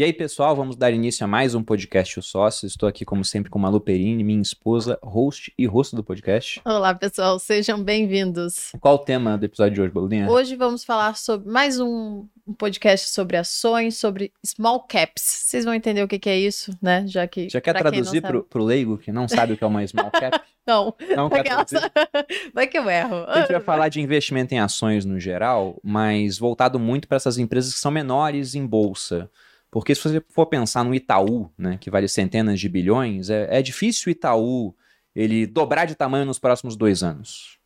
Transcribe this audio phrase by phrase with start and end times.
[0.00, 2.66] E aí, pessoal, vamos dar início a mais um podcast O Sócio.
[2.66, 6.58] Estou aqui, como sempre, com Malu Perini, minha esposa, host e host do podcast.
[6.64, 8.72] Olá, pessoal, sejam bem-vindos.
[8.80, 10.30] Qual o tema do episódio de hoje, Balulinha?
[10.30, 15.22] Hoje vamos falar sobre mais um, um podcast sobre ações, sobre small caps.
[15.22, 17.04] Vocês vão entender o que, que é isso, né?
[17.06, 17.50] Já que.
[17.50, 20.40] Já quer traduzir para o leigo que não sabe o que é uma small cap?
[20.66, 20.94] não.
[21.14, 21.92] Não quer traduzir?
[22.54, 23.26] Vai que eu erro.
[23.28, 27.36] A gente vai falar de investimento em ações no geral, mas voltado muito para essas
[27.36, 29.30] empresas que são menores em bolsa.
[29.70, 33.62] Porque se você for pensar no Itaú, né, que vale centenas de bilhões, é, é
[33.62, 34.74] difícil o Itaú
[35.14, 37.58] ele dobrar de tamanho nos próximos dois anos.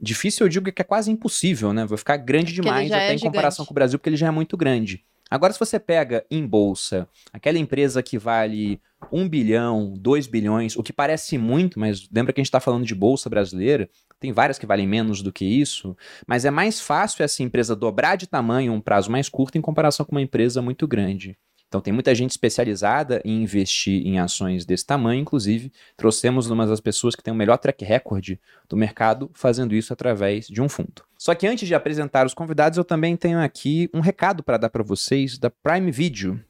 [0.00, 1.86] Difícil eu digo que é quase impossível, né?
[1.86, 4.30] Vai ficar grande demais até é em comparação com o Brasil, porque ele já é
[4.30, 5.04] muito grande.
[5.30, 8.80] Agora, se você pega em bolsa aquela empresa que vale
[9.12, 12.86] 1 bilhão, 2 bilhões, o que parece muito, mas lembra que a gente está falando
[12.86, 13.88] de bolsa brasileira,
[14.18, 15.96] tem várias que valem menos do que isso,
[16.26, 19.60] mas é mais fácil essa empresa dobrar de tamanho em um prazo mais curto em
[19.60, 21.36] comparação com uma empresa muito grande.
[21.68, 26.80] Então tem muita gente especializada em investir em ações desse tamanho, inclusive trouxemos uma das
[26.80, 28.36] pessoas que tem o melhor track record
[28.68, 31.02] do mercado fazendo isso através de um fundo.
[31.18, 34.70] Só que antes de apresentar os convidados, eu também tenho aqui um recado para dar
[34.70, 36.40] para vocês da Prime Video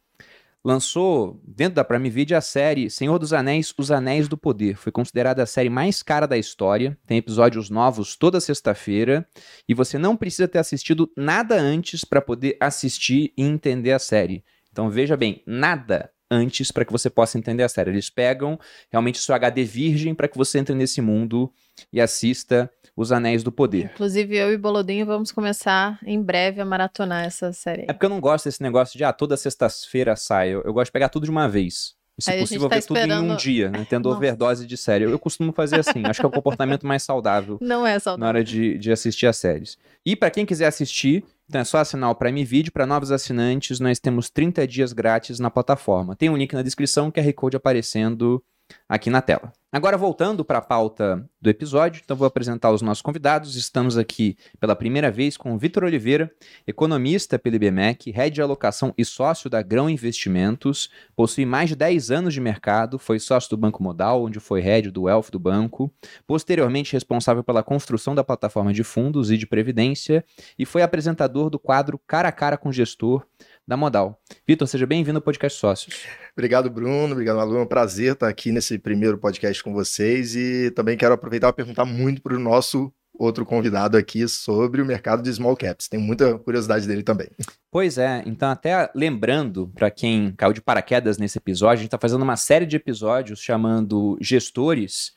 [0.64, 4.76] lançou dentro da Prime Video a série Senhor dos Anéis, Os Anéis do Poder.
[4.76, 6.96] Foi considerada a série mais cara da história.
[7.06, 9.26] Tem episódios novos toda sexta-feira
[9.68, 14.44] e você não precisa ter assistido nada antes para poder assistir e entender a série.
[14.78, 17.90] Então veja bem, nada antes para que você possa entender a série.
[17.90, 18.56] Eles pegam
[18.92, 21.52] realmente seu HD virgem para que você entre nesse mundo
[21.92, 23.90] e assista Os Anéis do Poder.
[23.92, 27.86] Inclusive, eu e Bolodinho vamos começar em breve a maratonar essa série.
[27.88, 30.50] É porque eu não gosto desse negócio de, ah, toda sexta-feira sai.
[30.50, 31.96] Eu, eu, gosto de pegar tudo de uma vez.
[32.16, 33.20] E, se Aí possível, tá ver esperando...
[33.22, 33.84] tudo em um dia, né?
[33.90, 34.16] Tendo Nossa.
[34.16, 35.06] overdose de série.
[35.06, 36.04] Eu, eu, costumo fazer assim.
[36.06, 37.58] Acho que é o comportamento mais saudável.
[37.60, 38.20] Não é saudável.
[38.20, 39.76] Na hora de, de assistir as séries.
[40.06, 42.70] E para quem quiser assistir, então é só assinar o Prime Video.
[42.70, 46.14] Para novos assinantes, nós temos 30 dias grátis na plataforma.
[46.14, 48.44] Tem um link na descrição, QR Code aparecendo
[48.86, 49.52] aqui na tela.
[49.70, 53.54] Agora, voltando para a pauta do episódio, então vou apresentar os nossos convidados.
[53.54, 56.32] Estamos aqui pela primeira vez com o Vitor Oliveira,
[56.66, 62.10] economista pelo IBMEC, head de alocação e sócio da Grão Investimentos, possui mais de 10
[62.10, 65.92] anos de mercado, foi sócio do Banco Modal, onde foi head do Wealth do banco,
[66.26, 70.24] posteriormente responsável pela construção da plataforma de fundos e de previdência,
[70.58, 73.22] e foi apresentador do quadro Cara a Cara com Gestor,
[73.68, 74.18] da Modal.
[74.46, 76.06] Vitor, seja bem-vindo ao Podcast Sócios.
[76.32, 77.12] Obrigado, Bruno.
[77.12, 77.58] Obrigado, Malu.
[77.58, 81.64] É um prazer estar aqui nesse primeiro podcast com vocês e também quero aproveitar para
[81.64, 85.88] perguntar muito para o nosso outro convidado aqui sobre o mercado de small caps.
[85.88, 87.28] Tem muita curiosidade dele também.
[87.70, 91.98] Pois é, então até lembrando para quem caiu de paraquedas nesse episódio, a gente está
[91.98, 95.12] fazendo uma série de episódios chamando gestores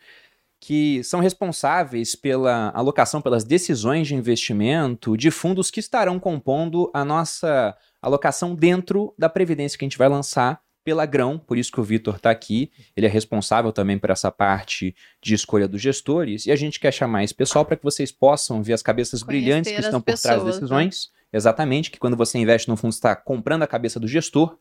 [0.59, 7.03] que são responsáveis pela alocação, pelas decisões de investimento de fundos que estarão compondo a
[7.03, 11.80] nossa alocação dentro da previdência que a gente vai lançar pela Grão, por isso que
[11.80, 12.72] o Vitor está aqui.
[12.96, 16.46] Ele é responsável também por essa parte de escolha dos gestores.
[16.46, 19.44] E a gente quer chamar esse pessoal para que vocês possam ver as cabeças Conhecer
[19.44, 21.12] brilhantes que estão por pessoas, trás das decisões.
[21.14, 21.22] Né?
[21.34, 24.58] Exatamente, que quando você investe no fundo, está comprando a cabeça do gestor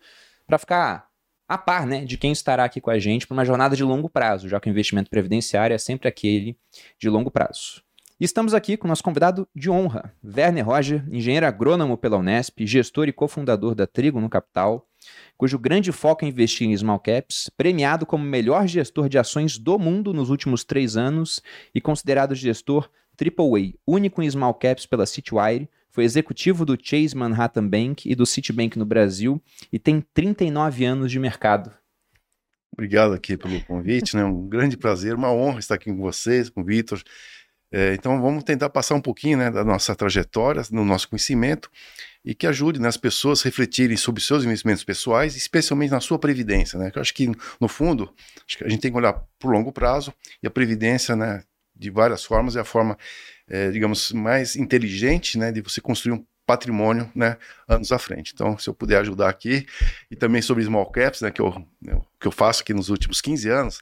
[0.47, 1.11] para ficar
[1.49, 4.09] a par né, de quem estará aqui com a gente para uma jornada de longo
[4.09, 6.57] prazo, já que o investimento previdenciário é sempre aquele
[6.97, 7.83] de longo prazo.
[8.21, 12.67] E estamos aqui com o nosso convidado de honra, Werner Roger, engenheiro agrônomo pela Unesp,
[12.67, 14.87] gestor e cofundador da Trigo no Capital,
[15.39, 19.79] cujo grande foco é investir em small caps, premiado como melhor gestor de ações do
[19.79, 21.41] mundo nos últimos três anos
[21.75, 27.67] e considerado gestor AAA, único em small caps pela Citywire, foi executivo do Chase Manhattan
[27.67, 29.43] Bank e do Citibank no Brasil
[29.73, 31.73] e tem 39 anos de mercado.
[32.73, 34.25] Obrigado aqui pelo convite, né?
[34.25, 37.03] Um grande prazer, uma honra estar aqui com vocês, com o Vitor.
[37.73, 41.71] É, então vamos tentar passar um pouquinho né, da nossa trajetória, do nosso conhecimento
[42.25, 46.19] e que ajude né, as pessoas a refletirem sobre seus investimentos pessoais, especialmente na sua
[46.19, 46.79] previdência.
[46.79, 46.91] Né?
[46.95, 48.13] Eu acho que, no fundo,
[48.47, 51.45] que a gente tem que olhar para o longo prazo e a previdência, né,
[51.75, 52.99] de várias formas, é a forma,
[53.49, 57.37] é, digamos, mais inteligente né, de você construir um patrimônio né,
[57.69, 58.33] anos à frente.
[58.35, 59.65] Então, se eu puder ajudar aqui,
[60.11, 63.21] e também sobre small caps, né, que, eu, né, que eu faço aqui nos últimos
[63.21, 63.81] 15 anos,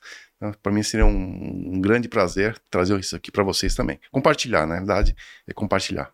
[0.62, 3.98] para mim seria um, um, grande prazer trazer isso aqui para vocês também.
[4.10, 5.14] Compartilhar, na verdade,
[5.46, 6.12] é compartilhar.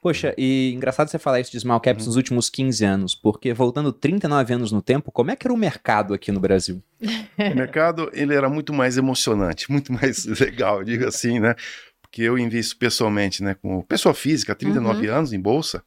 [0.00, 2.08] Poxa, e engraçado você falar isso de small caps uhum.
[2.08, 5.56] nos últimos 15 anos, porque voltando 39 anos no tempo, como é que era o
[5.56, 6.82] mercado aqui no Brasil?
[7.00, 11.54] o mercado, ele era muito mais emocionante, muito mais legal, digo assim, né?
[12.02, 15.14] Porque eu invisto pessoalmente, né, com pessoa física, 39 uhum.
[15.14, 15.82] anos em bolsa,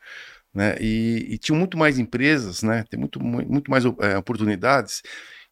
[0.51, 0.75] né?
[0.81, 2.83] E, e tinha muito mais empresas, né?
[2.89, 5.03] Tem muito, muito mais é, oportunidades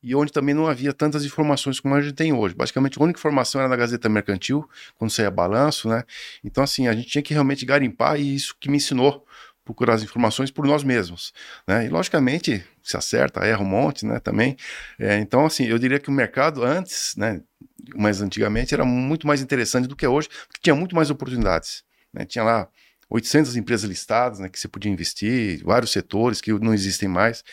[0.06, 2.54] e onde também não havia tantas informações como a gente tem hoje.
[2.54, 4.70] Basicamente, a única informação era na Gazeta Mercantil,
[5.00, 6.04] quando saía balanço, né?
[6.44, 9.26] Então, assim, a gente tinha que realmente garimpar e isso que me ensinou
[9.66, 11.34] procurar as informações por nós mesmos,
[11.68, 11.88] né?
[11.88, 14.56] E logicamente, se acerta, erra um monte, né, também.
[15.00, 17.42] É, então, assim, eu diria que o mercado antes, né,
[17.96, 21.84] mais antigamente, era muito mais interessante do que é hoje, porque tinha muito mais oportunidades.
[22.14, 22.26] Né?
[22.26, 22.68] Tinha lá
[23.10, 27.44] 800 empresas listadas, né, que você podia investir, vários setores que não existem mais.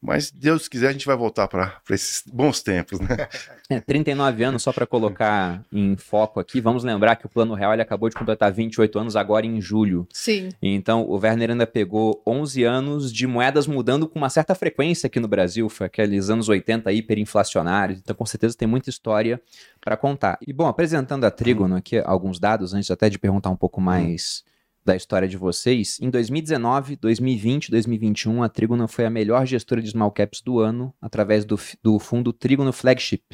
[0.00, 3.08] Mas Deus quiser, a gente vai voltar para esses bons tempos, né?
[3.68, 7.72] É, 39 anos, só para colocar em foco aqui, vamos lembrar que o Plano Real
[7.72, 10.06] ele acabou de completar 28 anos agora em julho.
[10.12, 10.50] Sim.
[10.62, 15.18] Então, o Werner ainda pegou 11 anos de moedas mudando com uma certa frequência aqui
[15.18, 19.42] no Brasil, foi aqueles anos 80 hiperinflacionários, então com certeza tem muita história
[19.80, 20.38] para contar.
[20.46, 24.44] E bom, apresentando a Trígono aqui, alguns dados, antes até de perguntar um pouco mais
[24.86, 29.90] da história de vocês, em 2019, 2020, 2021, a Trígono foi a melhor gestora de
[29.90, 33.24] small caps do ano através do, do fundo Trígono Flagship,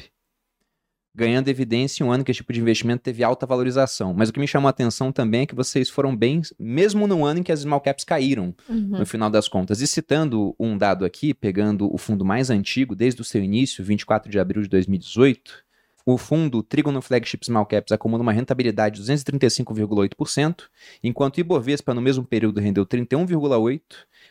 [1.15, 4.15] ganhando evidência em um ano que esse tipo de investimento teve alta valorização.
[4.15, 7.23] Mas o que me chamou a atenção também é que vocês foram bem, mesmo no
[7.23, 8.97] ano em que as small caps caíram, Uhum.
[8.97, 9.79] no final das contas.
[9.79, 14.27] E citando um dado aqui, pegando o fundo mais antigo, desde o seu início, 24
[14.31, 15.63] de abril de 2018,
[16.05, 20.63] o fundo Trigono Flagship Small Caps acumula uma rentabilidade de 235,8%,
[21.01, 23.81] enquanto o Ibovespa no mesmo período rendeu 31,8%,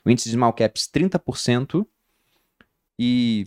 [0.04, 1.86] o índice de Small Caps 30%,
[2.98, 3.46] e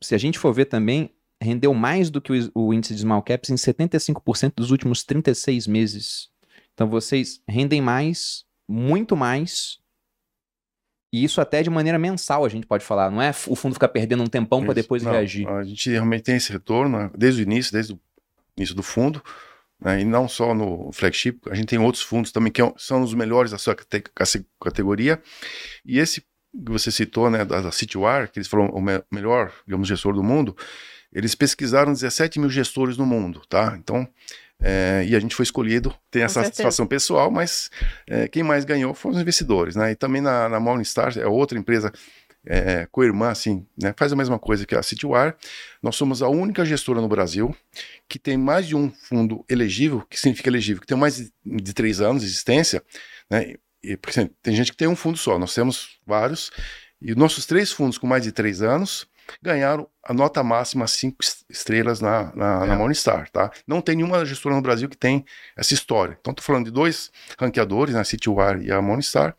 [0.00, 1.10] se a gente for ver também,
[1.40, 6.30] rendeu mais do que o, índice de Small Caps em 75% dos últimos 36 meses.
[6.72, 9.78] Então vocês rendem mais, muito mais,
[11.14, 13.88] e isso até de maneira mensal a gente pode falar, não é o fundo ficar
[13.88, 15.46] perdendo um tempão para depois Não, reagir.
[15.48, 18.00] A gente realmente tem esse retorno né, desde o início, desde o
[18.56, 19.22] início do fundo,
[19.80, 23.02] né, e não só no flagship, a gente tem outros fundos também que é são
[23.02, 25.22] os melhores da sua cate- cate- categoria.
[25.84, 26.26] E esse que
[26.70, 30.22] você citou, né, da, da Citywire, que eles foram o me- melhor, digamos, gestor do
[30.22, 30.56] mundo,
[31.12, 33.76] eles pesquisaram 17 mil gestores no mundo, tá?
[33.78, 34.08] Então,
[34.66, 37.70] é, e a gente foi escolhido, tem essa satisfação pessoal, mas
[38.06, 39.92] é, quem mais ganhou foram os investidores, né?
[39.92, 41.92] E também na, na Morningstar, é outra empresa
[42.46, 43.92] é, co-irmã, assim, né?
[43.94, 45.34] Faz a mesma coisa que a Citywire.
[45.82, 47.54] Nós somos a única gestora no Brasil
[48.08, 51.74] que tem mais de um fundo elegível, que significa elegível, que tem mais de, de
[51.74, 52.82] três anos de existência,
[53.30, 53.56] né?
[53.82, 56.50] E, por exemplo, tem gente que tem um fundo só, nós temos vários,
[57.02, 59.06] e nossos três fundos com mais de três anos
[59.42, 62.76] ganharam a nota máxima cinco es- estrelas na, na, na É.
[62.76, 63.50] Morningstar, tá?
[63.66, 65.24] Não tem nenhuma gestora no Brasil que tem
[65.56, 66.16] essa história.
[66.20, 69.34] Então, estou falando de dois ranqueadores, né, a Citywire e a Morningstar,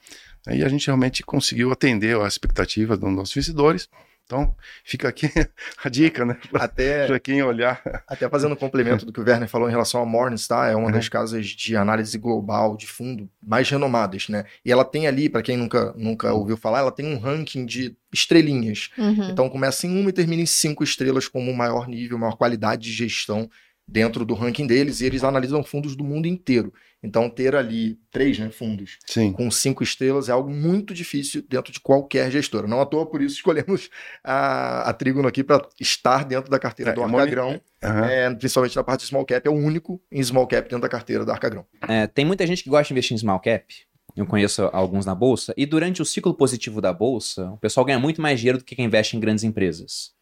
[0.48, 3.90] né, e a gente realmente conseguiu atender às expectativas dos nossos investidores.
[4.26, 5.30] Então, fica aqui
[5.84, 6.38] a dica, né?
[6.54, 7.80] Até, Para quem olhar.
[8.08, 10.88] até fazendo um complemento do que o Werner falou em relação à Morningstar, é uma
[10.88, 10.92] Uhum.
[10.92, 14.46] das casas de análise global de fundo mais renomadas, né?
[14.66, 17.96] E ela tem ali, para quem nunca, nunca ouviu falar, ela tem um ranking de
[18.12, 18.90] estrelinhas.
[18.98, 19.30] Uhum.
[19.30, 22.84] Então começa em uma e termina em cinco estrelas como o maior nível, maior qualidade
[22.84, 23.50] de gestão
[23.88, 26.74] dentro do ranking deles, e eles analisam fundos do mundo inteiro.
[27.04, 29.32] Então ter ali três né, fundos Sim.
[29.32, 32.68] com cinco estrelas é algo muito difícil dentro de qualquer gestora.
[32.68, 33.90] Não à toa, por isso escolhemos
[34.24, 38.06] a, a Trígono aqui para estar dentro da carteira É, do é Arcagrão, Aham.
[38.06, 40.90] é, principalmente na parte de small cap, é o único em small cap dentro da
[40.90, 41.66] carteira da Arcagrão.
[41.88, 43.64] É, tem muita gente que gosta de investir em small cap.
[44.16, 45.54] Eu conheço alguns na bolsa.
[45.58, 48.74] E durante o ciclo positivo da bolsa, o pessoal ganha muito mais dinheiro do que
[48.76, 50.14] quem investe em grandes empresas.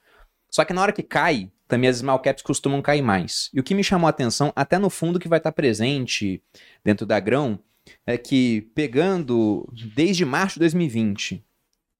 [0.49, 3.49] Só que na hora que cai, também as small caps costumam cair mais.
[3.53, 6.41] E o que me chamou a atenção, até no fundo que vai estar presente
[6.83, 7.59] dentro da Grão,
[8.05, 11.43] é que pegando desde março de 2020,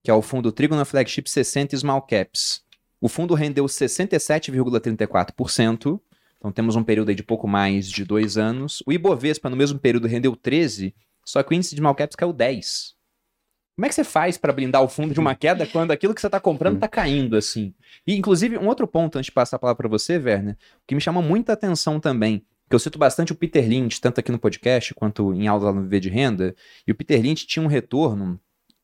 [0.02, 2.62] que é o fundo Trigono Flagship 60 Small Caps,
[3.00, 6.00] o fundo rendeu 67,34%.
[6.38, 8.82] Então temos um período de pouco mais de dois anos.
[8.86, 12.32] O Ibovespa, no mesmo período, rendeu 13, só que o índice de small caps caiu
[12.32, 12.93] 10.
[13.76, 16.20] Como é que você faz para blindar o fundo de uma queda quando aquilo que
[16.20, 17.74] você está comprando está caindo assim?
[18.06, 21.00] E, inclusive, um outro ponto antes de passar a palavra para você, Werner, que me
[21.00, 24.94] chama muita atenção também, que eu cito bastante o Peter Lynch, tanto aqui no podcast
[24.94, 26.54] quanto em aula no Viver de Renda,
[26.86, 28.38] e o Peter Lynch tinha um retorno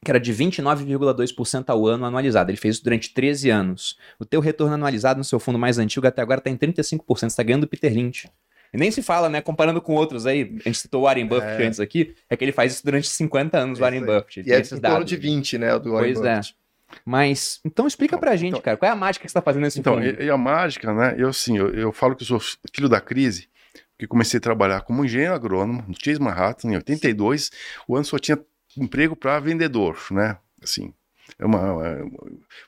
[0.05, 2.51] que era de 29,2% ao ano anualizado.
[2.51, 3.99] Ele fez isso durante 13 anos.
[4.19, 7.05] O teu retorno anualizado no seu fundo mais antigo até agora está em 35%.
[7.07, 8.29] Você está ganhando do Peter Lynch.
[8.73, 9.41] E nem se fala, né?
[9.41, 11.67] Comparando com outros aí, a gente citou o Warren Buffett É.
[11.67, 14.01] antes aqui, é que ele faz isso durante 50 anos, o É Warren.
[14.05, 14.43] Buffett.
[14.49, 15.09] E é em torno dados.
[15.09, 16.37] de 20, né, do Warren Pois é.
[16.37, 16.57] Buffett.
[17.05, 19.63] Mas, então explica pra gente, então- cara, qual é a mágica que você tá fazendo
[19.63, 21.15] nesse Então, e, e a mágica, né?
[21.17, 22.41] Eu, assim, eu, eu falo que eu sou
[22.75, 23.49] filho da crise,
[23.93, 27.51] porque comecei a trabalhar como engenheiro agrônomo no Chase Manhattan em 82.
[27.87, 28.39] O ano só tinha
[28.77, 30.37] emprego para vendedor, né?
[30.63, 30.93] Assim,
[31.39, 32.03] é uma, é,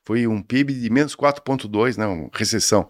[0.05, 2.07] foi um PIB de menos 4,2, né?
[2.07, 2.87] Uma recessão.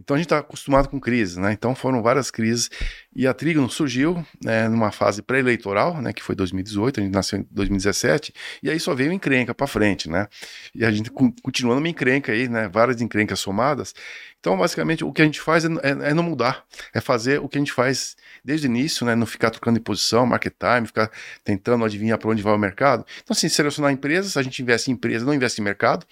[0.00, 1.52] Então a gente está acostumado com crises, né?
[1.52, 2.68] Então foram várias crises.
[3.14, 6.12] E a Trígono surgiu né, numa fase pré-eleitoral, né?
[6.12, 10.10] Que foi 2018, a gente nasceu em 2017, e aí só veio encrenca para frente,
[10.10, 10.26] né?
[10.74, 12.68] E a gente con- continua numa encrenca aí, né?
[12.68, 13.94] Várias encrencas somadas.
[14.40, 17.48] Então, basicamente, o que a gente faz é, é- é não mudar, é fazer o
[17.48, 19.14] que a gente faz desde o início, né?
[19.14, 21.10] Não ficar trocando de posição, market time, ficar
[21.44, 23.04] tentando adivinhar para onde vai o mercado.
[23.22, 26.06] Então, assim, selecionar empresas, a gente investe em empresas, não investe em mercado.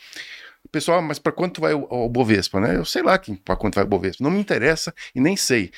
[0.71, 2.77] Pessoal, mas para quanto vai o, o Bovespa, né?
[2.77, 4.23] Eu sei lá para quanto vai o Bovespa.
[4.23, 5.71] Não me interessa e nem sei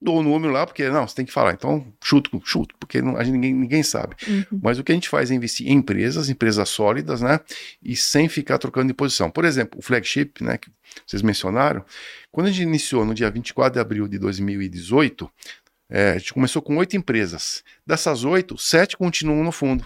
[0.00, 1.52] dou o número lá, porque não, você tem que falar.
[1.52, 4.14] Então, chuto, chuto, porque não, a gente, ninguém, ninguém sabe.
[4.26, 4.60] Uhum.
[4.62, 7.40] Mas o que a gente faz é investir em empresas, empresas sólidas, né?
[7.82, 9.30] E sem ficar trocando de posição.
[9.30, 10.70] Por exemplo, o flagship, né, que
[11.06, 11.84] vocês mencionaram,
[12.30, 15.28] quando a gente iniciou no dia 24 de abril de 2018,
[15.90, 17.62] é, a gente começou com oito empresas.
[17.86, 19.84] Dessas oito, sete continuam no fundo.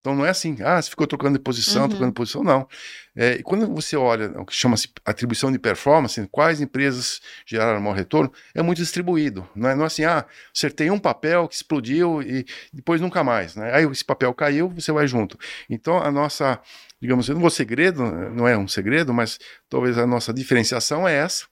[0.00, 1.88] Então não é assim, ah, você ficou trocando de posição, uhum.
[1.88, 2.68] trocando de posição, não.
[3.16, 7.96] É, e quando você olha o que chama-se atribuição de performance, quais empresas geraram maior
[7.96, 9.46] retorno, é muito distribuído.
[9.56, 13.56] Não é, não é assim, ah, acertei um papel que explodiu e depois nunca mais.
[13.56, 13.74] Né?
[13.74, 15.36] Aí esse papel caiu, você vai junto.
[15.68, 16.60] Então a nossa,
[17.02, 21.46] digamos, não vou segredo, não é um segredo, mas talvez a nossa diferenciação é essa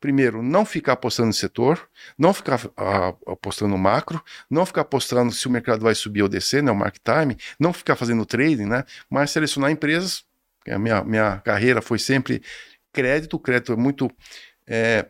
[0.00, 1.88] primeiro, não ficar apostando no setor,
[2.18, 6.28] não ficar uh, apostando no macro, não ficar apostando se o mercado vai subir ou
[6.28, 10.24] descer, né, o market time, não ficar fazendo trading, né, mas selecionar empresas.
[10.68, 12.42] A minha, minha carreira foi sempre
[12.92, 14.10] crédito, o crédito é muito
[14.66, 15.06] é,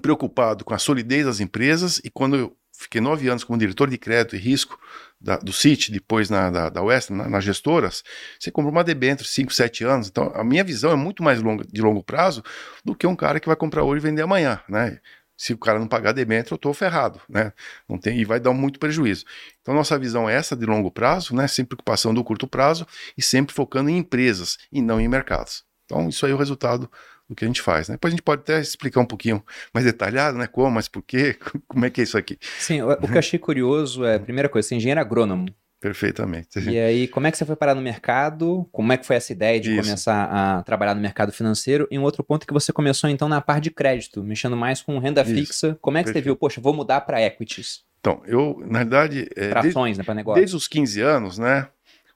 [0.00, 3.96] preocupado com a solidez das empresas e quando eu fiquei nove anos como diretor de
[3.96, 4.78] crédito e risco
[5.24, 8.04] da, do CIT, depois na, da, da na, nas gestoras,
[8.38, 10.08] você compra uma debênture 5, 7 anos.
[10.08, 12.44] Então, a minha visão é muito mais longa, de longo prazo
[12.84, 15.00] do que um cara que vai comprar hoje e vender amanhã, né?
[15.36, 17.52] Se o cara não pagar debênture, eu estou ferrado, né?
[17.88, 19.24] Não tem, e vai dar muito prejuízo.
[19.62, 21.48] Então, nossa visão é essa de longo prazo, né?
[21.48, 25.64] Sem preocupação do curto prazo e sempre focando em empresas e não em mercados.
[25.86, 26.90] Então, isso aí é o resultado
[27.28, 27.88] do que a gente faz.
[27.88, 27.94] Né?
[27.94, 30.46] Depois a gente pode até explicar um pouquinho mais detalhado, né?
[30.46, 32.38] Como, mas por quê, como é que é isso aqui.
[32.58, 35.46] Sim, o, o que eu achei curioso é, primeira coisa, você é engenheiro agrônomo.
[35.84, 36.58] Perfeitamente.
[36.60, 38.66] E aí, como é que você foi parar no mercado?
[38.72, 39.82] Como é que foi essa ideia de Isso.
[39.82, 41.86] começar a trabalhar no mercado financeiro?
[41.90, 44.98] E um outro ponto que você começou, então, na parte de crédito, mexendo mais com
[44.98, 45.34] renda Isso.
[45.34, 45.78] fixa.
[45.82, 46.24] Como é que Perfeito.
[46.24, 47.84] você viu, poxa, vou mudar para equities?
[48.00, 49.28] Então, eu, na verdade...
[49.36, 50.40] É, para ações, desde, né, para negócio.
[50.40, 51.68] Desde os 15 anos, né?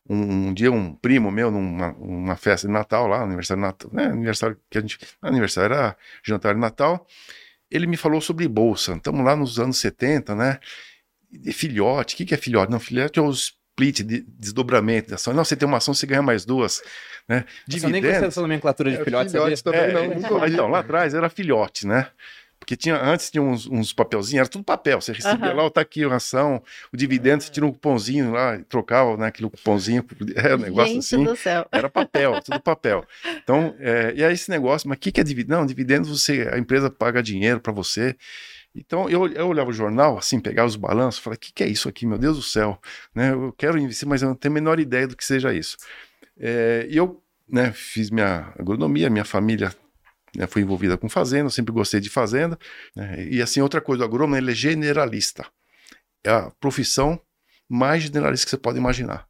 [0.08, 3.90] Um, um, dia um primo meu numa uma festa de Natal lá, aniversário de Natal,
[3.92, 7.06] né, aniversário que a gente, aniversário era jantar de Natal,
[7.70, 8.94] ele me falou sobre bolsa.
[8.94, 10.58] Estamos lá nos anos 70, né?
[11.52, 12.72] Filhote, o que, que é filhote?
[12.72, 15.32] Não, filhote é o split, de desdobramento de ação.
[15.34, 16.82] Não, você tem uma ação, você ganha mais duas,
[17.28, 17.44] né?
[17.66, 17.84] Dividendos.
[17.84, 20.46] Eu nem conheço essa nomenclatura de é, filhote, filhote também é, não.
[20.46, 22.10] Então, lá atrás era filhote, né?
[22.68, 25.00] Porque tinha, antes tinha uns, uns papelzinhos, era tudo papel.
[25.00, 25.56] Você recebia uhum.
[25.56, 29.48] lá, tá aqui a ração, o dividendo, você tira um cupomzinho lá, trocava né, aquele
[29.48, 30.04] cupomzinho,
[30.37, 31.25] é um negócio Gente assim.
[31.25, 31.66] Do céu.
[31.72, 33.06] Era papel, tudo papel.
[33.42, 35.56] Então, é, e aí esse negócio, mas o que, que é dividendo?
[35.60, 38.14] Não, dividendo você, a empresa paga dinheiro para você.
[38.75, 41.68] Então eu, eu olhava o jornal, assim, pegava os balanços, falava, o que, que é
[41.68, 42.78] isso aqui, meu Deus do céu?
[43.14, 45.78] Né, eu quero investir, mas eu não tenho a menor ideia do que seja isso.
[46.38, 49.72] É, e eu né, fiz minha agronomia, minha família
[50.37, 52.58] né, fui envolvida com fazenda, sempre gostei de fazenda.
[52.94, 55.47] Né, e assim, outra coisa, o agrônomo ele é generalista.
[56.25, 57.20] É a profissão
[57.68, 59.26] mais generalista que você pode imaginar.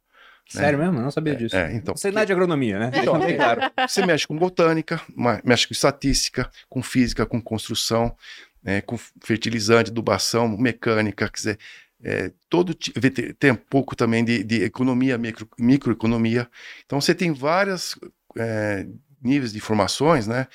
[0.53, 0.61] Né?
[0.61, 0.85] Sério né?
[0.85, 0.99] mesmo?
[0.99, 1.55] Eu não sabia é, disso.
[1.55, 2.91] É, então, você não é de agronomia, né?
[2.95, 3.61] Então, é claro.
[3.87, 4.99] Você mexe com botânica,
[5.43, 8.15] mexe com estatística, com física, com construção,
[8.63, 11.59] né, com fertilizante, adubação, mecânica, quer dizer,
[12.01, 16.49] é, todo tem um pouco também de, de economia, micro, microeconomia.
[16.85, 17.99] Então você tem várias
[18.37, 18.85] é,
[19.21, 20.47] níveis de informações, né?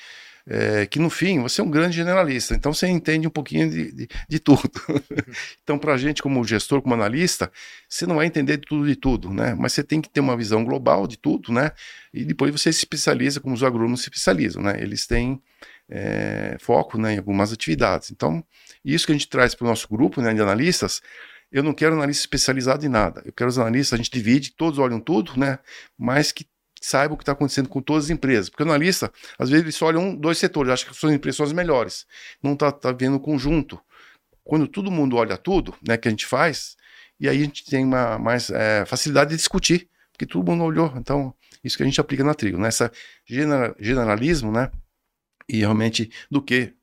[0.47, 3.91] É, que no fim você é um grande generalista, então você entende um pouquinho de,
[3.91, 4.71] de, de tudo.
[5.63, 7.51] então, para a gente, como gestor, como analista,
[7.89, 9.55] você não vai entender de tudo de tudo, né?
[9.55, 11.71] Mas você tem que ter uma visão global de tudo, né?
[12.13, 14.75] E depois você se especializa, como os agrônomos se especializam, né?
[14.79, 15.41] Eles têm
[15.89, 18.11] é, foco né, em algumas atividades.
[18.11, 18.43] Então,
[18.83, 21.01] isso que a gente traz para o nosso grupo né, de analistas
[21.51, 23.21] eu não quero analista especializado em nada.
[23.25, 25.59] Eu quero os analistas, a gente divide, todos olham tudo, né?
[25.97, 26.45] Mas que
[26.85, 28.49] saiba o que está acontecendo com todas as empresas.
[28.49, 31.37] Porque o analista, às vezes, ele só olha um, dois setores, acha que suas empresas
[31.37, 32.05] são as melhores.
[32.41, 33.79] Não está tá vendo o conjunto.
[34.43, 36.77] Quando todo mundo olha tudo, né, que a gente faz,
[37.19, 40.93] e aí a gente tem uma mais é, facilidade de discutir, porque todo mundo olhou.
[40.97, 42.91] Então, isso que a gente aplica na trigo, nessa
[43.29, 43.73] né?
[43.79, 44.69] generalismo, né?
[45.49, 46.73] E realmente do que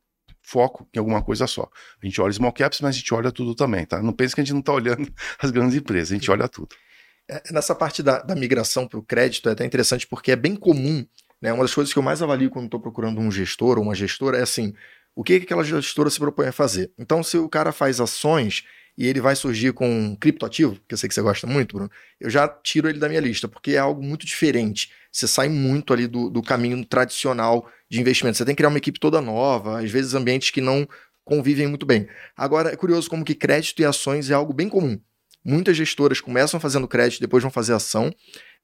[0.42, 1.71] foco em alguma coisa só.
[2.02, 4.02] A gente olha small caps, mas a gente olha tudo também, tá?
[4.02, 6.75] Não pense que a gente não está olhando as grandes empresas, a gente olha tudo.
[7.32, 10.54] É, nessa parte da, da migração para o crédito é até interessante porque é bem
[10.54, 11.06] comum.
[11.40, 11.50] Né?
[11.50, 14.36] Uma das coisas que eu mais avalio quando estou procurando um gestor ou uma gestora
[14.36, 14.74] é assim:
[15.16, 16.92] o que, que aquela gestora se propõe a fazer?
[16.98, 18.64] Então, se o cara faz ações
[18.98, 21.90] e ele vai surgir com um criptoativo, que eu sei que você gosta muito, Bruno,
[22.20, 24.92] eu já tiro ele da minha lista, porque é algo muito diferente.
[25.10, 28.36] Você sai muito ali do, do caminho tradicional de investimento.
[28.36, 30.86] Você tem que criar uma equipe toda nova, às vezes ambientes que não
[31.24, 32.06] convivem muito bem.
[32.36, 35.00] Agora, é curioso como que crédito e ações é algo bem comum.
[35.44, 38.12] Muitas gestoras começam fazendo crédito, depois vão fazer ação.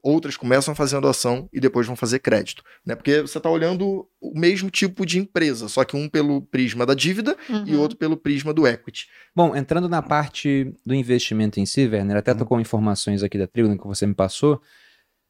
[0.01, 2.63] Outras começam fazendo ação e depois vão fazer crédito.
[2.87, 2.95] Né?
[2.95, 6.95] Porque você está olhando o mesmo tipo de empresa, só que um pelo prisma da
[6.95, 7.65] dívida uhum.
[7.67, 9.09] e outro pelo prisma do equity.
[9.35, 12.39] Bom, entrando na parte do investimento em si, Werner, até uhum.
[12.39, 14.63] tocou informações aqui da tribo que você me passou.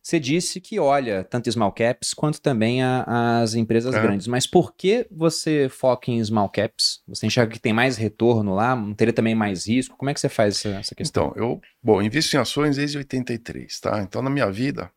[0.08, 4.00] Você disse que olha tanto small caps quanto também a- as empresas É.
[4.00, 4.26] grandes.
[4.26, 7.02] Mas por que você foca em small caps?
[7.06, 8.74] Você enxerga que tem mais retorno lá?
[8.74, 9.98] Não teria também mais risco?
[9.98, 11.28] Como é que você faz essa, essa questão?
[11.30, 14.00] Então, eu, bom, invisto em ações desde 83, tá?
[14.00, 14.90] Então, na minha vida,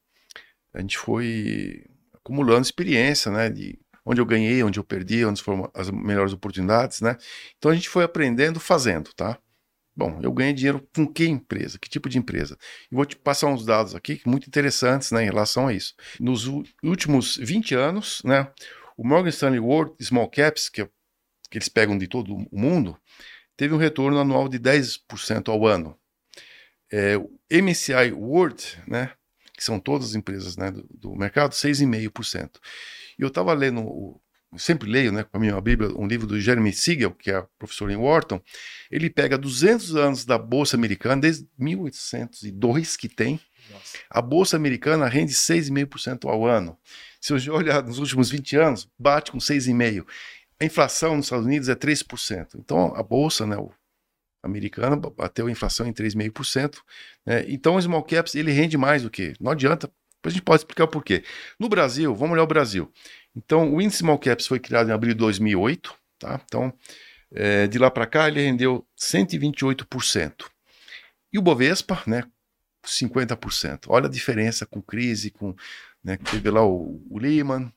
[0.73, 3.49] a gente foi acumulando experiência, né?
[3.49, 7.17] De onde eu ganhei, onde eu perdi, onde foram as melhores oportunidades, né?
[7.57, 9.37] Então, a gente foi aprendendo fazendo, tá?
[9.95, 11.77] Bom, eu ganhei dinheiro com que empresa?
[11.77, 12.57] Que tipo de empresa?
[12.91, 15.93] E vou te passar uns dados aqui muito interessantes né, em relação a isso.
[16.19, 16.45] Nos
[16.83, 18.49] últimos 20 anos, né,
[18.97, 20.89] o Morgan Stanley World Small Caps, que, é-
[21.49, 22.97] que eles pegam de todo o mundo,
[23.57, 25.97] teve um retorno anual de 10% ao ano.
[26.91, 29.11] É, o MSCI World, né,
[29.53, 32.59] que são todas as empresas né, do, do mercado, 6,5%.
[33.19, 34.21] E eu estava lendo, o-
[34.57, 37.89] sempre leio né, com a minha Bíblia, um livro do Jeremy Siegel, que é professor
[37.89, 38.41] em Wharton,
[38.89, 43.39] ele pega 200 anos da Bolsa Americana, desde 1802 que tem,
[44.09, 46.77] a Bolsa Americana rende 6,5% ao ano.
[47.19, 50.05] Se eu olhar nos últimos 20 anos, bate com 6,5%.
[50.59, 52.55] A inflação nos Estados Unidos é 3%.
[52.55, 53.57] Então, a Bolsa né,
[54.43, 56.77] americana bateu a inflação em 3,5%.
[57.25, 57.45] Né?
[57.47, 59.33] Então, o Small Caps ele rende mais do que.
[59.39, 59.91] Não adianta.
[60.21, 61.23] Depois a gente pode explicar o porquê.
[61.59, 62.91] No Brasil, vamos olhar o Brasil.
[63.35, 65.93] Então, o índice Small Caps foi criado em abril de 2008.
[66.19, 66.39] Tá?
[66.45, 66.73] Então,
[67.33, 70.45] é, de lá para cá, ele rendeu 128%.
[71.33, 72.23] E o Bovespa, né,
[72.85, 73.85] 50%.
[73.87, 75.55] Olha a diferença com crise, com
[76.03, 77.71] né, teve lá o, o Lehman,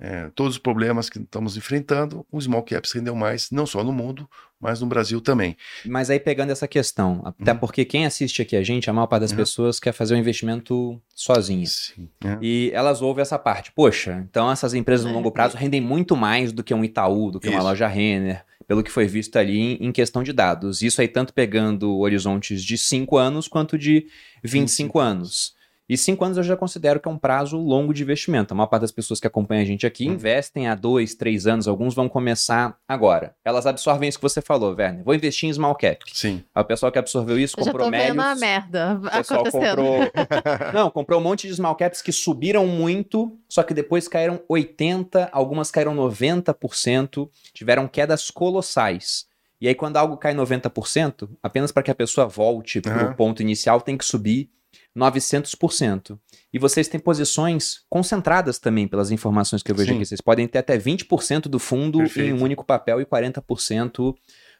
[0.00, 3.92] é, todos os problemas que estamos enfrentando, o Small Caps rendeu mais, não só no
[3.92, 4.28] mundo,
[4.60, 5.56] mas no Brasil também.
[5.84, 7.58] Mas aí pegando essa questão, até Uhum.
[7.58, 9.36] porque quem assiste aqui a gente, a maior parte das Uhum.
[9.38, 11.66] pessoas quer fazer o investimento sozinha.
[11.66, 12.38] Sim, né?
[12.42, 13.72] E elas ouvem essa parte.
[13.72, 15.14] Poxa, então essas empresas no É.
[15.14, 17.66] longo prazo rendem muito mais do que um Itaú, do que uma Isso.
[17.66, 20.82] loja Renner, pelo que foi visto ali em, questão de dados.
[20.82, 24.06] Isso aí tanto pegando horizontes de 5 anos quanto de
[24.44, 24.48] 25,
[24.94, 25.54] 25 anos.
[25.88, 28.52] E 5 anos eu já considero que é um prazo longo de investimento.
[28.52, 30.12] A maior parte das pessoas que acompanham a gente aqui Hum.
[30.12, 33.34] investem há 2, 3 anos, alguns vão começar agora.
[33.42, 35.02] Elas absorvem isso que você falou, Werner.
[35.02, 36.04] Vou investir em small cap.
[36.12, 36.44] Sim.
[36.54, 39.40] Aí o pessoal que absorveu isso Eu já comprou tô vendo a merda o pessoal
[39.40, 39.76] acontecendo.
[39.76, 40.00] comprou.
[40.74, 45.28] Não, comprou um monte de small caps que subiram muito, só que depois caíram 80%,
[45.32, 49.26] algumas caíram 90%, tiveram quedas colossais.
[49.60, 53.14] E aí, quando algo cai 90%, apenas para que a pessoa volte para o Aham.
[53.14, 54.50] ponto inicial, tem que subir
[54.96, 56.18] 900%.
[56.52, 59.96] E vocês têm posições concentradas também, pelas informações que eu vejo Sim.
[59.96, 60.06] aqui.
[60.06, 62.34] Vocês podem ter até 20% do fundo em Perfeito.
[62.34, 64.14] um único papel e 40%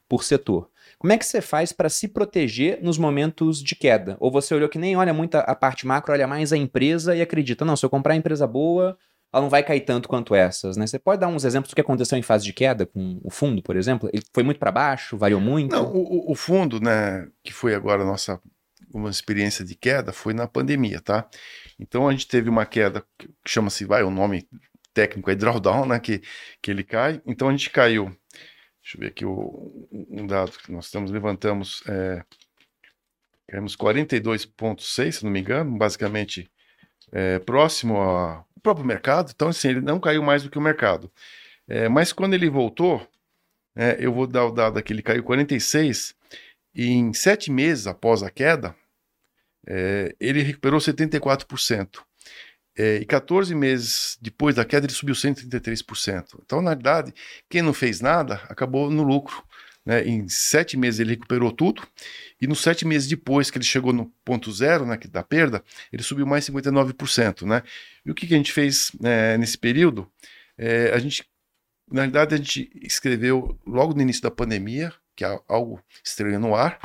[0.09, 0.69] por setor.
[0.99, 4.17] Como é que você faz para se proteger nos momentos de queda?
[4.21, 7.21] Ou você olhou que nem olha muito a- parte macro, olha mais a empresa e
[7.21, 8.97] acredita, não, se eu comprar a empresa boa,
[9.31, 10.87] ela não vai cair tanto quanto essas, né?
[10.87, 13.63] Você pode dar uns exemplos do que aconteceu em fase de queda com o fundo,
[13.63, 14.09] por exemplo?
[14.11, 15.77] Ele foi muito para baixo, variou muito?
[15.77, 15.99] Não, o,
[16.31, 18.41] o- o fundo, né, que foi agora a nossa
[18.99, 21.29] uma experiência de queda, foi na pandemia, tá?
[21.79, 24.49] Então a gente teve uma queda que chama-se, vai, o nome
[24.93, 26.23] técnico é drawdown, né, que,
[26.61, 27.23] que ele cai.
[27.27, 28.07] Então a gente caiu,
[28.83, 32.25] deixa eu ver aqui o, um dado que nós estamos, levantamos, é,
[33.49, 36.51] caímos 42,6, se não me engano, basicamente
[37.13, 39.31] é, próximo ao próprio mercado.
[39.35, 41.11] Então, assim, ele não caiu mais do que o mercado.
[41.67, 43.07] É, mas quando ele voltou,
[43.77, 46.15] é, eu vou dar o dado aqui, ele caiu 46,
[46.75, 48.75] e em sete meses após a queda,
[49.69, 51.99] é, ele recuperou 74%.
[52.77, 56.41] É, e 14 meses depois da queda, ele subiu 133%.
[56.45, 57.13] Então, na verdade,
[57.51, 59.43] quem não fez nada acabou no lucro.
[59.85, 60.07] Né?
[60.07, 61.83] Em sete meses ele recuperou tudo,
[62.41, 66.03] e nos sete meses depois que ele chegou no ponto zero né, da perda, ele
[66.03, 67.43] subiu mais 59%.
[67.47, 67.63] Né?
[68.05, 70.11] E o que, que a gente fez é, nesse período?
[70.57, 71.25] É, a gente,
[71.91, 76.55] na verdade, a gente escreveu logo no início da pandemia, que é algo estranho no
[76.55, 76.79] ar,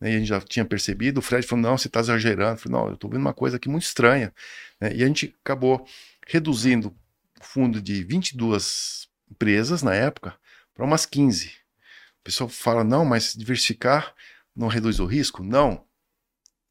[0.00, 1.18] né, e a gente já tinha percebido.
[1.18, 2.52] O Fred falou: não, você está exagerando.
[2.52, 4.32] Eu falei: não, eu estou vendo uma coisa aqui muito estranha.
[4.80, 5.86] né, e a gente acabou
[6.26, 6.94] reduzindo
[7.40, 10.34] o fundo de 22 empresas na época
[10.74, 11.48] para umas 15.
[11.48, 14.14] O pessoal fala: não, mas diversificar
[14.54, 15.42] não reduz o risco?
[15.42, 15.84] Não,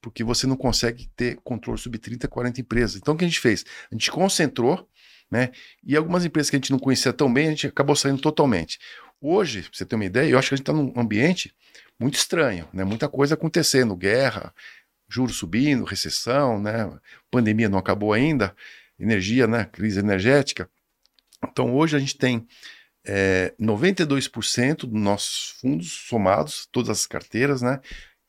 [0.02, 2.96] porque você não consegue ter controle sobre 30, 40 empresas.
[2.96, 3.66] Então o que a gente fez?
[3.92, 4.88] A gente concentrou,
[5.30, 5.52] né?
[5.84, 8.80] E algumas empresas que a gente não conhecia tão bem, a gente acabou saindo totalmente.
[9.22, 11.54] Hoje, pra você ter uma ideia, eu acho que a gente está num ambiente
[12.00, 12.84] muito estranho, né?
[12.84, 14.54] Muita coisa acontecendo, guerra,
[15.10, 16.92] juros subindo, recessão, né?
[17.32, 18.56] Pandemia não acabou ainda,
[19.00, 19.66] energia, né?
[19.66, 20.70] Crise energética.
[21.44, 22.48] Então hoje a gente tem
[23.06, 27.80] é, 92% dos nossos fundos somados, todas as carteiras, né?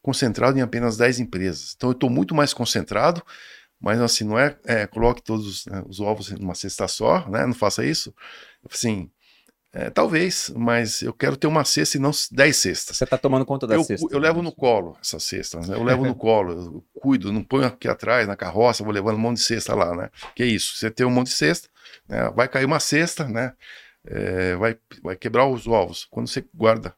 [0.01, 1.75] Concentrado em apenas 10 empresas.
[1.77, 3.23] Então eu estou muito mais concentrado,
[3.81, 7.45] mas assim, não é, é coloque todos né, os ovos numa cesta só, né?
[7.45, 8.15] Não faça isso.
[8.71, 9.11] Assim,
[9.71, 12.97] É, talvez, mas eu quero ter uma cesta e não 10 cestas.
[12.97, 14.07] Você está tomando conta da eu, cesta.
[14.11, 15.77] Eu levo no colo essas cestas, né?
[15.77, 19.21] Eu levo no colo, eu cuido, não ponho aqui atrás, na carroça, vou levando um
[19.21, 20.11] monte de cesta lá, né?
[20.35, 21.69] Que é isso, você tem um monte de cesta,
[22.09, 22.31] né?
[22.35, 23.53] vai cair uma cesta, né?
[24.07, 26.07] É, vai, vai quebrar os ovos.
[26.11, 26.95] Quando você guarda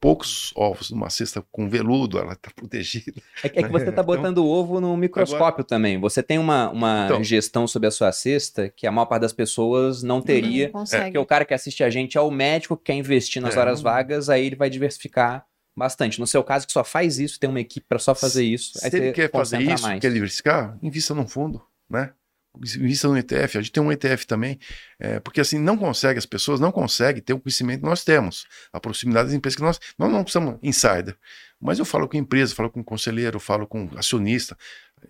[0.00, 3.20] poucos ovos numa cesta com veludo, ela está protegida.
[3.42, 5.64] É que, é que você está botando o ovo no microscópio Agora...
[5.64, 5.98] também.
[6.00, 9.32] Você tem uma, uma então, gestão sobre a sua cesta que a maior parte das
[9.32, 10.70] pessoas não teria.
[10.72, 13.56] Não porque o cara que assiste a gente é o médico que quer investir nas
[13.56, 13.90] é, horas não...
[13.90, 16.18] vagas, aí ele vai diversificar bastante.
[16.18, 18.78] No seu caso, que só faz isso, tem uma equipe para só fazer isso.
[18.78, 20.00] Se ele quer fazer isso, mais.
[20.00, 22.12] quer diversificar, invista num fundo, né?
[22.58, 24.58] Invista no ETF, a gente tem um ETF também,
[24.98, 28.46] é, porque assim, não consegue, as pessoas não conseguem ter o conhecimento que nós temos,
[28.72, 31.16] a proximidade das empresas que nós, nós não somos insider,
[31.60, 34.56] mas eu falo com empresa, falo com conselheiro, falo com acionista,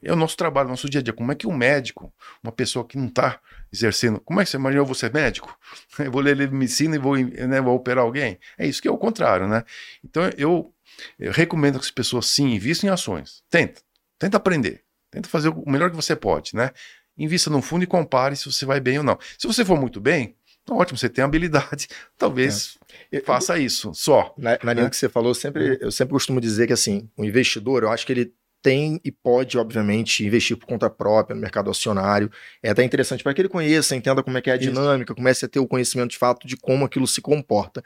[0.02, 2.86] é o nosso trabalho, nosso dia a dia, como é que um médico, uma pessoa
[2.86, 3.40] que não está
[3.72, 5.56] exercendo, como é que você imagina, eu vou ser médico?
[5.98, 8.38] Eu vou ler medicina e vou, né, vou operar alguém?
[8.56, 9.64] É isso que é o contrário, né?
[10.04, 10.72] Então eu,
[11.18, 13.82] eu recomendo que as pessoas sim investam em ações, tenta,
[14.18, 16.70] tenta aprender, tenta fazer o melhor que você pode, né?
[17.18, 19.18] Invista num fundo e compare se você vai bem ou não.
[19.36, 22.78] Se você for muito bem, então ótimo, você tem habilidade, talvez
[23.10, 23.20] é.
[23.20, 24.34] faça isso só.
[24.36, 24.90] Na, na linha né?
[24.90, 28.12] que você falou, sempre, eu sempre costumo dizer que assim, o investidor, eu acho que
[28.12, 32.30] ele tem e pode, obviamente, investir por conta própria no mercado acionário.
[32.62, 35.44] É até interessante para que ele conheça, entenda como é que é a dinâmica, comece
[35.44, 37.82] a ter o conhecimento de fato de como aquilo se comporta.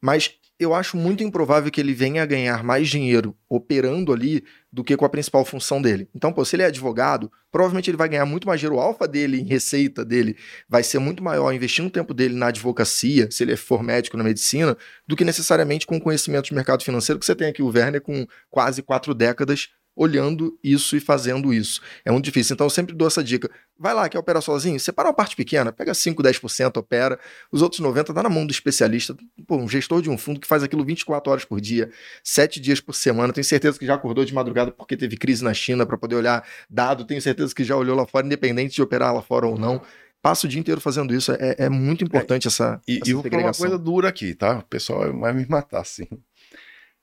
[0.00, 4.84] Mas eu acho muito improvável que ele venha a ganhar mais dinheiro operando ali do
[4.84, 6.06] que com a principal função dele.
[6.14, 8.76] Então, pô, se ele é advogado, provavelmente ele vai ganhar muito mais dinheiro.
[8.76, 10.36] O alfa dele, em receita dele,
[10.68, 14.22] vai ser muito maior investindo o tempo dele na advocacia, se ele for médico na
[14.22, 17.62] medicina, do que necessariamente com o conhecimento de mercado financeiro que você tem aqui.
[17.62, 19.70] O Werner, com quase quatro décadas
[20.00, 21.82] olhando isso e fazendo isso.
[22.06, 22.54] É muito difícil.
[22.54, 23.50] Então eu sempre dou essa dica.
[23.78, 24.80] Vai lá, quer operar sozinho?
[24.80, 27.20] Separa uma parte pequena, pega 5, 10%, opera.
[27.52, 29.14] Os outros 90% dá na mão do especialista.
[29.46, 31.90] Pô, um gestor de um fundo que faz aquilo 24 horas por dia,
[32.24, 33.30] 7 dias por semana.
[33.30, 36.48] Tenho certeza que já acordou de madrugada porque teve crise na China para poder olhar
[36.70, 37.04] dado.
[37.04, 39.82] Tenho certeza que já olhou lá fora, independente de operar lá fora ou não
[40.22, 41.32] passa o dia inteiro fazendo isso.
[41.32, 42.80] É, é muito importante é, essa.
[42.86, 44.58] E, essa e vou falar uma coisa dura aqui, tá?
[44.58, 46.06] O pessoal vai me matar, sim.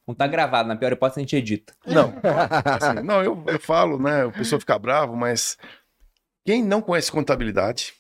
[0.07, 1.73] Não tá gravado, na pior hipótese a gente edita.
[1.85, 4.23] Não, assim, não, eu, eu falo, né?
[4.25, 5.57] O pessoal fica bravo, mas
[6.45, 7.93] quem não conhece contabilidade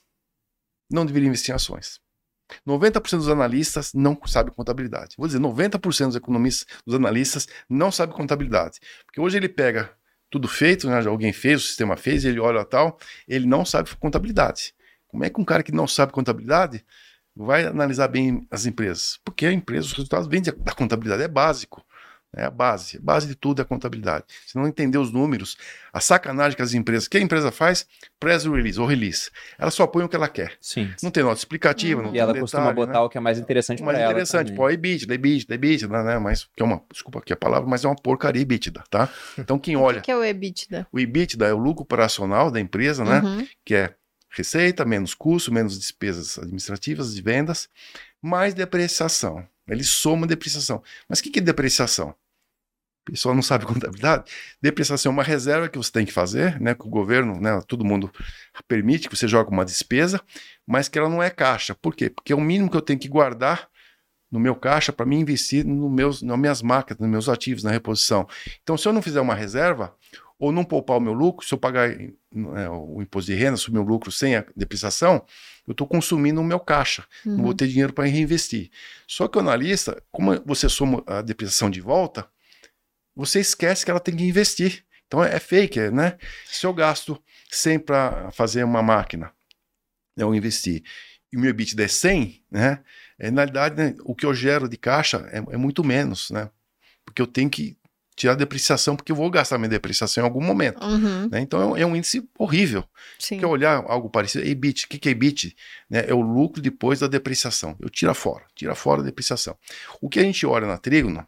[0.89, 1.99] não deveria investir em ações.
[2.65, 5.15] 90% dos analistas não sabem contabilidade.
[5.17, 8.79] Vou dizer, 90% dos economistas, dos analistas não sabem contabilidade.
[9.05, 9.91] Porque hoje ele pega
[10.29, 11.05] tudo feito, né?
[11.05, 14.73] alguém fez, o sistema fez, ele olha tal, ele não sabe contabilidade.
[15.07, 16.85] Como é que um cara que não sabe contabilidade
[17.35, 19.19] vai analisar bem as empresas?
[19.23, 21.85] Porque a empresa, os resultados vêm da contabilidade, é básico.
[22.35, 22.97] É a base.
[22.97, 24.25] A base de tudo é a contabilidade.
[24.45, 25.57] Se não entender os números,
[25.93, 27.07] a sacanagem que as empresas.
[27.07, 27.87] que a empresa faz?
[28.19, 29.31] Press release ou release.
[29.57, 30.57] Ela só põe o que ela quer.
[30.59, 30.93] Sim.
[31.01, 32.01] Não tem nota explicativa.
[32.01, 32.99] Não e ela detalhe, costuma botar né?
[32.99, 33.99] o que é mais interessante para ela.
[33.99, 36.19] Mais interessante, pô, EBITDA, EBITDA, EBITDA, né?
[36.19, 39.09] Mas, que é uma, desculpa aqui a palavra, mas é uma porcaria EBITDA, tá?
[39.37, 39.99] Então quem olha.
[39.99, 40.87] o que é o EBITDA?
[40.91, 43.21] O EBITDA é o lucro operacional da empresa, né?
[43.21, 43.47] Uhum.
[43.65, 43.95] Que é
[44.29, 47.69] receita, menos custo, menos despesas administrativas de vendas,
[48.21, 49.47] mais depreciação.
[49.67, 50.81] Ele soma depreciação.
[51.07, 52.15] Mas o que, que é depreciação?
[53.07, 54.31] O pessoal não sabe contabilidade.
[54.61, 56.73] Depreciação é uma reserva que você tem que fazer, né?
[56.75, 57.61] Que o governo, né?
[57.67, 58.11] Todo mundo
[58.67, 60.21] permite que você jogue uma despesa,
[60.65, 61.75] mas que ela não é caixa.
[61.75, 62.09] Por quê?
[62.09, 63.69] Porque é o mínimo que eu tenho que guardar
[64.29, 67.71] no meu caixa para me investir no meus, nas minhas máquinas, nos meus ativos, na
[67.71, 68.27] reposição.
[68.61, 69.95] Então, se eu não fizer uma reserva,
[70.39, 71.89] ou não poupar o meu lucro, se eu pagar
[72.31, 75.25] né, o imposto de renda sobre o lucro sem a depreciação,
[75.67, 77.35] eu estou consumindo o meu caixa, uhum.
[77.35, 78.71] não vou ter dinheiro para reinvestir.
[79.05, 82.27] Só que o analista, como você soma a depreciação de volta,
[83.13, 84.85] você esquece que ela tem que investir.
[85.05, 86.17] Então é, é fake, né?
[86.45, 89.31] Se eu gasto 100 para fazer uma máquina,
[90.15, 90.83] eu investir,
[91.31, 92.83] e o meu EBITDA é 100, né?
[93.19, 96.49] É, na realidade, né, o que eu gero de caixa é, é muito menos, né?
[97.03, 97.77] Porque eu tenho que
[98.17, 100.83] tirar a depreciação, porque eu vou gastar minha depreciação em algum momento.
[100.83, 101.29] Uhum.
[101.29, 101.39] Né?
[101.39, 102.83] Então é, é, um índice horrível.
[103.19, 103.39] Sim.
[103.39, 104.45] Quer olhar algo parecido?
[104.45, 105.55] EBIT, o que, que é EBIT?
[105.87, 106.05] Né?
[106.07, 107.77] É o lucro depois da depreciação.
[107.79, 109.55] Eu tiro fora, tira fora a depreciação.
[110.01, 111.25] O que a gente olha na Trígono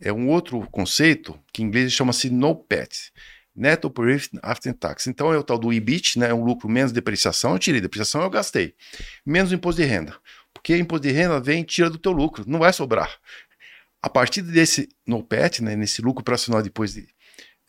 [0.00, 3.12] é um outro conceito que em inglês chama-se NOPAT.
[3.54, 5.08] Net Operating After Tax.
[5.08, 6.30] Então é o tal do EBIT, né?
[6.30, 7.52] É um lucro menos depreciação.
[7.52, 8.74] Eu tirei depreciação, eu gastei.
[9.26, 10.16] Menos imposto de renda.
[10.54, 12.44] Porque imposto de renda vem e tira do teu lucro.
[12.46, 13.18] Não vai sobrar.
[14.02, 17.06] A partir desse NOPAT, né, nesse lucro operacional depois de,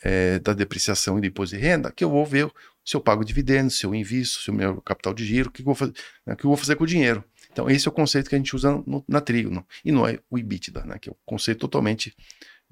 [0.04, 2.50] é, da depreciação e imposto de renda, que eu vou ver
[2.84, 5.62] se eu pago dividendos, se eu invisto, se o meu capital de giro, o que
[5.62, 5.94] eu vou fazer,
[6.26, 7.24] né, que eu vou fazer com o dinheiro.
[7.52, 10.20] Então, esse é o conceito que a gente usa no, na Trigo, e não é
[10.30, 12.16] o EBITDA, né, que é um conceito totalmente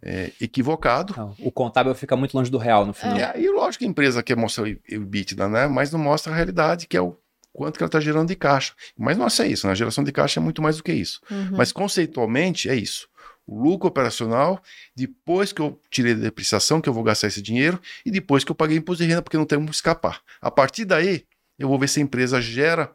[0.01, 1.13] é, equivocado.
[1.15, 3.17] Não, o contábil fica muito longe do real no final.
[3.17, 6.35] É, e lógico que a empresa quer mostrar o EBITDA, né, mas não mostra a
[6.35, 7.17] realidade, que é o
[7.51, 8.73] quanto que ela está gerando de caixa.
[8.97, 9.73] Mas não é só isso, né?
[9.73, 11.19] a geração de caixa é muito mais do que isso.
[11.29, 11.57] Uhum.
[11.57, 13.09] Mas conceitualmente é isso.
[13.55, 14.61] Lucro operacional,
[14.95, 18.55] depois que eu tirei depreciação, que eu vou gastar esse dinheiro, e depois que eu
[18.55, 20.21] paguei imposto de renda, porque não tem como escapar.
[20.41, 21.25] A partir daí,
[21.57, 22.93] eu vou ver se a empresa gera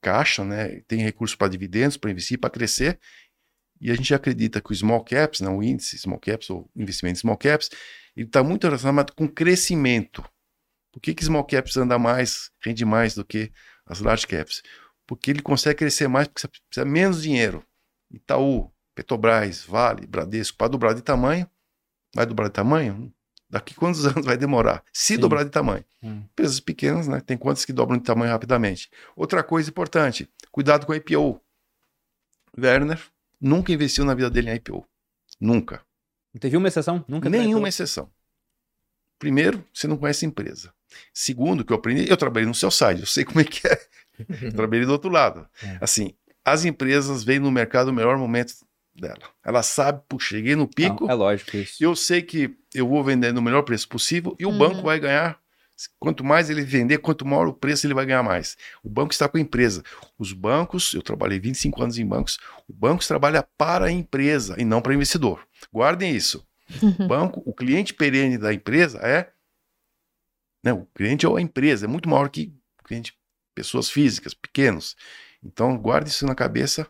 [0.00, 0.80] caixa, né?
[0.86, 2.98] tem recursos para dividendos, para investir, para crescer.
[3.80, 5.48] E a gente acredita que o small caps, né?
[5.48, 7.70] o índice small caps, ou investimento small caps,
[8.16, 10.24] ele está muito relacionado com crescimento.
[10.92, 13.52] Por que, que small caps anda mais, rende mais do que
[13.86, 14.62] as large caps?
[15.06, 17.64] Porque ele consegue crescer mais porque você precisa menos dinheiro.
[18.10, 21.48] Itaú, Petrobras, Vale, Bradesco, para dobrar de tamanho,
[22.14, 23.10] vai dobrar de tamanho?
[23.48, 24.84] Daqui quantos anos vai demorar?
[24.92, 25.20] Se Sim.
[25.20, 25.82] dobrar de tamanho.
[26.02, 26.22] Hum.
[26.30, 27.18] Empresas pequenas, né?
[27.20, 28.90] Tem quantas que dobram de tamanho rapidamente?
[29.16, 31.40] Outra coisa importante, cuidado com a IPO.
[32.58, 33.00] Werner
[33.40, 34.86] nunca investiu na vida dele em IPO.
[35.40, 35.82] Nunca.
[36.34, 37.02] Não teve uma exceção?
[37.08, 38.10] Nunca Nenhuma exceção.
[39.18, 40.74] Primeiro, você não conhece a empresa.
[41.14, 43.80] Segundo, que eu aprendi, eu trabalhei no seu site, eu sei como é que é.
[44.42, 45.48] Eu trabalhei do outro lado.
[45.62, 45.78] É.
[45.80, 48.52] Assim, as empresas veem no mercado o melhor momento
[49.00, 49.18] dela.
[49.44, 51.82] Ela sabe, puxa, cheguei no pico, Não, é lógico isso.
[51.82, 54.58] eu sei que eu vou vender no melhor preço possível e o Uhum.
[54.58, 55.40] banco vai ganhar.
[55.98, 58.54] Quanto mais ele vender, quanto maior o preço, ele vai ganhar mais.
[58.84, 59.82] O banco está com a empresa.
[60.18, 64.64] Os bancos, eu trabalhei 25 anos em bancos, o banco trabalha para a empresa e
[64.64, 65.42] não para o investidor.
[65.72, 66.46] Guardem isso.
[66.98, 69.32] O banco, o cliente perene da empresa é.
[70.62, 73.14] Né, o cliente é a empresa, é muito maior que o cliente,
[73.54, 74.94] pessoas físicas, pequenos.
[75.42, 76.86] Então, guarde isso na cabeça.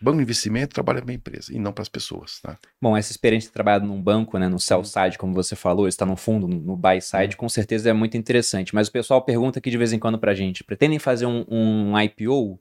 [0.00, 2.40] Banco de investimento trabalha para a empresa e não para as pessoas.
[2.40, 2.58] Tá?
[2.80, 6.06] Bom, essa experiência de trabalhar num banco, né, no sell side, como você falou, está
[6.06, 8.74] no fundo, no buy side, com certeza é muito interessante.
[8.74, 12.00] Mas o pessoal pergunta aqui de vez em quando pra gente: pretendem fazer um, um
[12.00, 12.58] IPO?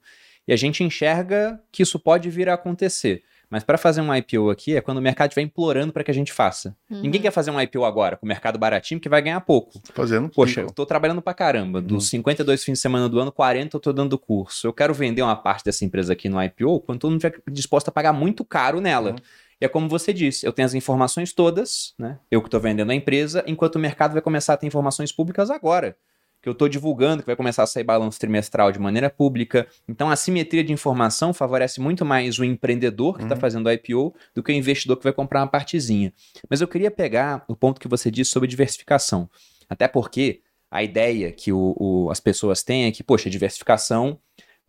[0.48, 3.24] E a gente enxerga que isso pode vir a acontecer.
[3.50, 6.14] Mas para fazer um IPO aqui é quando o mercado estiver implorando para que a
[6.14, 6.76] gente faça.
[6.90, 7.02] Uhum.
[7.02, 9.82] Ninguém quer fazer um IPO agora, com o mercado baratinho, que vai ganhar pouco.
[9.94, 10.30] Fazendo.
[10.30, 11.82] Poxa, eu tô trabalhando pra caramba.
[11.82, 12.10] Dos Uhum.
[12.12, 14.68] 52 fins de semana do ano, 40 eu tô dando curso.
[14.68, 17.88] Eu quero vender uma parte dessa empresa aqui no IPO quando todo mundo estiver disposto
[17.88, 19.12] a pagar muito caro nela.
[19.12, 19.16] Uhum.
[19.62, 22.18] E é como você disse, eu tenho as informações todas, né?
[22.32, 25.50] Eu que tô vendendo a empresa, enquanto o mercado vai começar a ter informações públicas
[25.50, 25.98] agora.
[26.42, 29.68] Que eu tô divulgando, que vai começar a sair balanço trimestral de maneira pública.
[29.88, 33.42] Então a simetria de informação favorece muito mais o empreendedor que está Uhum.
[33.42, 36.14] fazendo o IPO do que o investidor que vai comprar uma partezinha.
[36.50, 39.30] Mas eu queria pegar o ponto que você disse sobre diversificação.
[39.70, 44.18] Até porque a ideia que o- o- as pessoas têm é que, poxa, diversificação,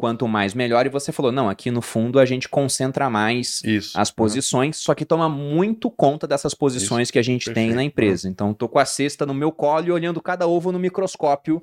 [0.01, 0.87] quanto mais melhor.
[0.87, 4.01] E você falou, não, aqui no fundo a gente concentra mais Isso.
[4.01, 7.77] as posições, só que toma muito conta dessas posições que a gente tem Perfeito.
[7.77, 8.27] na empresa.
[8.27, 11.63] Então, tô com a cesta no meu colo e olhando cada ovo no microscópio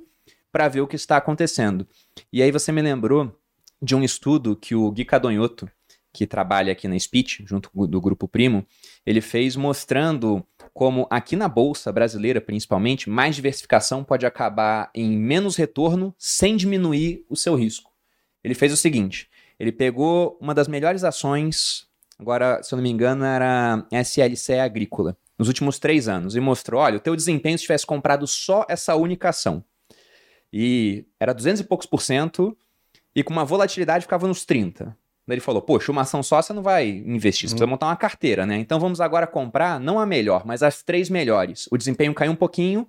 [0.51, 1.87] para ver o que está acontecendo.
[2.31, 3.35] E aí você me lembrou
[3.81, 5.67] de um estudo que o Gui Cadonhoto,
[6.13, 8.63] que trabalha aqui na Speech, junto do Grupo Primo,
[9.03, 10.45] ele fez mostrando
[10.75, 17.25] como aqui na Bolsa brasileira, principalmente, mais diversificação pode acabar em menos retorno sem diminuir
[17.27, 17.86] o seu risco.
[18.47, 19.29] Ele fez o seguinte:
[19.59, 21.85] ele pegou uma das melhores ações,
[22.17, 26.79] agora, se eu não me engano, era SLC Agrícola, nos últimos três anos, e mostrou:
[26.79, 29.61] olha, o teu desempenho se tivesse comprado só essa única ação.
[30.51, 32.57] E era 200 e poucos por cento,
[33.13, 34.85] e com uma volatilidade ficava nos 30.
[34.85, 37.97] Daí ele falou: Poxa, uma ação só você não vai investir, você precisa montar uma
[37.97, 38.57] carteira, né?
[38.59, 41.67] Então vamos agora comprar não a melhor, mas as três melhores.
[41.69, 42.87] O desempenho caiu um pouquinho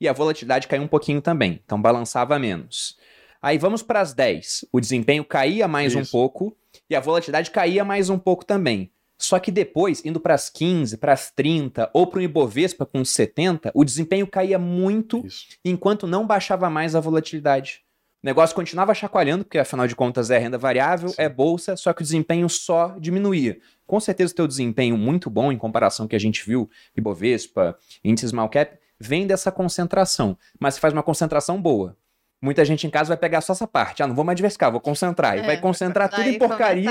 [0.00, 1.60] e a volatilidade caiu um pouquinho também.
[1.64, 2.96] Então balançava menos.
[3.42, 4.66] Aí vamos para as 10.
[4.70, 6.12] O desempenho caía mais um Isso.
[6.12, 6.56] pouco
[6.88, 8.92] e a volatilidade caía mais um pouco também.
[9.18, 13.04] Só que depois, indo para as 15, para as 30 ou para o Ibovespa com
[13.04, 15.46] 70, o desempenho caía muito Isso.
[15.64, 17.82] enquanto não baixava mais a volatilidade.
[18.22, 21.16] O negócio continuava chacoalhando, porque afinal de contas é renda variável, Sim.
[21.18, 23.58] é bolsa, só que o desempenho só diminuía.
[23.84, 28.28] Com certeza o teu desempenho muito bom em comparação que a gente viu, Ibovespa, índice
[28.28, 31.96] small cap, vem dessa concentração, mas você faz uma concentração boa.
[32.42, 34.02] Muita gente em casa vai pegar só essa parte.
[34.02, 35.36] Ah, não vou mais diversificar, vou concentrar.
[35.36, 36.90] E É, vai concentrar tudo em porcaria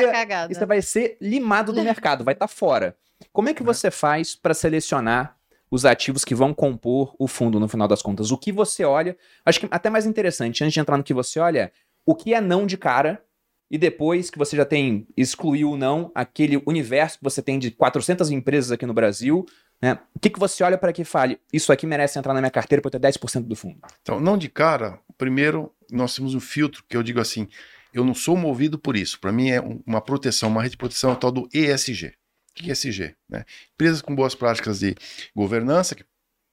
[0.50, 2.96] e você vai ser limado do mercado, vai estar fora.
[3.34, 5.36] Como é que você faz para selecionar
[5.70, 8.32] os ativos que vão compor o fundo no final das contas?
[8.32, 9.18] O que você olha?
[9.46, 11.72] Acho que até mais interessante, antes de entrar no que você olha,
[12.06, 13.22] o que é não de cara
[13.70, 17.72] e depois que você já tem excluiu o não, aquele universo que você tem de
[17.72, 19.46] 400 empresas aqui no Brasil,
[19.82, 19.98] né?
[20.14, 22.82] O que, que você olha para que fale, isso aqui merece entrar na minha carteira
[22.82, 23.80] para eu ter 10% do fundo?
[24.02, 27.48] Então, não de cara, primeiro nós temos um filtro que eu digo assim,
[27.94, 29.20] eu não sou movido por isso.
[29.20, 32.08] Para mim é um- uma proteção, uma rede de proteção tal do ESG.
[32.08, 33.16] O que é ESG?
[33.30, 33.46] Né?
[33.76, 34.96] Empresas com boas práticas de
[35.36, 36.04] governança, que,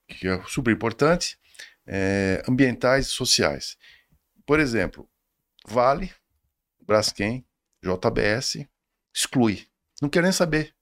[0.06, 1.38] que é super importante,
[1.86, 3.78] é, ambientais e sociais.
[4.44, 5.08] Por exemplo,
[5.66, 6.12] Vale,
[6.86, 7.46] Braskem,
[7.82, 8.66] JBS,
[9.14, 9.66] exclui.
[10.02, 10.74] Não quero nem saber.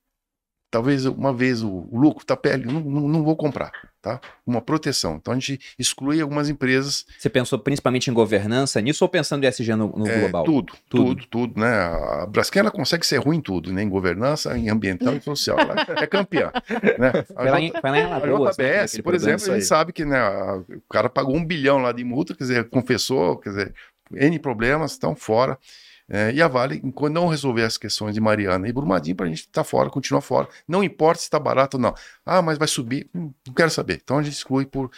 [0.71, 4.21] Talvez uma vez o, o lucro está perto, não, não, não, vou comprar, tá?
[4.47, 5.17] Uma proteção.
[5.17, 7.07] Então a gente exclui algumas empresas.
[7.19, 10.45] Você pensou principalmente em governança nisso ou pensando em SG no, no é, global?
[10.45, 11.69] Tudo, tudo, tudo, tudo, né?
[11.69, 13.83] A Braskem ela consegue ser ruim em tudo, né?
[13.83, 15.59] Em governança, em ambiental e social.
[15.59, 16.51] Ela é campeã.
[16.99, 17.23] né?
[17.23, 20.19] Foi lá em, lá em a JBS, né, por exemplo, a gente sabe que né,
[20.19, 23.75] a, o cara pagou um bilhão lá de multa, quer dizer, confessou, quer dizer,
[24.13, 25.59] N problemas, estão fora.
[26.09, 29.29] É, e a Vale, enquanto não resolver as questões de Mariana e Brumadinho, para a
[29.29, 30.49] gente estar tá fora, continuar fora.
[30.67, 31.95] Não importa se está barato ou não.
[32.25, 33.11] Ah, mas vai subir.
[33.15, 34.01] Hum, não quero saber.
[34.03, 34.91] Então a gente exclui por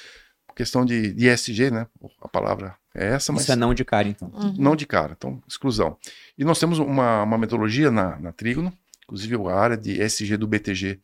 [0.59, 1.87] questão de, de ESG, né?
[2.21, 3.43] A palavra é essa, mas.
[3.43, 4.29] Isso é não de cara, então.
[4.35, 4.55] Uhum.
[4.59, 5.97] Não de cara, então, exclusão.
[6.37, 8.73] E nós temos uma, uma metodologia na, na Trígono,
[9.05, 11.01] inclusive a área de ESG do BTG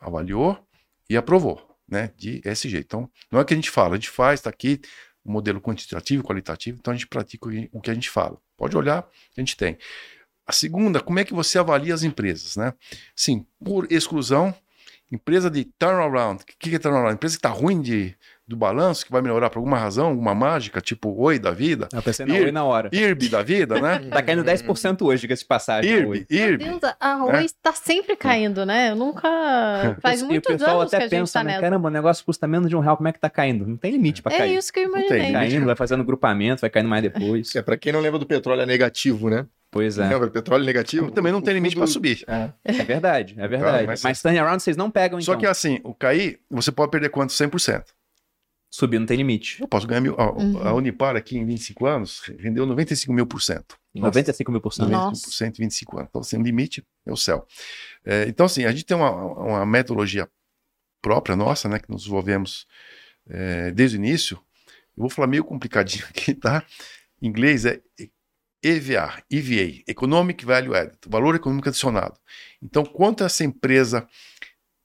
[0.00, 0.58] avaliou
[1.08, 2.10] e aprovou, né?
[2.16, 2.78] De ESG.
[2.78, 4.80] Então, não é o que a gente fala, a gente faz, está aqui,
[5.26, 8.38] o modelo quantitativo e qualitativo, então a gente pratica o que a gente fala.
[8.56, 8.98] Pode olhar,
[9.36, 9.76] a gente tem.
[10.46, 12.72] A segunda, como é que você avalia as empresas, né?
[13.14, 14.54] Sim, por exclusão,
[15.10, 16.42] empresa de turnaround.
[16.42, 17.14] O que é turnaround?
[17.14, 18.16] Empresa que está ruim de,
[18.48, 21.88] do balanço, que vai melhorar por alguma razão, alguma mágica, tipo Oi da vida.
[21.92, 22.88] Eu pensei na Ir, Oi na hora.
[22.92, 23.98] IRB da vida, né?
[24.08, 25.90] tá caindo 10% hoje, diga-se de passagem.
[25.90, 26.64] IRB, IRB.
[26.64, 27.72] Meu Deus, a Oi está é?
[27.72, 28.92] sempre caindo, né?
[28.92, 29.28] Eu nunca...
[30.00, 31.60] Faz muitos anos que a gente até pensa, tá né?
[31.60, 33.66] Caramba, o negócio custa menos de um real, como é que tá caindo?
[33.66, 34.54] Não tem limite para é cair.
[34.54, 35.18] É isso que eu imaginei.
[35.18, 37.54] Não tem caindo, vai fazendo grupamento, vai caindo mais depois.
[37.56, 39.44] É, para quem não lembra do petróleo, é negativo, né?
[39.70, 40.08] Pois é.
[40.08, 41.10] Lembra, petróleo negativo?
[41.10, 42.24] Também não tem limite para subir.
[42.26, 42.50] É.
[42.64, 42.72] é.
[42.84, 43.86] verdade, é verdade.
[43.86, 45.40] mas, mas turnaround vocês não pegam, Só então.
[45.40, 47.30] que assim, o cair, você pode perder quanto?
[47.30, 47.82] 100%.
[48.70, 49.60] Subir não tem limite.
[49.60, 50.14] Eu posso ganhar mil.
[50.18, 50.58] A, uhum.
[50.58, 53.78] a Unipar aqui em 25 anos rendeu 95 mil por cento.
[53.94, 54.88] 95 mil por cento.
[54.88, 56.08] 95 por cento em 25 anos.
[56.10, 57.46] Então, assim, o limite é o céu.
[58.04, 60.28] É, então, assim, a gente tem uma, uma metodologia
[61.00, 62.66] própria nossa, né, que nos desenvolvemos
[63.28, 64.36] é, desde o início.
[64.96, 66.64] Eu vou falar meio complicadinho aqui, tá?
[67.22, 67.80] Em inglês é
[68.62, 72.18] EVA, EVA, Economic Value Added, valor econômico adicionado.
[72.60, 74.08] Então, quanto essa empresa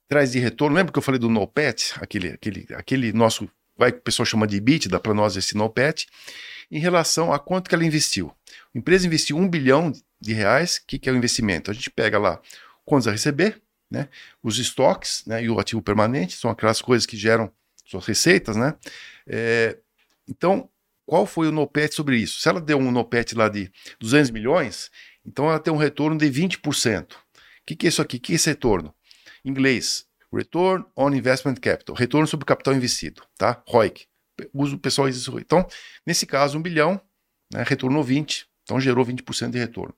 [0.08, 3.50] traz de retorno, lembra que eu falei do NOPET, aquele, aquele, aquele nosso
[3.82, 6.08] vai que o pessoal chama de EBITDA, para nós esse NOPET,
[6.70, 8.32] em relação a quanto que ela investiu.
[8.74, 11.72] A empresa investiu um bilhão de reais, o que, que é o investimento?
[11.72, 12.39] A gente pega lá
[12.86, 14.08] quantos a receber, né,
[14.44, 17.52] os estoques né, e o ativo permanente, são aquelas coisas que geram
[17.86, 18.76] suas receitas, né?
[19.28, 19.78] É,
[20.30, 20.70] então,
[21.06, 22.39] qual foi o NOPET sobre isso?
[22.39, 24.91] Se ela deu um NOPET lá de 200 milhões,
[25.26, 27.13] então ela tem um retorno de 20%.
[27.13, 27.17] O
[27.65, 28.17] que, que é isso aqui?
[28.17, 28.94] O que é esse retorno?
[29.44, 33.62] Em inglês, Return on Investment Capital, retorno sobre capital investido, tá?
[33.67, 34.08] ROIC.
[34.54, 35.38] Uso pessoal isso.
[35.39, 35.67] Então,
[36.06, 37.00] nesse caso, um bilhão,
[37.54, 39.94] né, retornou 20, então gerou 20% de retorno.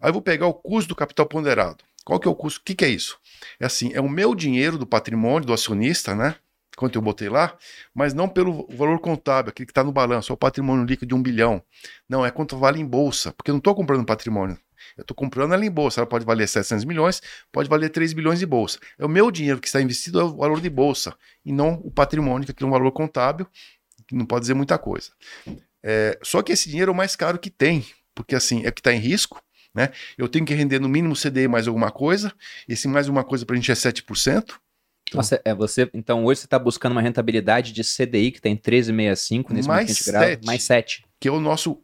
[0.00, 1.84] Aí eu vou pegar o custo do capital ponderado.
[2.04, 2.60] Qual que é o custo?
[2.60, 3.18] O que, que é isso?
[3.58, 6.36] É assim, é o meu dinheiro do patrimônio do acionista, né?
[6.76, 7.56] Quanto eu botei lá,
[7.94, 11.14] mas não pelo valor contábil, aquele que está no balanço, é o patrimônio líquido de
[11.14, 11.62] um bilhão.
[12.06, 14.58] Não, é quanto vale em bolsa, porque eu não estou comprando patrimônio.
[14.96, 16.00] Eu estou comprando ela em bolsa.
[16.00, 18.78] Ela pode valer 700 milhões, pode valer 3 bilhões de bolsa.
[18.98, 21.90] É o meu dinheiro que está investido, é o valor de bolsa, e não o
[21.90, 23.46] patrimônio, que é um valor contábil,
[24.06, 25.10] que não pode dizer muita coisa.
[25.82, 28.80] É, só que esse dinheiro é o mais caro que tem, porque assim, é que
[28.80, 29.42] está em risco.
[29.74, 29.90] Né?
[30.16, 32.32] Eu tenho que render no mínimo CDI mais alguma coisa.
[32.66, 34.54] Esse mais alguma coisa para a gente é 7%.
[35.08, 38.56] Então, Nossa, é você, então hoje você está buscando uma rentabilidade de CDI que tem
[38.56, 41.04] 13,65 nesse mais momento 7, mais 7.
[41.20, 41.80] Que é o nosso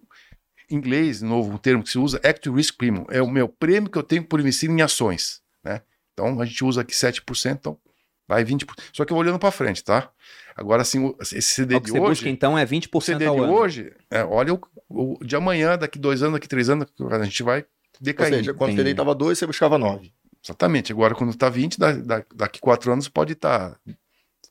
[0.74, 3.06] inglês, novo termo que se usa, Active Risk Premium.
[3.10, 5.40] É o meu prêmio que eu tenho por investir em ações.
[5.62, 5.82] Né?
[6.12, 7.78] Então a gente usa aqui 7%, então
[8.26, 8.66] vai 20%.
[8.92, 10.10] Só que eu vou olhando para frente, tá?
[10.56, 12.08] Agora, assim, esse CD o que de você hoje.
[12.08, 13.52] Busca, então é 20% o CD de ano.
[13.52, 17.42] hoje, é, olha o, o, de amanhã, daqui dois anos, daqui três anos, a gente
[17.42, 17.64] vai
[18.00, 18.32] decair.
[18.32, 20.12] Ou seja, quando o CD estava 2, você buscava 9.
[20.44, 20.92] Exatamente.
[20.92, 23.78] Agora, quando está 20, da, da, daqui quatro anos pode estar tá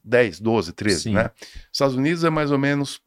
[0.03, 1.13] 10, 12, 13, Sim.
[1.13, 1.29] né?
[1.71, 3.01] Estados Unidos é mais ou menos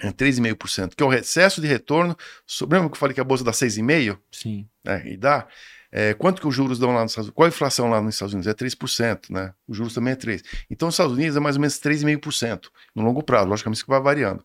[0.00, 2.16] 3,5%, que é o excesso de retorno.
[2.62, 4.18] Lembra que eu falei que a bolsa dá 6,5%?
[4.30, 4.66] Sim.
[4.84, 5.46] É, e dá.
[5.94, 7.36] É, quanto que os juros dão lá nos Estados Unidos?
[7.36, 8.50] Qual a inflação lá nos Estados Unidos?
[8.50, 9.52] É 3%, né?
[9.68, 10.42] Os juros também é 3%.
[10.70, 13.46] Então, nos Estados Unidos é mais ou menos 3,5% no longo prazo.
[13.46, 14.42] Logicamente que vai variando.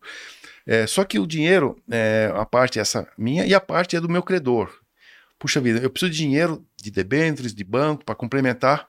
[0.65, 4.01] É, só que o dinheiro, é, a parte é essa minha e a parte é
[4.01, 4.69] do meu credor.
[5.39, 8.85] Puxa vida, eu preciso de dinheiro de debêntures, de banco, para complementar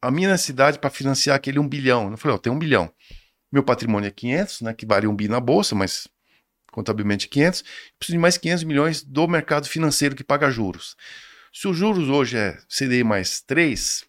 [0.00, 2.12] a minha necessidade para financiar aquele um bilhão.
[2.12, 2.88] Eu falei, ó, tem um bilhão.
[3.50, 6.06] Meu patrimônio é 500, né, que vale um bi na bolsa, mas
[6.70, 7.64] contabilmente 500.
[7.98, 10.96] Preciso de mais 500 milhões do mercado financeiro que paga juros.
[11.52, 14.04] Se os juros hoje é CDI mais 3,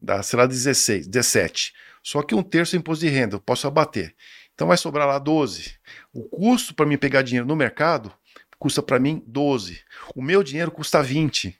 [0.00, 1.74] dá, sei lá, 16, 17.
[2.02, 4.14] Só que um terço é imposto de renda, eu posso abater.
[4.54, 5.76] Então vai sobrar lá 12.
[6.12, 8.12] O custo para mim pegar dinheiro no mercado
[8.58, 9.80] custa para mim 12.
[10.14, 11.56] O meu dinheiro custa 20.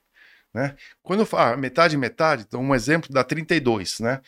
[0.52, 0.74] Né?
[1.02, 4.20] Quando eu falo ah, metade, metade, então um exemplo dá 32, né?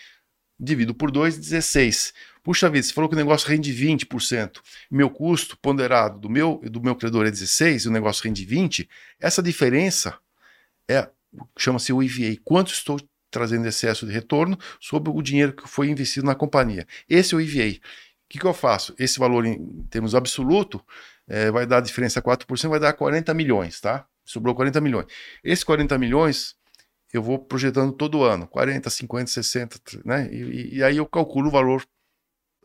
[0.58, 2.12] Divido por 2, 16.
[2.42, 4.60] Puxa vida, você falou que o negócio rende 20%.
[4.90, 8.88] Meu custo ponderado do meu do meu credor é 16 e o negócio rende 20.
[9.18, 10.18] Essa diferença
[10.88, 11.08] é
[11.58, 12.36] chama-se o EVA.
[12.44, 12.98] Quanto estou
[13.30, 16.86] trazendo excesso de retorno sobre o dinheiro que foi investido na companhia.
[17.08, 17.76] Esse é o EVA.
[17.76, 17.80] O
[18.28, 18.94] que, que eu faço?
[18.98, 20.84] Esse valor em termos absoluto
[21.28, 24.04] é, vai dar a diferença 4%, vai dar 40 milhões, tá?
[24.24, 25.06] Sobrou 40 milhões.
[25.42, 26.56] Esses 40 milhões
[27.12, 30.28] eu vou projetando todo ano, 40, 50, 60, né?
[30.32, 31.84] E, e aí eu calculo o valor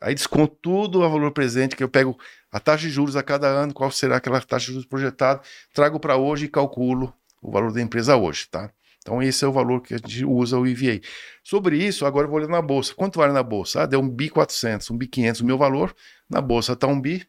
[0.01, 2.17] Aí desconto tudo o valor presente, que eu pego
[2.51, 5.41] a taxa de juros a cada ano, qual será aquela taxa de juros projetada,
[5.73, 8.71] trago para hoje e calculo o valor da empresa hoje, tá?
[8.99, 10.99] Então esse é o valor que a gente usa o EVA.
[11.43, 12.93] Sobre isso, agora eu vou olhar na bolsa.
[12.95, 13.83] Quanto vale na bolsa?
[13.83, 15.41] Ah, deu um bi 400, um bi 500.
[15.41, 15.95] O meu valor
[16.27, 17.23] na bolsa está um bi,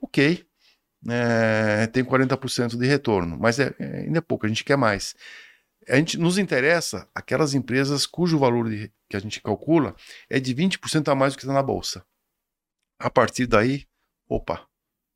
[0.00, 0.44] ok.
[1.08, 5.14] É, tem 40% de retorno, mas é, é, ainda é pouco, a gente quer mais.
[5.88, 9.94] A gente nos interessa aquelas empresas cujo valor de, que a gente calcula
[10.28, 12.04] é de 20% a mais do que está na bolsa.
[12.98, 13.86] A partir daí,
[14.28, 14.66] opa,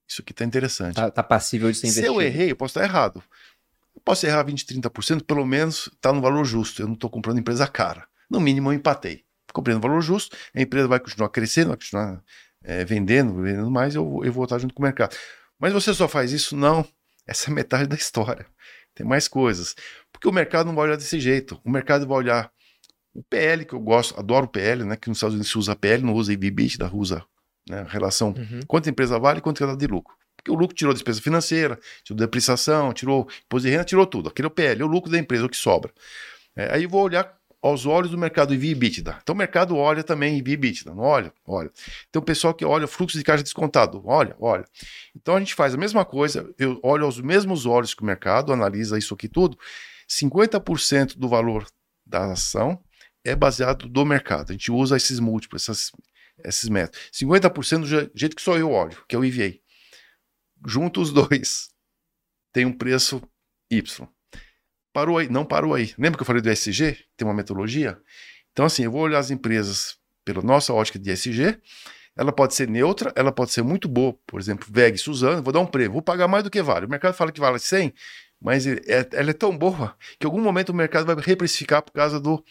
[0.07, 0.97] isso aqui está interessante.
[0.97, 2.07] Tá, tá, passível de ser investido.
[2.07, 3.23] Se eu errei, eu posso estar errado.
[3.95, 6.83] Eu posso errar 20%, 30%, pelo menos está no valor justo.
[6.83, 8.07] Eu não estou comprando empresa cara.
[8.29, 9.25] No mínimo, eu empatei.
[9.53, 12.23] Comprei no valor justo, a empresa vai continuar crescendo, vai continuar
[12.63, 15.17] é, vendendo, vendendo mais, eu, eu vou estar junto com o mercado.
[15.59, 16.55] Mas você só faz isso?
[16.55, 16.87] Não.
[17.27, 18.45] Essa é metade da história.
[18.95, 19.75] Tem mais coisas.
[20.13, 21.59] Porque o mercado não vai olhar desse jeito.
[21.65, 22.53] O mercado vai olhar
[23.17, 24.97] o PL, que eu gosto, adoro o PL, né?
[24.97, 27.25] Que nos Estados Unidos se usa PL, não usa EBITDA, usa
[27.69, 28.61] né, relação uhum.
[28.67, 30.15] quanto a empresa vale e quanto ela dá de lucro.
[30.37, 34.29] Porque o lucro tirou despesa financeira, tirou depreciação, tirou imposto de renda, tirou tudo.
[34.29, 35.91] Aquele é o PL, é o lucro da empresa, o que sobra.
[36.55, 39.19] É, aí eu vou olhar aos olhos do mercado EV EBITDA.
[39.23, 41.33] Então o mercado olha também EV EBITDA, não olha?
[41.47, 41.71] Olha.
[42.09, 44.65] Então o pessoal que olha fluxo de caixa descontado, olha, olha.
[45.17, 48.53] Então a gente faz a mesma coisa, eu olho aos mesmos olhos que o mercado,
[48.53, 49.59] analisa isso aqui tudo,
[50.09, 51.67] 50% do valor
[52.05, 52.79] da ação
[53.27, 54.51] é baseado do mercado.
[54.51, 55.93] A gente usa esses múltiplos, essas,
[56.45, 57.01] esses métodos.
[57.13, 59.55] 50% do jeito que só eu olho, que é o EVA.
[60.67, 61.71] Junto os dois,
[62.53, 63.21] tem um preço
[63.71, 64.09] Y.
[64.93, 65.93] Parou aí, não parou aí.
[65.99, 66.97] Lembra que eu falei do ESG?
[67.17, 68.01] Tem uma metodologia?
[68.53, 71.61] Então, assim, eu vou olhar as empresas pela nossa ótica de ESG.
[72.17, 74.17] Ela pode ser neutra, ela pode ser muito boa.
[74.27, 76.87] Por exemplo, VEG Suzano, vou dar um prêmio, vou pagar mais do que vale.
[76.87, 77.93] O mercado fala que vale 100,
[78.41, 81.93] mas é, ela é tão boa que em algum momento o mercado vai reprecificar por
[81.93, 82.43] causa do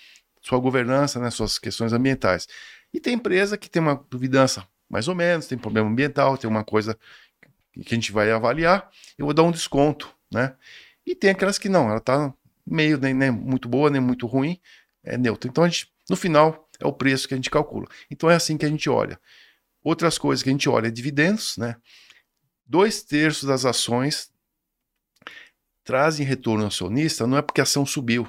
[0.45, 2.47] sua governança, né, suas questões ambientais.
[2.93, 6.63] E tem empresa que tem uma duvidança mais ou menos, tem problema ambiental, tem uma
[6.63, 6.97] coisa
[7.73, 10.55] que a gente vai avaliar, eu vou dar um desconto, né?
[11.05, 12.33] E tem aquelas que não, ela está
[12.65, 14.59] meio nem, nem, muito boa, nem muito ruim,
[15.03, 15.49] é neutro.
[15.49, 17.87] Então, a gente, no final, é o preço que a gente calcula.
[18.09, 19.19] Então, é assim que a gente olha.
[19.83, 21.75] Outras coisas que a gente olha é dividendos, né?
[22.65, 24.31] Dois terços das ações
[25.83, 28.27] trazem retorno acionista, não é porque a ação subiu,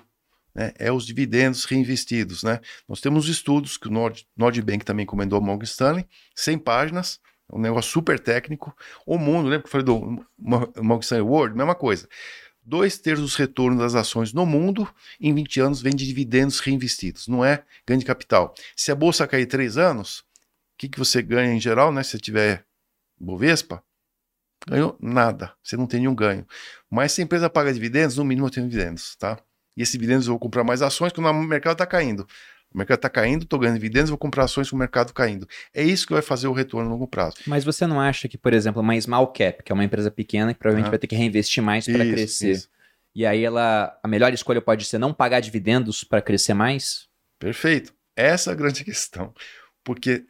[0.56, 0.72] né?
[0.78, 2.42] é os dividendos reinvestidos.
[2.42, 2.58] Né?
[2.88, 7.20] Nós temos estudos que o Nord, Nordbank também encomendou ao Morgan Stanley, 100 páginas,
[7.52, 8.74] um negócio super técnico.
[9.04, 11.56] O mundo, lembra que eu falei do Morgan Stanley World?
[11.56, 12.08] Mesma coisa.
[12.62, 17.28] Dois terços dos retornos das ações no mundo em 20 anos vem de dividendos reinvestidos,
[17.28, 18.52] não é ganho de capital.
[18.74, 20.24] Se a bolsa cair três anos, o
[20.78, 22.02] que, que você ganha em geral, né?
[22.02, 22.66] Se você tiver
[23.20, 23.84] Bovespa,
[24.66, 26.44] ganhou nada, você não tem nenhum ganho.
[26.90, 29.38] Mas se a empresa paga dividendos, no mínimo tenho dividendos, tá?
[29.76, 32.26] E esses dividendos eu vou comprar mais ações quando o mercado está caindo.
[32.74, 35.48] O mercado está caindo, estou ganhando dividendos, vou comprar ações com o mercado caindo.
[35.72, 37.36] É isso que vai fazer o retorno a longo prazo.
[37.46, 40.52] Mas você não acha que, por exemplo, uma small cap, que é uma empresa pequena
[40.52, 42.68] que provavelmente vai ter que reinvestir mais para crescer, isso.
[43.14, 47.08] e aí ela, a melhor escolha pode ser não pagar dividendos para crescer mais?
[47.38, 47.94] Perfeito.
[48.16, 49.32] Essa é a grande questão.
[49.84, 50.26] Porque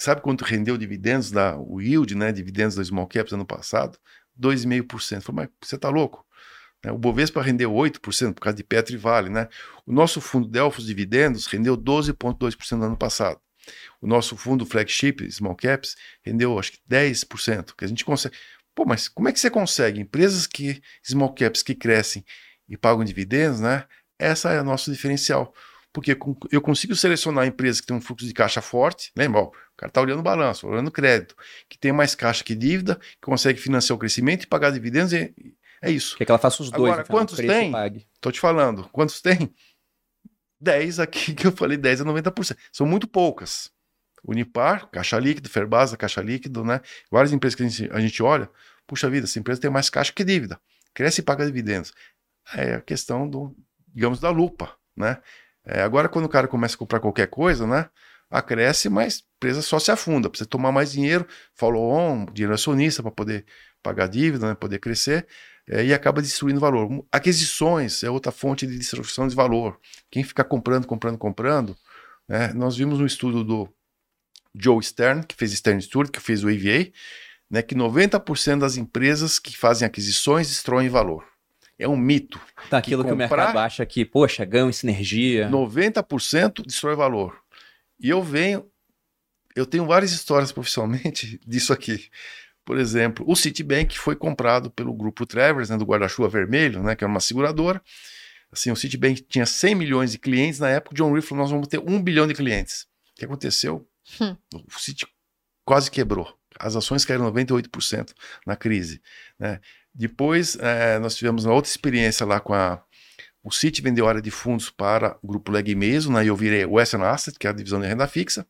[0.00, 3.98] sabe quanto rendeu dividendos da o yield, né, dividendos da small caps ano passado?
[4.38, 5.22] 2,5%.
[5.22, 6.26] Falei, mas você está louco?
[6.84, 6.92] Né?
[6.92, 9.30] O Bovespa rendeu 8% por causa de Petro e Vale.
[9.30, 9.48] Né?
[9.86, 13.40] O nosso fundo Delfos Dividendos rendeu 12,2% no ano passado.
[14.00, 18.36] O nosso fundo flagship Small Caps rendeu acho que 10%, que a gente consegue.
[18.74, 20.00] Pô, mas como é que você consegue?
[20.00, 22.24] Empresas que small caps que crescem
[22.68, 23.84] e pagam dividendos, né?
[24.18, 25.54] Essa é o nosso diferencial.
[25.92, 26.18] Porque
[26.50, 29.42] eu consigo selecionar empresas que têm um fluxo de caixa forte, lembra?
[29.42, 31.36] Ó, o cara está olhando balanço, olhando crédito,
[31.68, 35.32] que tem mais caixa que dívida, que consegue financiar o crescimento e pagar dividendos e,
[35.84, 36.16] é isso.
[36.16, 36.92] Quer que ela faça os dois.
[36.92, 37.72] Agora, quantos tem?
[38.20, 38.88] Tô te falando.
[38.90, 39.54] Quantos tem?
[40.58, 42.56] 10 aqui, que eu falei 10 a 90%.
[42.72, 43.70] São muito poucas.
[44.26, 46.80] Unipar, caixa líquido, Ferbasa, caixa líquido, né?
[47.10, 48.48] Várias empresas que a gente, a gente olha,
[48.86, 50.58] puxa vida, essa empresa tem mais caixa que dívida.
[50.94, 51.92] Cresce e paga dividendos.
[52.54, 53.54] É a questão do,
[53.94, 55.18] digamos, da lupa, né?
[55.66, 57.90] É, agora, quando o cara começa a comprar qualquer coisa, né?
[58.30, 60.30] Acresce, mas a empresa só se afunda.
[60.30, 63.44] Precisa tomar mais dinheiro, follow on, dinheiro acionista para poder
[63.82, 64.54] pagar dívida, né?
[64.54, 65.26] poder crescer
[65.68, 67.04] é, e acaba destruindo valor.
[67.10, 69.78] Aquisições é outra fonte de destruição de valor.
[70.10, 71.76] Quem fica comprando, comprando, comprando,
[72.28, 72.52] né?
[72.52, 73.68] nós vimos um estudo do
[74.54, 76.90] Joe Stern, que fez Stern Studio, que fez o AVA,
[77.50, 81.24] né, que 90% das empresas que fazem aquisições destroem valor.
[81.78, 82.40] É um mito.
[82.66, 85.48] Então, aquilo que, comprar- que o mercado acha que, poxa, ganho em sinergia.
[85.50, 87.36] 90% destrói valor.
[87.98, 88.64] E eu venho,
[89.56, 92.08] eu tenho várias histórias profissionalmente disso aqui.
[92.64, 97.04] Por exemplo, o Citibank foi comprado pelo grupo Travers, né, do guarda-chuva vermelho, né, que
[97.04, 97.82] era uma seguradora.
[98.50, 100.94] Assim, o Citibank tinha 100 milhões de clientes na época.
[100.94, 102.86] O John Ree falou: nós vamos ter 1 bilhão de clientes.
[103.12, 103.86] O que aconteceu?
[104.20, 104.36] Hum.
[104.54, 105.06] O Citi
[105.64, 106.32] quase quebrou.
[106.58, 108.12] As ações caíram 98%
[108.46, 109.00] na crise.
[109.38, 109.60] né?
[109.92, 112.82] Depois, eh, nós tivemos uma outra experiência lá com a.
[113.42, 116.24] O Citi vendeu área de fundos para o grupo Leg Meso, né?
[116.24, 118.46] e eu virei Western Asset, que é a divisão de renda fixa.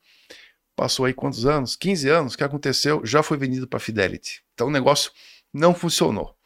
[0.77, 1.77] Passou aí quantos anos?
[1.77, 2.35] 15 anos.
[2.35, 3.05] O que aconteceu?
[3.05, 4.43] Já foi vendido para Fidelity.
[4.55, 5.13] Então o negócio
[5.53, 6.37] não funcionou.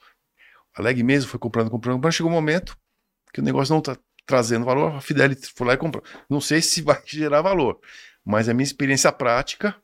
[0.75, 2.13] A Leg Meso foi comprando, comprando, comprando.
[2.13, 2.77] Chegou um momento
[3.33, 4.95] que o negócio não está trazendo valor.
[4.95, 6.05] A Fidelity foi lá e comprou.
[6.29, 7.81] Não sei se vai gerar valor,
[8.25, 9.75] mas a minha experiência prática,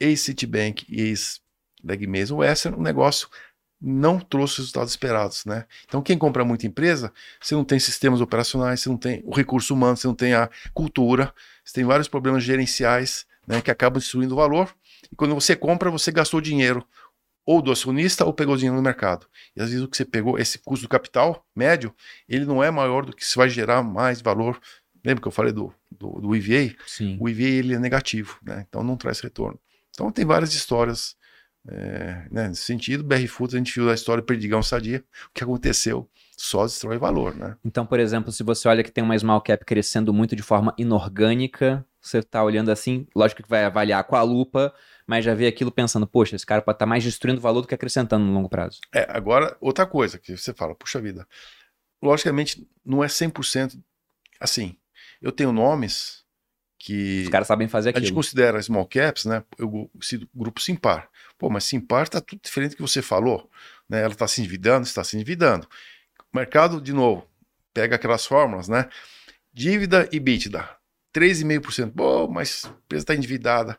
[0.00, 3.28] ex-Citibank e ex-Leg Meso Western, o negócio
[3.80, 5.66] não trouxe os resultados esperados, né?
[5.84, 9.74] Então, quem compra muita empresa, você não tem sistemas operacionais, você não tem o recurso
[9.74, 14.34] humano, você não tem a cultura, você tem vários problemas gerenciais, né, que acabam destruindo
[14.34, 14.74] o valor.
[15.10, 16.86] E quando você compra, você gastou dinheiro
[17.46, 19.26] ou do acionista ou pegou dinheiro no mercado.
[19.54, 21.94] E às vezes o que você pegou, esse custo do capital médio,
[22.28, 24.58] ele não é maior do que se vai gerar mais valor.
[25.04, 26.74] Lembra que eu falei do, do, do EVA?
[26.86, 27.18] Sim.
[27.20, 28.64] o EVA ele é negativo, né?
[28.66, 29.58] então não traz retorno.
[29.90, 31.16] Então tem várias histórias
[31.68, 33.04] é, né, nesse sentido.
[33.04, 36.98] BR Foods, a gente viu a história do Perdigão Sadia, o que aconteceu só destrói
[36.98, 37.34] valor.
[37.34, 37.56] Né?
[37.64, 40.74] Então, por exemplo, se você olha que tem uma small cap crescendo muito de forma
[40.76, 44.74] inorgânica, você está olhando assim, lógico que vai avaliar com a lupa,
[45.06, 47.74] mas já vê aquilo pensando, poxa, esse cara pode estar mais destruindo valor do que
[47.74, 48.78] acrescentando no longo prazo.
[48.94, 51.26] É, agora, outra coisa que você fala, puxa vida,
[52.02, 53.80] logicamente não é 100%
[54.38, 54.76] assim.
[55.20, 56.22] Eu tenho nomes
[56.78, 58.16] que Os caras sabem fazer a gente aquilo.
[58.16, 59.42] considera small caps, né?
[59.58, 61.08] Eu cito grupo Simpar.
[61.38, 63.50] Pô, mas Simpar tá tudo diferente do que você falou,
[63.88, 64.02] né?
[64.02, 65.66] Ela está se endividando, está se endividando.
[66.32, 67.26] Mercado, de novo,
[67.72, 68.90] pega aquelas fórmulas, né?
[69.52, 70.68] Dívida e EBITDA,
[71.14, 71.92] 3,5%.
[71.92, 73.78] Pô, mas a empresa está endividada.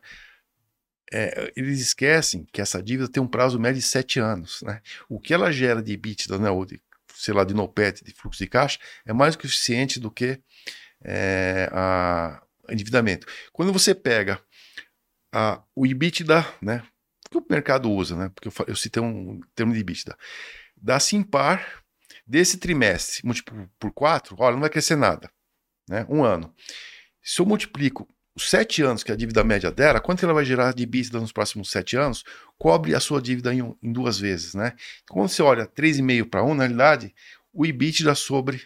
[1.12, 4.80] É, eles esquecem que essa dívida tem um prazo médio de 7 anos, né?
[5.08, 6.50] O que ela gera de EBITDA, né?
[6.50, 6.80] Ou de,
[7.14, 10.40] sei lá, de NOPET, de fluxo de caixa, é mais que suficiente do que
[11.04, 13.26] é, a endividamento.
[13.52, 14.40] Quando você pega
[15.32, 16.82] a, o EBITDA, né?
[17.30, 18.30] que o mercado usa, né?
[18.34, 20.16] Porque eu, eu citei um termo de EBITDA.
[20.76, 21.82] Da Simpar,
[22.26, 25.30] desse trimestre, múltiplo por 4, olha, não vai crescer nada.
[25.88, 26.06] Né?
[26.08, 26.52] Um ano.
[27.28, 30.72] Se eu multiplico os sete anos que a dívida média dela, quanto ela vai gerar
[30.72, 32.22] de EBITDA nos próximos sete anos,
[32.56, 34.54] cobre a sua dívida em, em duas vezes.
[34.54, 34.74] Né?
[35.10, 37.12] Quando você olha 3,5 para 1, na realidade,
[37.52, 38.62] o EBITDA sobre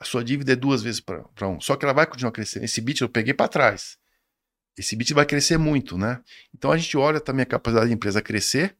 [0.00, 1.60] a sua dívida é duas vezes para um.
[1.60, 2.64] Só que ela vai continuar crescendo.
[2.64, 3.96] Esse EBITDA eu peguei para trás.
[4.76, 6.20] Esse EBITDA vai crescer muito, né?
[6.52, 8.76] Então a gente olha também a capacidade da empresa crescer,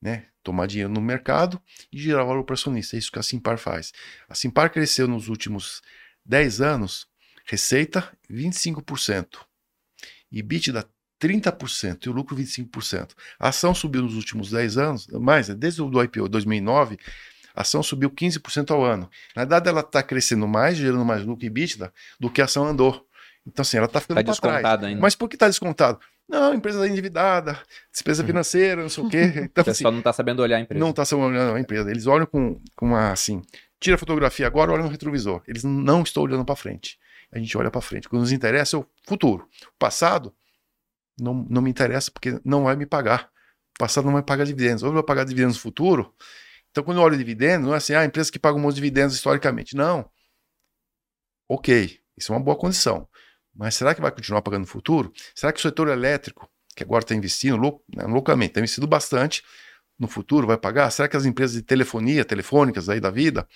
[0.00, 0.26] né?
[0.42, 1.58] Tomar dinheiro no mercado
[1.90, 2.96] e gerar valor para acionista.
[2.96, 3.94] É isso que a Simpar faz.
[4.28, 5.80] A Simpar cresceu nos últimos
[6.26, 7.10] 10 anos,
[7.46, 9.26] receita 25%,
[10.30, 10.84] EBITDA
[11.20, 13.10] 30% e o lucro 25%.
[13.38, 16.98] A ação subiu nos últimos 10 anos, mais, desde o do IPO 2009,
[17.54, 19.08] a ação subiu 15% ao ano.
[19.36, 22.66] Na verdade, ela está crescendo mais, gerando mais lucro e EBITDA do que a ação
[22.66, 23.06] andou.
[23.46, 24.84] Então, assim, ela está ficando Tá para trás.
[24.84, 25.00] ainda.
[25.00, 26.00] Mas por que está descontado?
[26.28, 27.58] Não, empresa está endividada,
[27.92, 29.22] despesa financeira, não sei o quê.
[29.36, 30.80] O Então, assim, pessoal não está sabendo olhar a empresa.
[30.82, 31.90] não está olhando a empresa.
[31.90, 33.42] Eles olham com, com uma assim,
[33.78, 35.42] tira a fotografia agora, olha no retrovisor.
[35.46, 36.98] Eles não estão olhando para frente.
[37.32, 38.06] A gente olha para frente.
[38.06, 39.48] O que nos interessa é o futuro.
[39.66, 40.34] O passado
[41.18, 43.30] não, não me interessa porque não vai me pagar.
[43.74, 44.82] O passado não vai pagar dividendos.
[44.82, 46.14] Ou vai pagar dividendos no futuro.
[46.70, 48.82] Então, quando eu olho dividendos, não é assim, ah, empresa que paga um monte de
[48.82, 49.74] dividendos historicamente.
[49.74, 50.10] Não.
[51.48, 53.08] Ok, isso é uma boa condição.
[53.54, 55.12] Mas será que vai continuar pagando no futuro?
[55.34, 57.60] Será que o setor elétrico, que agora está investindo
[57.94, 59.42] né, loucamente, está investindo bastante,
[59.98, 60.90] no futuro vai pagar?
[60.90, 63.46] Será que as empresas de telefonia, telefônicas aí da vida,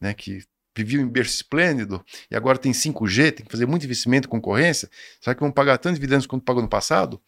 [0.00, 0.42] né, que
[0.82, 4.88] viviam em berço esplêndido e agora tem 5G, tem que fazer muito investimento e concorrência,
[5.20, 7.20] será que vão pagar tantos dividendos quanto pagou no passado?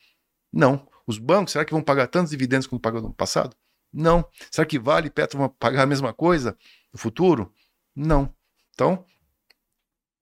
[0.53, 0.89] Não.
[1.07, 3.57] Os bancos, será que vão pagar tantos dividendos quanto pagou no passado?
[3.93, 4.29] Não.
[4.51, 6.57] Será que Vale e Petro vão pagar a mesma coisa
[6.93, 7.53] no futuro?
[7.95, 8.33] Não.
[8.73, 9.05] Então,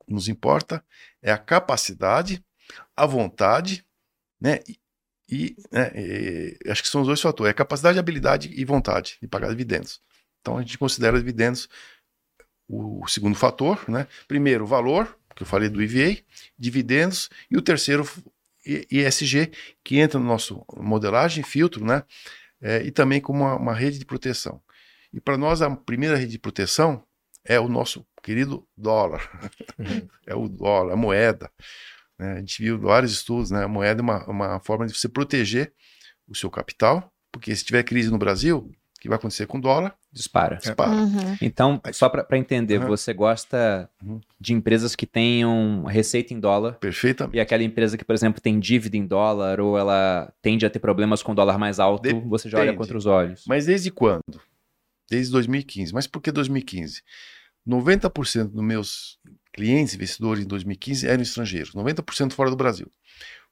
[0.09, 0.83] nos importa
[1.23, 2.45] é a capacidade,
[2.97, 3.85] a vontade,
[4.41, 4.61] né?
[4.67, 4.79] E,
[5.31, 9.29] e, né, e acho que são os dois fatores: é capacidade, habilidade e vontade de
[9.29, 10.01] pagar dividendos.
[10.41, 11.69] Então a gente considera dividendos
[12.69, 14.07] o segundo fator, né?
[14.27, 16.21] Primeiro, valor, que eu falei do IVA,
[16.59, 18.09] dividendos, e o terceiro,
[18.67, 19.51] ISG,
[19.83, 22.03] que entra no nosso modelagem, filtro, né?
[22.61, 24.61] É, e também como uma, uma rede de proteção.
[25.13, 27.03] E para nós, a primeira rede de proteção
[27.45, 29.51] é o nosso querido dólar.
[30.27, 31.51] é o dólar, a moeda.
[32.19, 32.33] né?
[32.33, 33.65] A gente viu vários estudos, né?
[33.65, 35.73] A moeda é uma, uma forma de você proteger
[36.27, 38.71] o seu capital, porque se tiver crise no Brasil,
[39.01, 39.95] que vai acontecer com o dólar?
[40.13, 40.57] Dispara.
[40.57, 40.91] Dispara.
[40.91, 41.37] Uhum.
[41.41, 42.89] Então, só para entender, Uhum.
[42.89, 44.21] você gosta Uhum.
[44.41, 47.37] de empresas que tenham receita em dólar Perfeitamente.
[47.37, 50.79] e aquela empresa que, por exemplo, tem dívida em dólar ou ela tende a ter
[50.81, 52.79] problemas com o dólar mais alto, você já olha Depende.
[52.79, 53.45] contra os olhos.
[53.47, 54.41] Mas desde quando?
[55.11, 55.95] Desde 2015.
[55.95, 57.03] Mas por que 2015?
[57.67, 59.19] 90% dos meus
[59.53, 62.91] clientes investidores em 2015 eram estrangeiros, 90% fora do Brasil.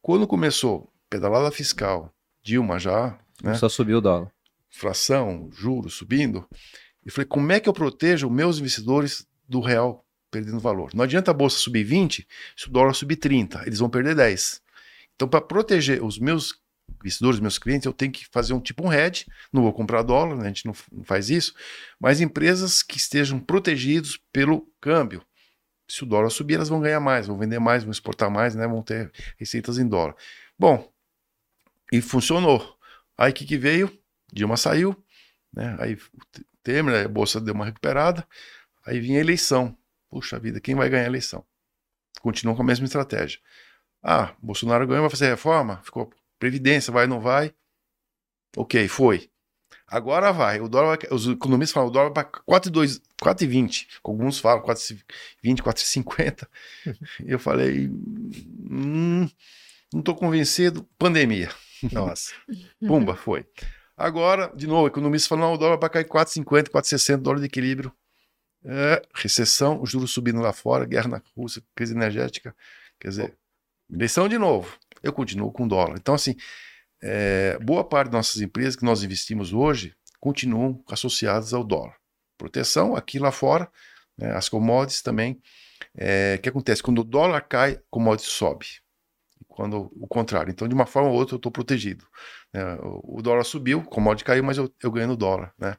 [0.00, 4.30] Quando começou pedalada fiscal, Dilma já, né, Só subiu o dólar.
[4.76, 6.46] Inflação, juros subindo,
[7.04, 10.92] eu falei, como é que eu protejo meus investidores do real perdendo valor?
[10.92, 14.60] Não adianta a bolsa subir 20 se o dólar subir 30, eles vão perder 10.
[15.14, 16.60] Então, para proteger os meus
[17.00, 20.36] investidores, meus clientes, eu tenho que fazer um tipo um hedge, não vou comprar dólar,
[20.36, 21.54] né, a gente não, não faz isso,
[21.98, 25.22] mas empresas que estejam protegidos pelo câmbio.
[25.88, 28.66] Se o dólar subir, elas vão ganhar mais, vão vender mais, vão exportar mais, né,
[28.66, 30.16] vão ter receitas em dólar.
[30.58, 30.92] Bom,
[31.92, 32.76] e funcionou.
[33.16, 33.96] Aí o que, que veio?
[34.36, 34.94] Dilma saiu,
[35.52, 35.74] né?
[35.80, 35.98] Aí o
[36.62, 38.26] Temer, a bolsa deu uma recuperada,
[38.84, 39.76] aí vinha a eleição.
[40.10, 41.42] Puxa vida, quem vai ganhar a eleição?
[42.20, 43.40] Continuam com a mesma estratégia.
[44.02, 45.80] Ah, Bolsonaro ganhou, vai fazer reforma?
[45.82, 47.54] Ficou previdência, vai ou não vai?
[48.54, 49.30] Ok, foi.
[49.86, 50.60] Agora vai.
[50.60, 53.86] O dólar vai, os economistas falam, o dólar vai para 4,2, 4,20.
[54.04, 56.46] Alguns falam 4,20, 4,50.
[57.24, 59.28] Eu falei, hum,
[59.92, 60.86] não estou convencido.
[60.98, 61.48] Pandemia.
[61.90, 62.32] Nossa.
[62.80, 63.46] Pumba, foi.
[63.96, 67.92] Agora, de novo, economista falou, não, o dólar vai cair 4,50, 4,60, dólar de equilíbrio.
[68.64, 72.54] É, recessão, os juros subindo lá fora, guerra na Rússia, crise energética.
[73.00, 73.38] Quer dizer,
[73.90, 74.76] eleição de novo.
[75.02, 75.96] Eu continuo com dólar.
[75.96, 76.36] Então, assim,
[77.02, 81.96] é, boa parte das nossas empresas que nós investimos hoje continuam associadas ao dólar.
[82.36, 83.70] Proteção aqui lá fora,
[84.18, 85.40] né, as commodities também.
[85.96, 86.82] É, o que acontece?
[86.82, 88.66] Quando o dólar cai, commodity sobe.
[89.48, 90.50] Quando o contrário.
[90.50, 92.06] Então, de uma forma ou outra, eu estou protegido.
[92.52, 92.76] né?
[92.82, 95.52] o, o dólar subiu, o commodity caiu, mas eu, eu ganho no dólar.
[95.58, 95.76] Né?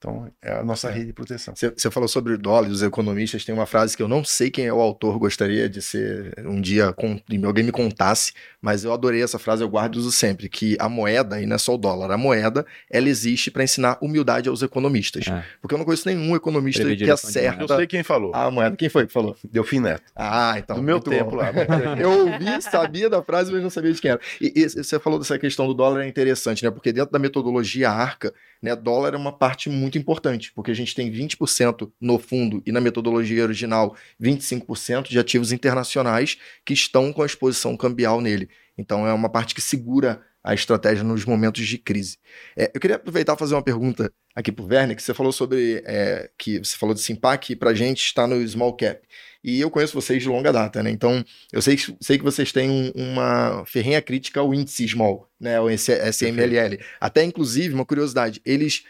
[0.00, 0.92] Então, é a nossa É.
[0.92, 1.54] rede de proteção.
[1.54, 3.44] Você você falou sobre o dólar e os economistas.
[3.44, 6.58] Tem uma frase que eu não sei quem é o autor, gostaria de ser um
[6.58, 8.32] dia com, alguém me contasse,
[8.62, 11.56] mas eu adorei essa frase, eu guardo e uso sempre, que a moeda, e não
[11.56, 15.26] é só o dólar, a moeda, ela existe para ensinar humildade aos economistas.
[15.28, 15.44] É.
[15.60, 18.34] Porque eu não conheço nenhum economista Prever que acerta Eu sei quem falou.
[18.34, 18.76] a moeda.
[18.76, 19.36] Quem foi que falou?
[19.44, 20.02] Delfim Neto.
[20.16, 20.76] Ah, então.
[20.76, 21.36] do meu tempo bom.
[21.36, 21.50] lá.
[22.00, 24.20] Eu ouvi, sabia da frase, mas não sabia de quem era.
[24.40, 26.70] E, e você falou dessa questão do dólar é interessante, né?
[26.70, 28.32] Porque dentro da metodologia ARCA,
[28.62, 32.72] né, dólar é uma parte muito importante, porque a gente tem 20% no fundo e
[32.72, 38.48] na metodologia original 25% de ativos internacionais que estão com a exposição cambial nele.
[38.76, 42.18] Então é uma parte que segura a estratégia nos momentos de crise.
[42.56, 45.32] É, eu queria aproveitar e fazer uma pergunta aqui para o Werner, que você falou
[45.32, 49.00] sobre é, que você falou de Simpac e para a gente está no small cap.
[49.42, 50.90] E eu conheço vocês de longa data, né?
[50.90, 55.28] Então eu sei, que- sei que vocês têm um- uma ferrenha crítica ao índice small,
[55.40, 55.58] né?
[55.60, 56.78] O SMLL.
[57.00, 58.84] Até inclusive, uma curiosidade, eles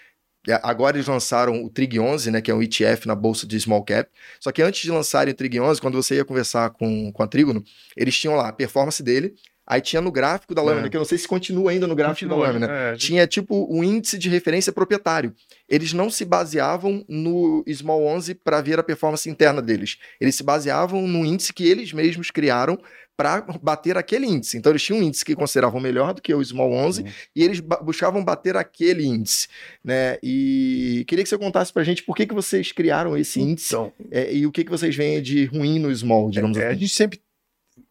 [0.48, 3.61] é, agora eles lançaram o Trig 11, né, que é um ETF na bolsa de
[3.61, 4.11] small cap.
[4.40, 7.26] Só que antes de lançarem o Trig 11, quando você ia conversar com, com a
[7.26, 7.62] Trígono,
[7.94, 9.34] eles tinham lá a performance dele,
[9.70, 10.90] aí tinha no gráfico da lâmina, É.
[10.90, 12.72] que eu não sei se continua ainda no gráfico Continua, da lâmina.
[12.72, 15.32] é, a Tinha tipo um índice de referência proprietário.
[15.68, 19.98] Eles não se baseavam no Small 11 para ver a performance interna deles.
[20.20, 22.76] Eles se baseavam no índice que eles mesmos criaram
[23.16, 24.56] para bater aquele índice.
[24.56, 27.08] Então eles tinham um índice que consideravam melhor do que o Small 11 Uhum.
[27.36, 29.46] e eles buscavam bater aquele índice,
[29.84, 30.16] né?
[30.22, 33.92] E queria que você contasse pra gente por que, que vocês criaram esse índice Então,
[34.10, 36.80] é, e o que, que vocês veem de ruim no Small, digamos É, a assim.
[36.80, 37.20] gente sempre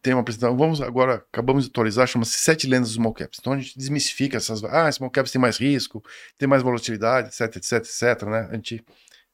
[0.02, 0.56] tem uma apresentação.
[0.56, 3.38] Vamos agora, acabamos de atualizar, chama-se Sete Lendas dos Small Caps.
[3.40, 4.62] Então a gente desmistifica essas.
[4.64, 6.02] Ah, Small Caps tem mais risco,
[6.38, 8.48] tem mais volatilidade, etc, etc, etc, né?
[8.50, 8.84] A gente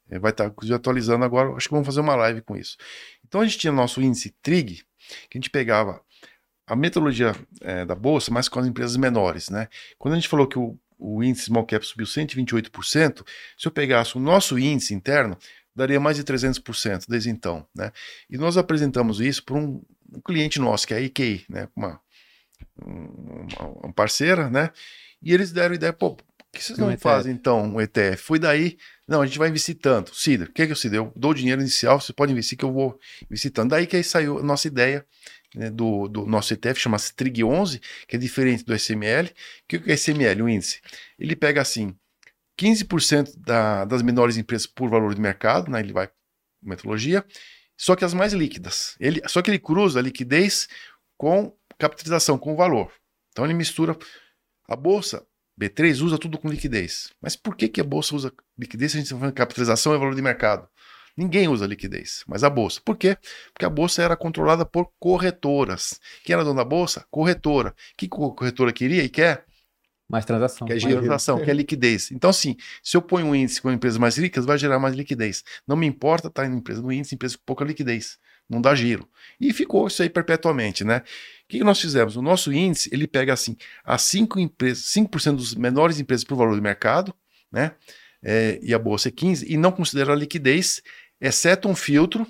[0.09, 1.53] eh, vai estar inclusive, atualizando agora.
[1.55, 2.77] Acho que vamos fazer uma live com isso.
[3.25, 4.83] Então a gente tinha nosso índice TRIG,
[5.29, 6.01] que a gente pegava
[6.65, 9.69] a metodologia eh, da bolsa, mas com as empresas menores, né?
[9.97, 13.25] Quando a gente falou que o, o índice Small Cap subiu 128%,
[13.57, 15.37] se eu pegasse o nosso índice interno,
[15.73, 17.91] daria mais de 300% desde então, né?
[18.29, 19.81] E nós apresentamos isso para um,
[20.13, 21.67] um cliente nosso, que é a IKEA, né?
[21.75, 21.99] Uma,
[22.81, 24.71] uma, uma parceira, né?
[25.21, 27.03] E eles deram ideia, pô, por que vocês Um não ETF.
[27.03, 28.21] fazem então um ETF?
[28.23, 28.77] Foi daí,
[29.07, 30.15] não, a gente vai investir tanto.
[30.15, 30.95] Cida, o que é que eu Cida?
[30.95, 33.69] Eu dou o dinheiro inicial, você pode investir que eu vou investir tanto.
[33.71, 35.05] Daí que aí saiu a nossa ideia
[35.55, 39.27] né, do, do nosso ETF, chama-se Trig 11, que é diferente do SML.
[39.27, 39.33] O
[39.67, 40.81] que é o SML, o índice?
[41.17, 41.95] Ele pega assim,
[42.59, 45.79] 15% da, das menores empresas por valor de mercado, né?
[45.79, 46.09] Ele vai
[46.61, 47.23] metodologia,
[47.77, 48.95] só que as mais líquidas.
[48.99, 50.67] Ele, só que ele cruza a liquidez
[51.15, 52.91] com capitalização, com valor.
[53.31, 53.95] Então ele mistura.
[54.67, 55.25] A bolsa
[55.59, 57.11] B3 usa tudo com liquidez.
[57.21, 59.93] Mas por que, que a bolsa usa liquidez se a gente está falando de capitalização
[59.93, 60.67] e valor de mercado?
[61.15, 62.79] Ninguém usa liquidez, mas a bolsa.
[62.85, 63.17] Por quê?
[63.51, 65.99] Porque a bolsa era controlada por corretoras.
[66.23, 67.07] Quem era dono da bolsa?
[67.09, 67.73] Corretora.
[67.97, 69.43] Que corretora queria e quer?
[70.09, 70.67] Mais transação.
[70.67, 72.11] Que é transação, que é liquidez.
[72.11, 75.43] Então, assim, se eu ponho um índice com empresas mais ricas, vai gerar mais liquidez.
[75.67, 78.17] Não me importa estar em empresa no índice, empresa com pouca liquidez.
[78.49, 79.07] Não dá giro.
[79.39, 80.99] E ficou isso aí perpetuamente, né?
[80.99, 82.15] O que que nós fizemos?
[82.15, 86.55] O nosso índice, ele pega assim, as 5 empresas, 5% dos menores empresas por valor
[86.55, 87.13] do mercado,
[87.51, 87.73] né?
[88.23, 90.81] É, e a bolsa é 15, e não considera a liquidez,
[91.19, 92.25] exceto um filtro,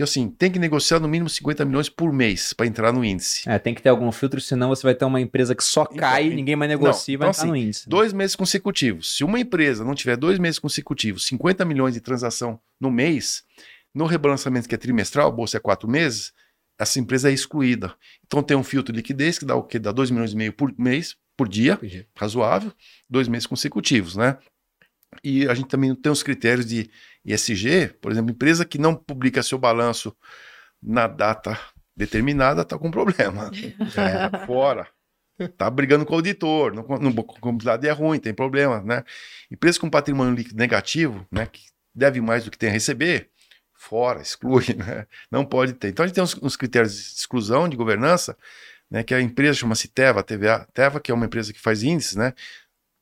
[0.00, 3.46] que assim, tem que negociar no mínimo 50 milhões por mês para entrar no índice.
[3.46, 5.96] É, tem que ter algum filtro, senão você vai ter uma empresa que só Então,
[5.98, 7.80] cai, en- ninguém mais negocia e vai então, entrar no índice.
[7.80, 7.90] né?
[7.90, 9.14] Dois meses consecutivos.
[9.16, 13.42] Se uma empresa não tiver dois meses consecutivos, 50 milhões de transação no mês,
[13.94, 16.32] no rebalançamento que é trimestral, a bolsa é quatro meses,
[16.78, 17.94] essa empresa é excluída.
[18.26, 19.78] Então tem um filtro de liquidez que dá o quê?
[19.78, 21.78] Dá 2 milhões e meio por mês, por dia,
[22.16, 22.72] razoável,
[23.08, 24.38] dois meses consecutivos, né?
[25.22, 26.90] E a gente também tem os critérios de
[27.24, 30.16] ESG, por exemplo, empresa que não publica seu balanço
[30.82, 31.58] na data
[31.96, 33.50] determinada está com problema.
[33.96, 34.88] É, fora.
[35.56, 39.02] Tá brigando com o auditor, não, não, contabilidade é ruim, tem problema, né?
[39.50, 41.62] Empresa com patrimônio líquido negativo, né, que
[41.94, 43.30] deve mais do que tem a receber,
[43.74, 45.06] fora, exclui, né?
[45.30, 45.88] Não pode ter.
[45.88, 48.36] Então a gente tem uns, uns critérios de exclusão de governança,
[48.90, 52.16] né, que a empresa chama-se Teva, TVA, Teva, que é uma empresa que faz índices,
[52.16, 52.34] né?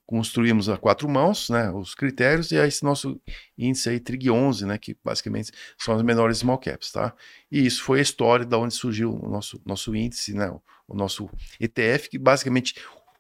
[0.09, 3.21] Construímos a quatro mãos, né, os critérios, e aí esse nosso
[3.59, 7.13] índice aí, TRIG 11, né, que basicamente são as menores small caps, tá?
[7.53, 10.97] E isso foi a história da onde surgiu o nosso, nosso índice, né, o, o
[10.97, 11.29] nosso
[11.61, 12.75] ETF, que basicamente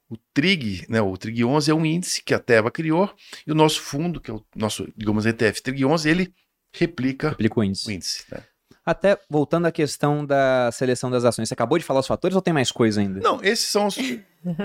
[0.08, 3.14] o TRIG, né, o TRIG 11 é um índice que a Teva criou,
[3.46, 6.34] e o nosso fundo, que é o nosso, digamos, ETF TRIG 11, ele
[6.72, 7.86] replica Aplica o índice.
[7.86, 8.42] o índice, né?
[8.88, 12.40] Até voltando à questão da seleção das ações, você acabou de falar os fatores ou
[12.40, 13.20] tem mais coisa ainda?
[13.20, 13.98] Não, esses são os.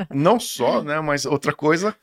[0.09, 1.01] Não só, né?
[1.01, 1.93] Mas outra coisa,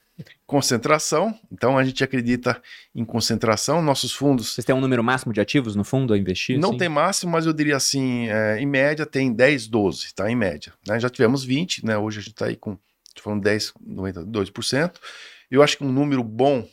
[0.46, 1.38] concentração.
[1.50, 2.60] Então a gente acredita
[2.94, 3.80] em concentração.
[3.82, 6.58] Nossos fundos Vocês têm um número máximo de ativos no fundo a investir?
[6.58, 6.78] não Sim?
[6.78, 10.30] tem máximo, mas eu diria assim, é, em média tem 10, 12, tá?
[10.30, 10.72] Em média.
[10.86, 10.98] né?
[10.98, 11.96] Já tivemos 20, né?
[11.96, 12.76] Hoje a gente está aí com,
[13.20, 14.94] falando 10, 92%.
[15.50, 16.66] Eu acho que um número bom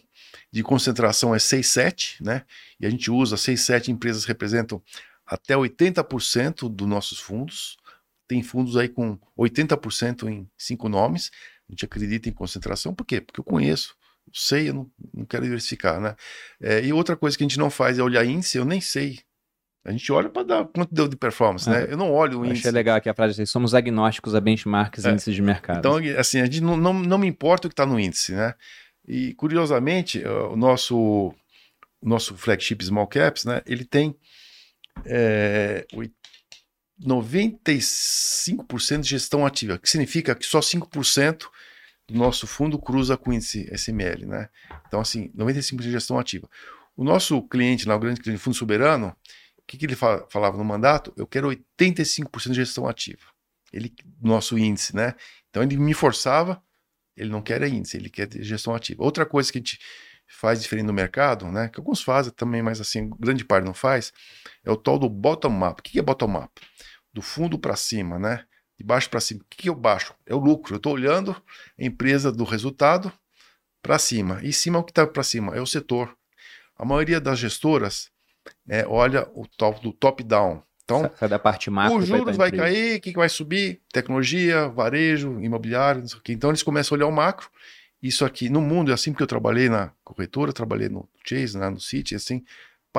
[0.51, 2.43] de concentração é 6, 7, né?
[2.79, 4.81] E a gente usa 6, 7 empresas representam
[5.25, 7.77] até 80% dos nossos fundos.
[8.27, 11.31] Tem fundos aí com 80% em cinco nomes.
[11.69, 13.19] A gente acredita em concentração, por quê?
[13.21, 13.95] Porque eu conheço,
[14.27, 16.15] eu sei, eu não, não quero diversificar, né?
[16.61, 19.19] É, e outra coisa que a gente não faz é olhar índice, eu nem sei.
[19.85, 21.71] A gente olha para dar quanto deu de performance, É.
[21.71, 21.87] né?
[21.89, 22.59] Eu não olho o índice.
[22.61, 25.11] Achei legal aqui a frase, assim, somos agnósticos a benchmarks e É.
[25.11, 25.79] índices de mercado.
[25.79, 28.53] Então, assim, a gente não, não, não me importa o que está no índice, né?
[29.07, 30.97] E, curiosamente, o nosso,
[32.01, 33.61] o nosso flagship Small Caps, né?
[33.65, 34.13] Ele tem
[35.05, 35.85] é,
[37.01, 41.47] 95% de gestão ativa, que significa que só 5%
[42.07, 44.49] do nosso fundo cruza com o índice SML, né?
[44.87, 46.49] Então, assim, 95% de gestão ativa.
[46.95, 49.15] O nosso cliente lá, o grande cliente fundo soberano,
[49.57, 51.13] o que, que ele fa- falava no mandato?
[51.17, 53.21] Eu quero 85% de gestão ativa.
[53.73, 55.13] Ele, nosso índice, né?
[55.49, 56.61] Então ele me forçava,
[57.15, 59.03] ele não quer é índice, ele quer gestão ativa.
[59.03, 59.77] Outra coisa que a gente
[60.25, 61.67] faz diferente no mercado, né?
[61.67, 64.13] Que alguns fazem também, mas assim, grande parte não faz,
[64.63, 65.79] é o tal do bottom-up.
[65.79, 66.49] O que que é bottom-up?
[67.17, 68.45] Do fundo para cima, né?
[68.77, 69.41] De baixo para cima.
[69.41, 70.13] O que, que eu baixo?
[70.23, 70.75] É o lucro.
[70.75, 71.35] Eu estou olhando
[71.79, 73.11] a empresa do resultado
[73.81, 74.39] para cima.
[74.43, 75.55] E cima, o que está para cima?
[75.55, 76.15] É o setor.
[76.77, 78.11] A maioria das gestoras
[78.69, 80.61] é, olha o top do top-down.
[80.83, 81.97] Então, da parte macro.
[81.97, 82.65] os juros vai empresa.
[82.65, 83.81] cair, o que, que vai subir?
[83.91, 86.33] Tecnologia, varejo, imobiliário, não sei o quê.
[86.33, 87.49] Então eles começam a olhar o macro.
[87.99, 91.67] Isso aqui no mundo é assim porque eu trabalhei na corretora, trabalhei no Chase, né,
[91.67, 92.43] no City, assim,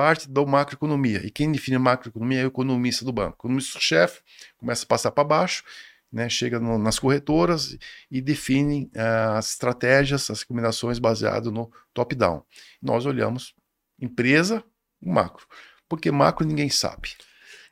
[0.01, 1.25] parte da macroeconomia.
[1.25, 3.31] E quem define a macroeconomia é o economista do banco.
[3.35, 4.21] O economista-chefe
[4.57, 5.63] começa a passar para baixo,
[6.11, 7.77] né, chega no- nas corretoras
[8.09, 12.43] e define ah, as estratégias, as recomendações baseadas no top-down.
[12.81, 13.53] Nós olhamos
[14.01, 14.63] empresa,
[15.01, 15.45] macro.
[15.87, 17.09] Porque macro ninguém sabe.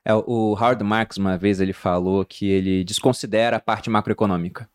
[0.05, 4.69] É, o Howard Marks, uma vez, ele falou que ele desconsidera a parte macroeconômica.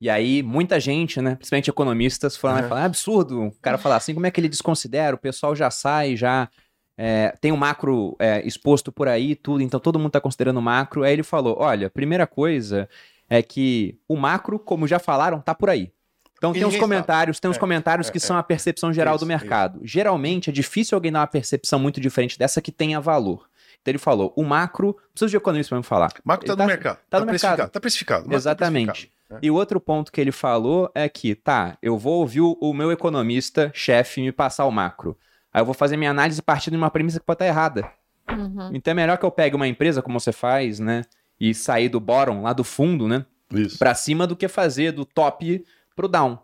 [0.00, 2.40] E aí, muita gente, né, principalmente economistas, Uhum.
[2.40, 5.14] falaram, é absurdo o cara falar assim, como é que ele desconsidera?
[5.14, 6.48] O pessoal já sai, já
[6.96, 10.62] é, tem o macro é, exposto por aí tudo, então todo mundo está considerando o
[10.62, 11.02] macro.
[11.02, 12.88] Aí ele falou, olha, primeira coisa
[13.28, 15.90] é que o macro, como já falaram, tá por aí.
[16.36, 18.20] Então E tem os ninguém comentários, tem os É, comentários é, que é.
[18.20, 19.80] são a percepção geral Isso, do mercado.
[19.82, 23.48] Geralmente é difícil alguém dar uma percepção muito diferente dessa que tenha valor.
[23.80, 26.12] Então ele falou, o macro, preciso de economista para me falar.
[26.24, 26.98] Macro está Ele no mercado.
[27.10, 27.56] tá no precificado.
[27.56, 27.68] mercado.
[27.68, 28.20] Está precificado.
[28.20, 28.86] macro tá Exatamente.
[28.86, 29.38] precificado, né?
[29.42, 32.72] E o outro ponto que ele falou é que, tá, eu vou ouvir o, o
[32.72, 35.18] meu economista, chefe, me passar o macro.
[35.54, 37.88] Aí eu vou fazer minha análise partindo de uma premissa que pode estar errada.
[38.28, 38.70] Uhum.
[38.74, 41.02] Então é melhor que eu pegue uma empresa, como você faz, né?
[41.38, 43.24] E sair do bottom, lá do fundo, né?
[43.52, 43.78] Isso.
[43.78, 46.38] Pra cima do que fazer do top pro down.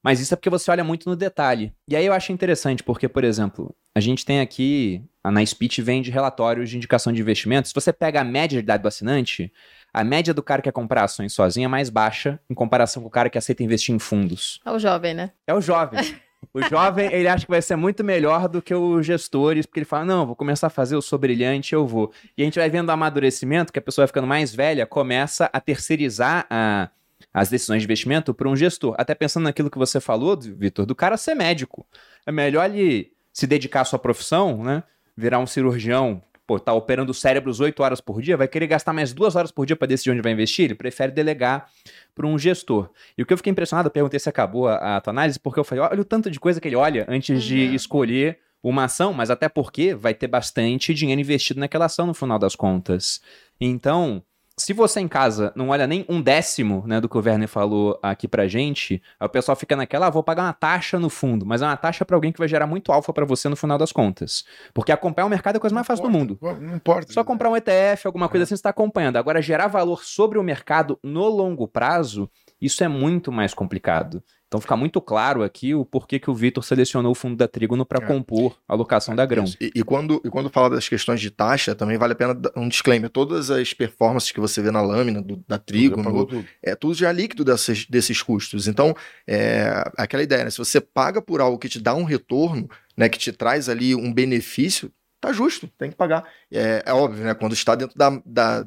[0.00, 1.72] Mas isso é porque você olha muito no detalhe.
[1.88, 5.78] E aí eu acho interessante, porque, por exemplo, a gente tem aqui, a Nice Pitch
[5.78, 7.70] vende relatórios de indicação de investimentos.
[7.70, 9.52] Se você pega a média de idade do assinante,
[9.92, 13.08] a média do cara que quer comprar ações sozinho é mais baixa em comparação com
[13.08, 14.60] o cara que aceita investir em fundos.
[14.64, 15.32] É o jovem, né?
[15.46, 16.00] É o jovem.
[16.54, 19.86] O jovem, ele acha que vai ser muito melhor do que os gestores, porque ele
[19.86, 22.12] fala, não, vou começar a fazer, eu sou brilhante, eu vou.
[22.36, 25.48] E a gente vai vendo o amadurecimento, que a pessoa vai ficando mais velha, começa
[25.52, 26.90] a terceirizar a,
[27.32, 28.94] as decisões de investimento para um gestor.
[28.98, 31.86] Até pensando naquilo que você falou, Vitor, do cara ser médico.
[32.26, 34.82] É melhor ele se dedicar à sua profissão, né?
[35.16, 36.22] Virar um cirurgião
[36.52, 39.64] pô, tá operando cérebros 8 horas por dia, vai querer gastar mais 2 horas por
[39.64, 40.66] dia para decidir onde vai investir?
[40.66, 41.68] Ele prefere delegar
[42.14, 42.90] para um gestor.
[43.16, 45.58] E o que eu fiquei impressionado, eu perguntei se acabou a, a tua análise, porque
[45.58, 47.48] eu falei, olha o tanto de coisa que ele olha antes uhum.
[47.48, 52.14] de escolher uma ação, mas até porque vai ter bastante dinheiro investido naquela ação no
[52.14, 53.22] final das contas.
[53.60, 54.22] Então,
[54.56, 57.98] se você em casa não olha nem um décimo né, do que o Werner falou
[58.02, 61.46] aqui pra gente, aí o pessoal fica naquela, ah, vou pagar uma taxa no fundo,
[61.46, 63.78] mas é uma taxa para alguém que vai gerar muito alfa para você no final
[63.78, 64.44] das contas.
[64.74, 66.38] Porque acompanhar o mercado é a coisa mais fácil do mundo.
[66.40, 67.12] Não importa.
[67.12, 68.44] Só comprar um ETF, alguma coisa é.
[68.44, 69.16] assim, você está acompanhando.
[69.16, 72.30] Agora, gerar valor sobre o mercado no longo prazo,
[72.60, 74.22] isso é muito mais complicado.
[74.52, 77.86] Então fica muito claro aqui o porquê que o Vitor selecionou o fundo da Trígono
[77.86, 78.06] para é.
[78.06, 79.46] compor a alocação é, da grão.
[79.58, 82.68] E, e, quando, e quando fala das questões de taxa, também vale a pena um
[82.68, 83.08] disclaimer.
[83.08, 86.44] Todas as performances que você vê na lâmina do, da Trígono, tudo.
[86.62, 88.68] é tudo já líquido desses, desses custos.
[88.68, 88.94] Então,
[89.26, 90.50] é aquela ideia, né?
[90.50, 93.94] Se você paga por algo que te dá um retorno, né, que te traz ali
[93.94, 96.28] um benefício, tá justo, tem que pagar.
[96.52, 97.32] É, é óbvio, né?
[97.32, 98.66] Quando está dentro da, da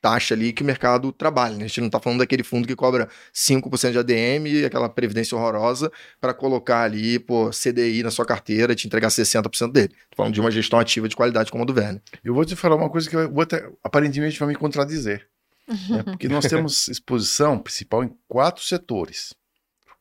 [0.00, 1.56] taxa ali que o mercado trabalha.
[1.56, 1.64] Né?
[1.64, 5.90] A gente não está falando daquele fundo que cobra 5% de ADM, aquela previdência horrorosa,
[6.20, 9.92] para colocar ali, pô, CDI na sua carteira e te entregar 60% dele.
[9.92, 12.00] Estou falando de uma gestão ativa de qualidade como a do Verne.
[12.24, 15.28] Eu vou te falar uma coisa que eu vou até, aparentemente vai me contradizer.
[15.88, 16.02] né?
[16.02, 19.34] Porque nós temos exposição principal em quatro setores.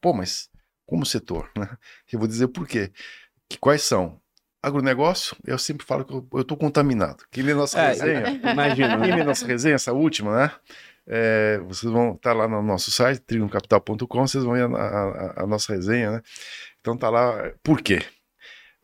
[0.01, 0.49] Pô, mas
[0.85, 1.51] como setor?
[1.57, 1.69] Né?
[2.11, 2.91] Eu vou dizer por quê.
[3.47, 4.19] Que quais são?
[4.61, 7.23] Agronegócio, eu sempre falo que eu estou contaminado.
[7.31, 10.51] Quem lê nossa é, resenha, imagina, quem lê nossa resenha, essa última, né?
[11.07, 15.43] É, vocês vão estar tá lá no nosso site, trigonocapital.com, vocês vão ver a, a,
[15.43, 16.21] a, nossa resenha, né?
[16.79, 18.03] Então tá lá, por quê?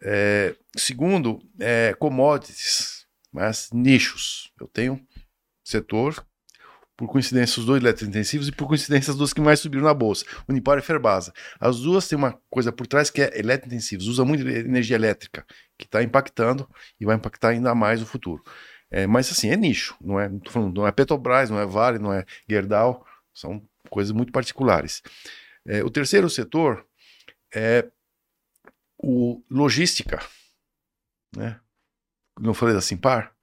[0.01, 4.51] É, segundo, é, commodities, mas nichos.
[4.59, 4.99] Eu tenho
[5.63, 6.26] setor
[6.97, 10.26] por coincidência, os dois eletrointensivos e por coincidência, as duas que mais subiram na bolsa,
[10.47, 11.34] Unipar e Ferbasa.
[11.59, 15.45] As duas têm uma coisa por trás que é eletrointensivos, usa muito energia elétrica,
[15.78, 16.69] que está impactando
[16.99, 18.43] e vai impactar ainda mais o futuro.
[18.91, 20.30] É, mas assim, é nicho, não é,
[20.73, 25.01] não, é Petrobras, não é Vale, não é Gerdau, são coisas muito particulares.
[25.65, 26.86] É, o terceiro setor
[27.53, 27.89] é
[28.97, 30.19] o logística,
[31.36, 31.59] né?
[32.39, 33.36] Não falei da Simpar?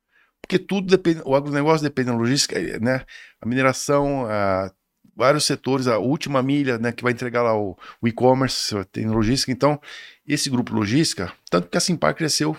[0.43, 3.07] porque tudo depende, o agronegócio depende da logística, né?
[3.41, 4.71] A mineração, a,
[5.17, 9.53] vários setores, a última milha, né, que vai entregar lá o, o e-commerce, tem logística.
[9.53, 9.81] Então,
[10.27, 12.57] esse grupo logística, tanto que a Simpar cresceu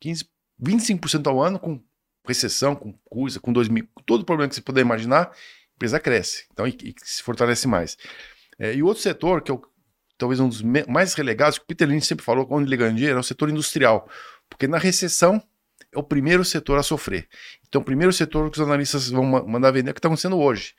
[0.00, 0.26] 15,
[0.62, 1.80] 25% ao ano com
[2.26, 5.30] recessão, com coisa, com 2000, com todo problema que você puder imaginar, a
[5.76, 6.46] empresa cresce.
[6.52, 7.96] Então, e, e se fortalece mais.
[8.58, 9.62] É, e outro setor, que é o,
[10.16, 13.18] talvez um dos mais relegados, que o Peter Lynch sempre falou quando ele ganha dinheiro,
[13.18, 14.08] é o setor industrial.
[14.48, 15.42] Porque na recessão,
[15.92, 17.28] é o primeiro setor a sofrer.
[17.68, 20.38] Então, o primeiro setor que os analistas vão mandar vender é o que está acontecendo
[20.38, 20.74] hoje.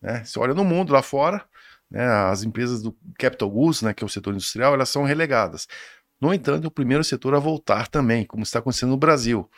[0.00, 0.24] Né?
[0.24, 1.44] Você olha no mundo, lá fora,
[1.90, 5.66] né, as empresas do capital goods, né, que é o setor industrial, elas são relegadas.
[6.20, 9.48] No entanto, é o primeiro setor a voltar também, como está acontecendo no Brasil.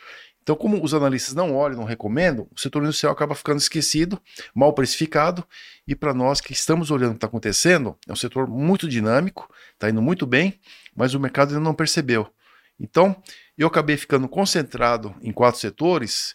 [0.42, 4.20] Então, como os analistas não olham, não recomendam, o setor industrial acaba ficando esquecido,
[4.54, 5.44] mal precificado,
[5.86, 9.52] e para nós que estamos olhando o que está acontecendo, é um setor muito dinâmico,
[9.74, 10.58] está indo muito bem,
[10.94, 12.26] mas o mercado ainda não percebeu.
[12.78, 13.14] Então,
[13.56, 16.34] eu acabei ficando concentrado em quatro setores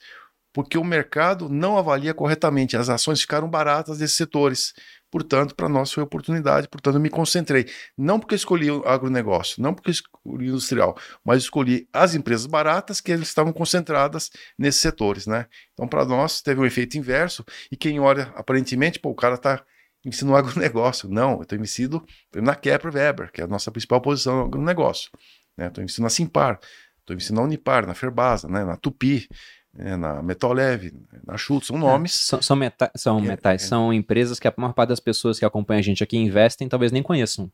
[0.55, 2.77] porque o mercado não avalia corretamente.
[2.77, 4.73] As ações ficaram baratas desses setores.
[5.11, 7.65] Portanto, para nós foi oportunidade, portanto, eu me concentrei.
[7.97, 13.01] Não porque escolhi o agronegócio, não porque escolhi o industrial, mas escolhi as empresas baratas
[13.01, 15.45] que estavam concentradas nesses setores, né?
[15.73, 17.43] Então, para nós, teve um efeito inverso.
[17.69, 19.61] E quem olha, aparentemente, pô, o cara está
[20.05, 21.09] investindo no agronegócio.
[21.09, 25.09] Não, eu estou investindo na Kepler Weber, que é a nossa principal posição no agronegócio.
[25.57, 25.83] Estou né?
[25.83, 26.59] investindo na Simpar,
[26.99, 28.63] estou investindo na Unipar, na Ferbasa, né?
[28.63, 29.27] na Tupi,
[29.75, 29.95] né?
[29.97, 30.93] na Metal Leve,
[31.25, 32.15] na Schultz, são é, nomes.
[32.15, 34.99] É, são, são, meta são é, metais, é, são empresas que a maior parte das
[34.99, 37.51] pessoas que acompanham a gente aqui investem talvez nem conheçam.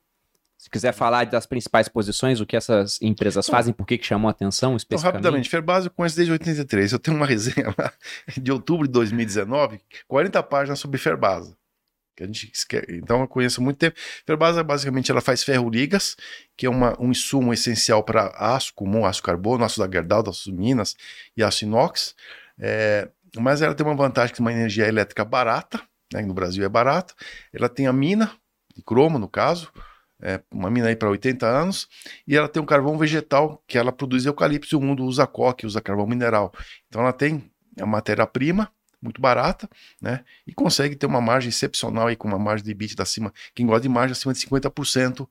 [0.58, 4.06] Se quiser falar das principais posições, o que essas empresas então, fazem, por que, que
[4.06, 5.20] chamou a atenção especificamente?
[5.20, 6.92] Então, rapidamente, Ferbasa eu conheço desde 83.
[6.92, 7.92] Eu tenho uma resenha lá
[8.38, 11.58] de outubro de 2019, 40 páginas sobre Ferbasa
[12.16, 12.52] que a gente
[12.90, 13.98] então eu conheço muito tempo.
[14.26, 16.16] Ferbasa basicamente ela faz ferro ligas,
[16.58, 20.54] que é uma, um insumo essencial para aço comum, aço carbono, aço da Gerdau, aço
[20.54, 20.96] Minas
[21.36, 22.16] e aço inox.
[22.60, 25.82] É, mas ela tem uma vantagem que é uma energia elétrica barata,
[26.14, 27.14] né, no Brasil é barata.
[27.54, 28.32] Ela tem a mina
[28.76, 29.72] de cromo, no caso,
[30.22, 31.88] é, uma mina aí para 80 anos,
[32.28, 35.66] e ela tem um carvão vegetal que ela produz eucalipto e o mundo usa coque,
[35.66, 36.54] usa carvão mineral.
[36.88, 37.50] Então ela tem
[37.80, 38.72] a matéria-prima
[39.02, 39.68] muito barata,
[40.02, 40.24] né?
[40.46, 43.82] E consegue ter uma margem excepcional aí com uma margem de EBITDA acima, quem gosta
[43.82, 45.28] de margem acima de 50%,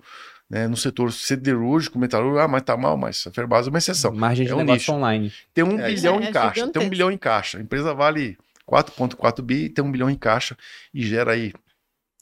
[0.49, 0.67] né?
[0.67, 4.13] No setor siderúrgico, metalúrgico, ah, mas tá mal, mas a Ferbasa é uma exceção.
[4.13, 4.93] Margem de É um negócio nicho.
[4.93, 5.33] online.
[5.55, 7.59] Tem um É, bilhão é em caixa, tem um bilhão em caixa.
[7.59, 10.57] A empresa vale 4,4 bi, tem um bilhão em caixa
[10.93, 11.53] e gera aí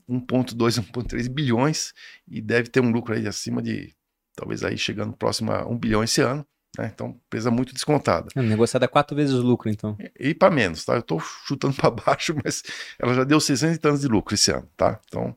[0.09, 1.93] 1,2, 1,3 bilhões
[2.27, 3.93] e deve ter um lucro aí acima de,
[4.35, 6.47] talvez aí chegando próximo a 1 bilhão esse ano.
[6.77, 6.91] Né?
[6.93, 8.29] Então, empresa muito descontada.
[8.35, 9.97] É, negociada a quatro vezes o lucro, então.
[10.19, 10.95] E para menos, tá?
[10.95, 12.63] Eu estou chutando para baixo, mas
[12.99, 15.01] ela já deu 600 e tantos de lucro esse ano, tá?
[15.07, 15.37] Então,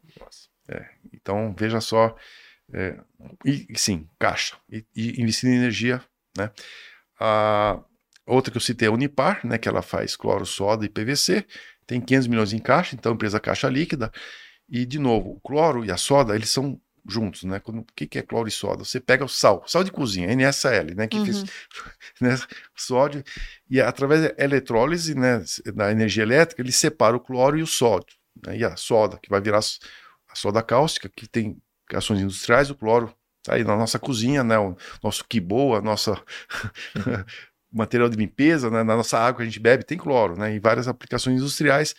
[0.68, 2.16] é, então veja só.
[2.74, 3.00] é,
[3.46, 4.56] e, e sim, caixa.
[4.70, 6.04] E, e investindo em energia,
[6.38, 6.52] né?
[7.20, 7.80] A
[8.26, 9.58] outra que eu citei é a Unipar, né?
[9.58, 11.46] Que ela faz cloro, soda e PVC.
[11.86, 14.12] Tem 500 milhões em caixa, então empresa caixa líquida.
[14.70, 17.60] E, de novo, o cloro e a soda, eles são juntos, né?
[17.60, 18.84] Quando, o que, que é cloro e soda?
[18.84, 21.08] Você pega o sal, sal de cozinha, NaSl, né?
[21.08, 21.26] Que Uhum.
[21.26, 21.44] fiz
[22.22, 22.38] né,
[22.76, 23.24] sódio,
[23.70, 25.44] e através da eletrólise, né,
[25.74, 29.30] da energia elétrica, ele separa o cloro e o sódio, né, e a soda, que
[29.30, 31.58] vai virar a soda cáustica, que tem
[31.94, 36.22] ações industriais, o cloro tá aí na nossa cozinha, né, o nosso quibo, a nossa
[37.72, 40.60] material de limpeza, né, na nossa água que a gente bebe, tem cloro, né, em
[40.60, 41.96] várias aplicações industriais,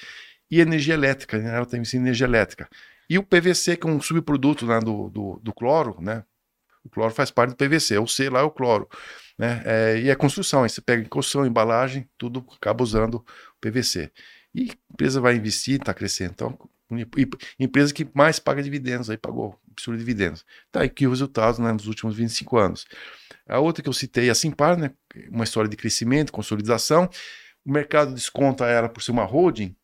[0.50, 2.68] e energia elétrica, né, ela tem energia elétrica.
[3.12, 6.24] E o PVC, que é um subproduto né, do, do, do cloro, né,
[6.84, 8.88] o cloro faz parte do PVC, o C lá é o cloro
[9.38, 9.62] né?
[9.64, 13.24] É, e a construção, aí você pega construção, embalagem, tudo acaba usando
[13.60, 14.10] PVC.
[14.54, 16.32] E a empresa vai investir, está crescendo.
[16.32, 16.58] Então,
[17.58, 20.44] empresa que mais paga dividendos, aí pagou absurdo de dividendos.
[20.70, 22.86] Tá aqui o resultado né, nos últimos 25 anos.
[23.48, 24.92] A outra que eu citei, a Simpar, né?
[25.30, 27.08] uma história de crescimento, consolidação.
[27.64, 29.74] O mercado desconta ela por ser uma holding.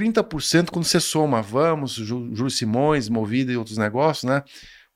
[0.00, 4.42] 30% quando você soma, vamos, Júlio Simões, Movida e outros negócios, né?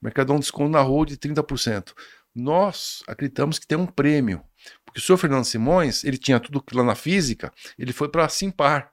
[0.03, 1.93] O um desconto na holding de 30%
[2.35, 4.43] nós acreditamos que tem um prêmio.
[4.85, 8.91] Porque o senhor Fernando Simões, ele tinha tudo lá na física, ele foi para Simpar,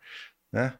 [0.51, 0.73] né?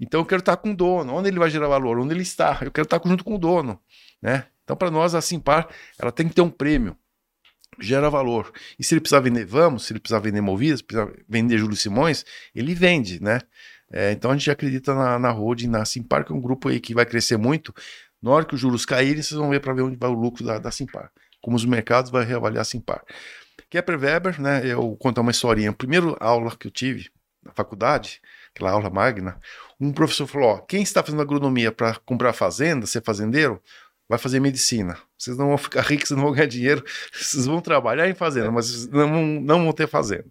[0.00, 1.14] Então eu quero estar com o dono.
[1.14, 1.98] Onde ele vai gerar valor?
[1.98, 2.58] Onde ele está?
[2.62, 3.80] Eu quero estar junto com o dono,
[4.20, 4.46] né?
[4.64, 5.68] Então para nós a Simpar,
[5.98, 6.96] ela tem que ter um prêmio.
[7.80, 8.52] Gera valor.
[8.78, 12.24] E se ele precisar vender Vamos, se ele precisar vender Movidas, precisar vender Júlio Simões,
[12.54, 13.40] ele vende, né?
[13.92, 16.80] É, então a gente acredita na, na holding, na Simpar, que é um grupo aí
[16.80, 17.74] que vai crescer muito.
[18.22, 20.44] Na hora que os juros caírem, vocês vão ver para ver onde vai o lucro
[20.44, 21.10] da, da Simpar
[21.42, 23.02] como os mercados vai reavaliar a Simpar.
[23.68, 25.70] Kepler Weber, né, eu contar uma historinha.
[25.70, 27.10] A primeira aula que eu tive
[27.42, 28.20] na faculdade,
[28.54, 29.38] aquela aula magna,
[29.80, 33.60] um professor falou: ó, quem está fazendo agronomia para comprar fazenda, ser fazendeiro,
[34.08, 34.96] vai fazer medicina.
[35.18, 38.86] Vocês não vão ficar ricos, não vão ganhar dinheiro, vocês vão trabalhar em fazenda, mas
[38.88, 40.26] não, vão- não vão ter fazenda.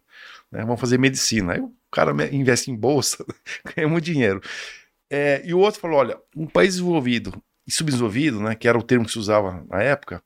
[0.52, 1.54] Né, vão fazer medicina.
[1.54, 3.26] Aí o cara investe em bolsa,
[3.76, 4.42] ganha muito dinheiro.
[5.10, 8.84] É, e o outro falou: olha, um país desenvolvido e subdesenvolvido, né, que era o
[8.84, 10.24] termo que se usava na época,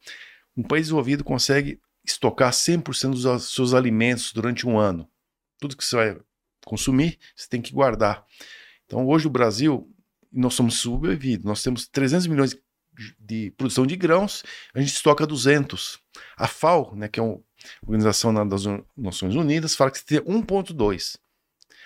[0.56, 5.10] um país desenvolvido consegue estocar 100% dos seus alimentos durante um ano.
[5.60, 6.18] Tudo que você vai
[6.64, 8.24] consumir, você tem que guardar.
[8.86, 9.90] Então, hoje o Brasil,
[10.32, 11.46] nós somos subdesenvolvidos.
[11.46, 12.56] Nós temos 300 milhões
[13.20, 14.44] de- produção de grãos,
[14.74, 16.00] a gente estoca 200.
[16.38, 17.40] A FAO, né, que é uma
[17.82, 18.64] organização das
[18.96, 21.18] Nações Unidas, fala que você tem 1,2.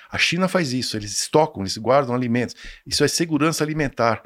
[0.10, 2.56] A China faz isso, eles estocam, eles guardam alimentos.
[2.86, 4.24] Isso é segurança alimentar.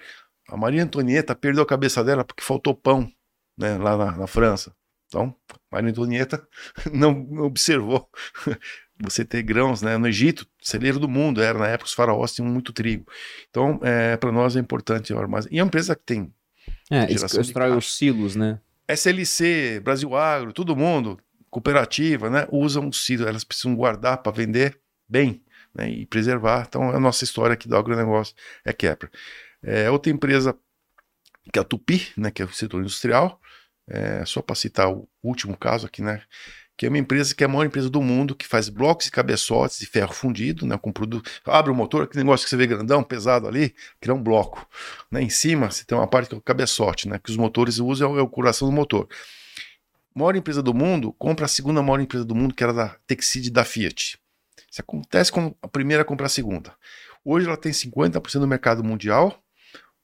[0.49, 3.11] A Maria Antonieta perdeu a cabeça dela porque faltou pão
[3.57, 4.73] né, lá na, na França.
[5.07, 5.35] Então,
[5.71, 6.47] Maria Antonieta
[6.91, 8.09] não observou
[8.99, 9.97] você ter grãos, né?
[9.97, 13.05] No Egito, celeiro do mundo era na época os faraós tinham muito trigo.
[13.49, 15.53] Então, é, para nós é importante o armazém.
[15.53, 16.33] E é uma empresa que tem
[16.89, 18.59] É, constrói os silos, né?
[18.87, 21.19] SLC, Brasil Agro, todo mundo,
[21.49, 22.47] cooperativa, né?
[22.51, 25.43] Usam o silo, elas precisam guardar para vender bem,
[25.73, 25.89] né?
[25.89, 26.65] E preservar.
[26.67, 29.09] Então, a nossa história aqui do agronegócio é quebra.
[29.61, 30.55] É, outra empresa
[31.51, 32.31] que é a Tupi, né?
[32.31, 33.39] Que é o setor industrial.
[33.87, 36.21] É, só para citar o último caso aqui, né?
[36.75, 39.11] Que é uma empresa que é a maior empresa do mundo, que faz blocos e
[39.11, 40.77] cabeçotes de ferro fundido, né?
[40.77, 41.29] Com produto.
[41.45, 44.67] Abre o motor, aquele negócio que você vê grandão, pesado ali, que é um bloco.
[45.11, 45.21] Né?
[45.21, 47.19] Em cima, você tem uma parte que é o cabeçote, né?
[47.19, 49.07] Que os motores usam, é o- é o coração do motor.
[50.15, 53.49] Maior empresa do mundo compra a segunda maior empresa do mundo, que era da Texid
[53.51, 54.17] da Fiat.
[54.73, 56.73] Isso acontece quando a primeira compra a segunda.
[57.23, 59.39] Hoje ela tem 50% do mercado mundial,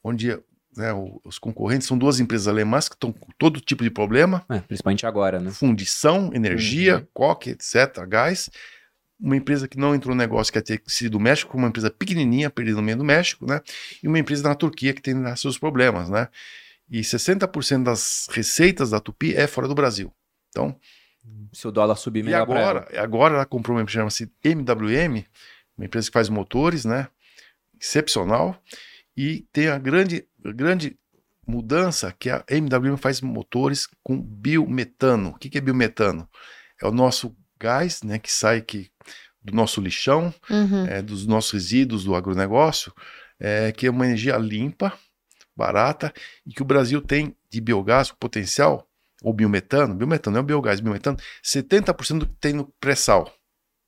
[0.04, 0.40] onde
[0.78, 0.94] né,
[1.24, 5.08] os concorrentes são duas empresas alemãs que estão com todo tipo de problema, É, principalmente
[5.08, 5.50] agora, né?
[5.50, 8.48] fundição, energia, coque, etc., gás.
[9.20, 11.90] Uma empresa que não entrou no negócio, que é ter sido do México, uma empresa
[11.90, 13.62] pequenininha, perdida no meio do México, né?
[14.04, 16.28] E uma empresa na Turquia que tem lá seus problemas, né?
[16.88, 20.14] E 60% das receitas da Tupi é fora do Brasil.
[20.50, 20.80] Então,
[21.54, 22.60] Se o dólar subir e melhor ela.
[22.60, 25.24] agora, agora ela comprou uma empresa que chama-se MWM,
[25.78, 27.08] uma empresa que faz motores, né?
[27.80, 28.62] Excepcional.
[29.16, 30.98] E tem a grande, a grande
[31.46, 35.30] mudança que a MWM faz motores com biometano.
[35.30, 36.28] O que que é biometano?
[36.82, 38.90] É o nosso gás, né, que sai que,
[39.44, 40.86] do nosso lixão, Uhum.
[40.86, 42.94] é, dos nossos resíduos do agronegócio,
[43.40, 44.94] é, que é uma energia limpa,
[45.56, 46.14] barata,
[46.46, 48.89] e que o Brasil tem de biogás, o potencial,
[49.24, 53.34] ou biometano, biometano não é o biogás, biometano, 70% tem no pré-sal.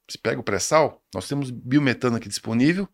[0.10, 2.88] Você pega o pré-sal, nós temos biometano aqui disponível,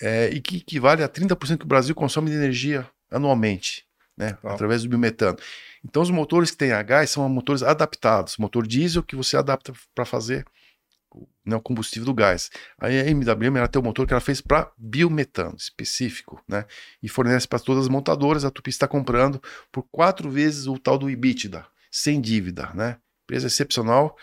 [0.00, 3.84] é, e que equivale a 30% que o Brasil consome de energia anualmente,
[4.16, 4.54] né, Uau.
[4.54, 5.36] através do biometano.
[5.84, 9.72] Então, os motores que têm a gás são motores adaptados, motor diesel que você adapta
[9.94, 10.46] para fazer
[11.50, 12.50] né, o combustível do gás.
[12.78, 16.64] Aí a MWM ela tem um motor que ela fez para biometano específico, né?
[17.02, 18.44] E fornece para todas as montadoras.
[18.44, 22.96] A Tupi está comprando por quatro vezes o tal do EBITDA, sem dívida, né?
[23.24, 24.16] Empresa excepcional,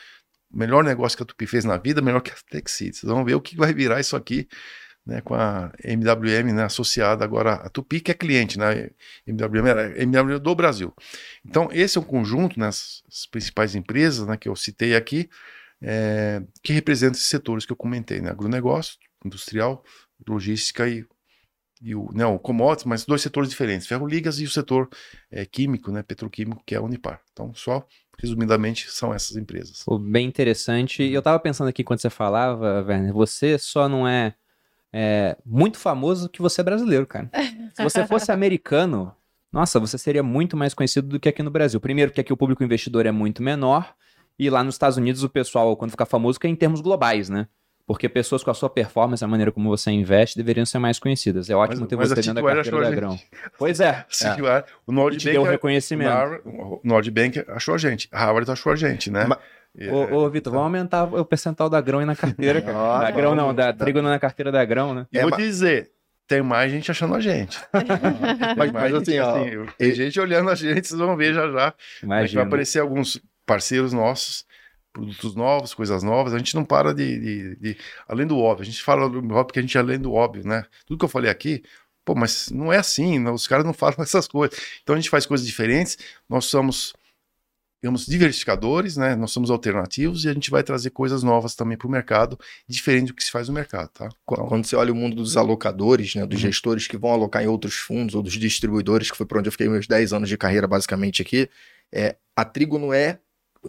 [0.51, 2.95] melhor negócio que a Tupi fez na vida, melhor que a Texid.
[2.95, 4.47] Vocês vão ver o que vai virar isso aqui,
[5.05, 5.21] né?
[5.21, 8.89] Com a MWM né, associada agora à Tupi, que é cliente, né?
[9.28, 10.93] MWM era MWM do Brasil.
[11.45, 12.67] Então esse é um conjunto, né?
[12.67, 14.38] As principais empresas, né?
[14.38, 15.30] Que eu citei aqui
[15.82, 18.30] é, que representa esses setores que eu comentei, né?
[18.30, 19.84] Agronegócio, industrial,
[20.28, 21.05] logística e,
[21.82, 24.89] e o, não, o commodities, mas dois setores diferentes, ferroligas e o setor
[25.32, 26.01] é, químico, né?
[26.03, 27.21] Petroquímico, que é a Unipar.
[27.32, 27.86] Então, só
[28.19, 29.84] resumidamente, são essas empresas.
[29.86, 31.03] Pô, bem interessante.
[31.03, 34.34] E eu tava pensando aqui quando você falava, Werner, você só não é,
[34.91, 37.30] é, muito famoso que você é brasileiro, cara.
[37.75, 39.15] Se você fosse americano,
[39.51, 41.80] nossa, você seria muito mais conhecido do que aqui no Brasil.
[41.80, 43.93] Primeiro, porque aqui o público investidor é muito menor.
[44.40, 47.48] E lá nos Estados Unidos o pessoal, quando fica famoso, quer em termos globais, né?
[47.86, 51.50] Porque pessoas com a sua performance, a maneira como você investe, deveriam ser mais conhecidas.
[51.50, 53.20] É ótimo Mas- ter mas você a dentro da carteira da Grão.
[53.58, 54.06] Pois é.
[54.12, 54.64] Sim, é.
[54.86, 56.12] O Nordbank, deu é- reconhecimento.
[56.46, 59.26] o Nordbank achou a gente, a Harvard achou a gente, né?
[59.28, 59.40] Mas-
[59.80, 62.76] É, Ô, ô Vitor, vamos aumentar o percentual da Grão aí na carteira, cara.
[62.98, 63.86] Ah, da Grão não, da tá.
[63.86, 65.06] trigo na carteira da Grão, né?
[65.14, 65.92] E É, vou te dizer,
[66.28, 67.60] tem mais gente achando a gente.
[68.58, 71.46] Mas- mas gente, assim, ó, assim, tem gente olhando a gente, vocês vão ver já
[71.48, 71.54] já.
[71.54, 71.74] Vai
[72.04, 72.44] Imagina.
[72.44, 74.45] aparecer alguns parceiros nossos,
[74.93, 76.34] produtos novos, coisas novas.
[76.36, 77.78] A gente não para de, de- de-
[78.08, 80.45] Além do óbvio, a gente fala do óbvio porque a gente é além do óbvio,
[80.48, 80.66] né?
[80.86, 81.64] Tudo que eu falei aqui,
[82.06, 84.58] pô, mas não é assim, não, os caras não falam essas coisas.
[84.84, 85.98] Então a gente faz coisas diferentes,
[86.30, 86.93] nós somos.
[87.80, 89.16] Digamos, diversificadores, né?
[89.16, 92.38] Nós somos alternativos e a gente vai trazer coisas novas também para o mercado,
[92.68, 94.10] diferente do que se faz no mercado, tá?
[94.24, 96.48] Então, Quando você olha o mundo dos alocadores, né, dos Uhum.
[96.48, 99.52] gestores que vão alocar em outros fundos, ou dos distribuidores, que foi por onde eu
[99.52, 101.48] fiquei meus 10 anos de carreira basicamente aqui,
[101.91, 103.20] é, a Trigo não é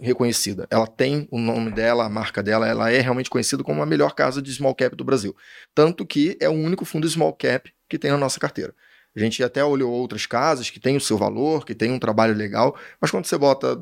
[0.01, 0.67] reconhecida.
[0.71, 4.15] Ela tem o nome dela, a marca dela, ela é realmente conhecida como a melhor
[4.15, 5.37] casa de small cap do Brasil.
[5.75, 8.75] Tanto que é o único fundo small cap que tem na nossa carteira.
[9.17, 12.35] A gente até olhou outras casas que têm o seu valor, que tem um trabalho
[12.35, 13.81] legal, mas quando você bota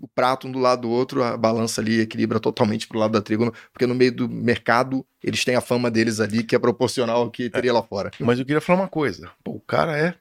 [0.00, 3.20] o prato um do lado do outro, a balança ali equilibra totalmente pro lado da
[3.20, 7.22] trigo, porque no meio do mercado eles têm a fama deles ali que é proporcional
[7.22, 8.10] ao que teria lá fora.
[8.20, 9.30] Mas eu queria falar uma coisa.
[9.42, 10.14] Pô, o cara é.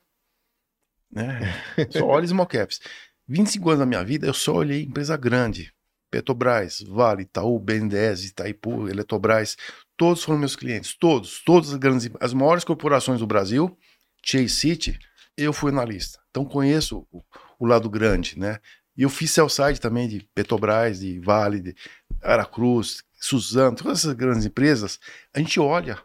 [1.11, 1.39] Né?
[1.91, 2.79] Só olha small caps.
[3.28, 5.73] 25 anos da minha vida, eu só olhei empresa grande.
[6.09, 9.57] Petrobras, Vale, Itaú, BNDES, Itaipu, Eletrobras.
[9.97, 10.95] Todos foram meus clientes.
[10.95, 11.41] Todos.
[11.43, 12.09] Todas as grandes.
[12.19, 13.78] As maiores corporações do Brasil,
[14.23, 14.99] Chase City,
[15.36, 16.19] eu fui analista.
[16.30, 17.23] Então conheço o,
[17.59, 18.59] o lado grande, né?
[18.95, 21.75] E eu fiz sell side também de Petrobras, de Vale, de
[22.23, 24.99] Aracruz, Suzano, todas essas grandes empresas.
[25.34, 26.01] A gente olha.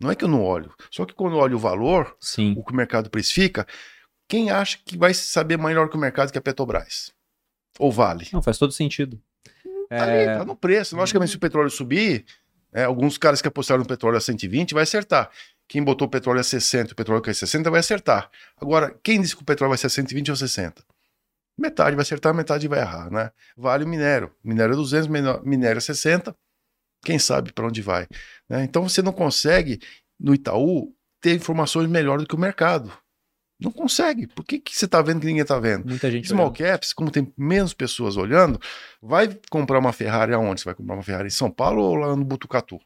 [0.00, 0.72] Não é que eu não olho.
[0.92, 2.54] Só que quando eu olho o valor, Sim.
[2.56, 3.66] o que o mercado precifica,
[4.28, 7.12] quem acha que vai saber melhor que o mercado que a Petrobras?
[7.78, 8.28] Ou Vale?
[8.32, 9.20] Não, faz todo sentido.
[9.88, 10.94] Tá ali, tá no preço.
[10.96, 12.24] Logicamente, se o petróleo subir,
[12.72, 15.30] é, alguns caras que apostaram no petróleo a 120 vai acertar.
[15.66, 18.30] Quem botou o petróleo a 60 o petróleo cai a 60 vai acertar.
[18.60, 20.84] Agora, quem disse que o petróleo vai ser a 120 ou 60?
[21.58, 23.30] Metade vai acertar, metade vai errar, né?
[23.56, 24.30] Vale o minério.
[24.44, 26.34] Minério é 200, menor- minério é 60.
[27.04, 28.06] Quem sabe para onde vai?
[28.48, 28.64] né?
[28.64, 29.80] Então você não consegue,
[30.18, 32.92] no Itaú, ter informações melhores do que o mercado.
[33.60, 34.26] Não consegue.
[34.26, 35.86] Por que, que você está vendo que ninguém está vendo?
[35.86, 36.28] Muita gente.
[36.28, 36.58] Small olhando.
[36.58, 38.60] caps, como tem menos pessoas olhando,
[39.02, 40.60] vai comprar uma Ferrari aonde?
[40.60, 42.78] Você vai comprar uma Ferrari em São Paulo ou lá no Butucatu?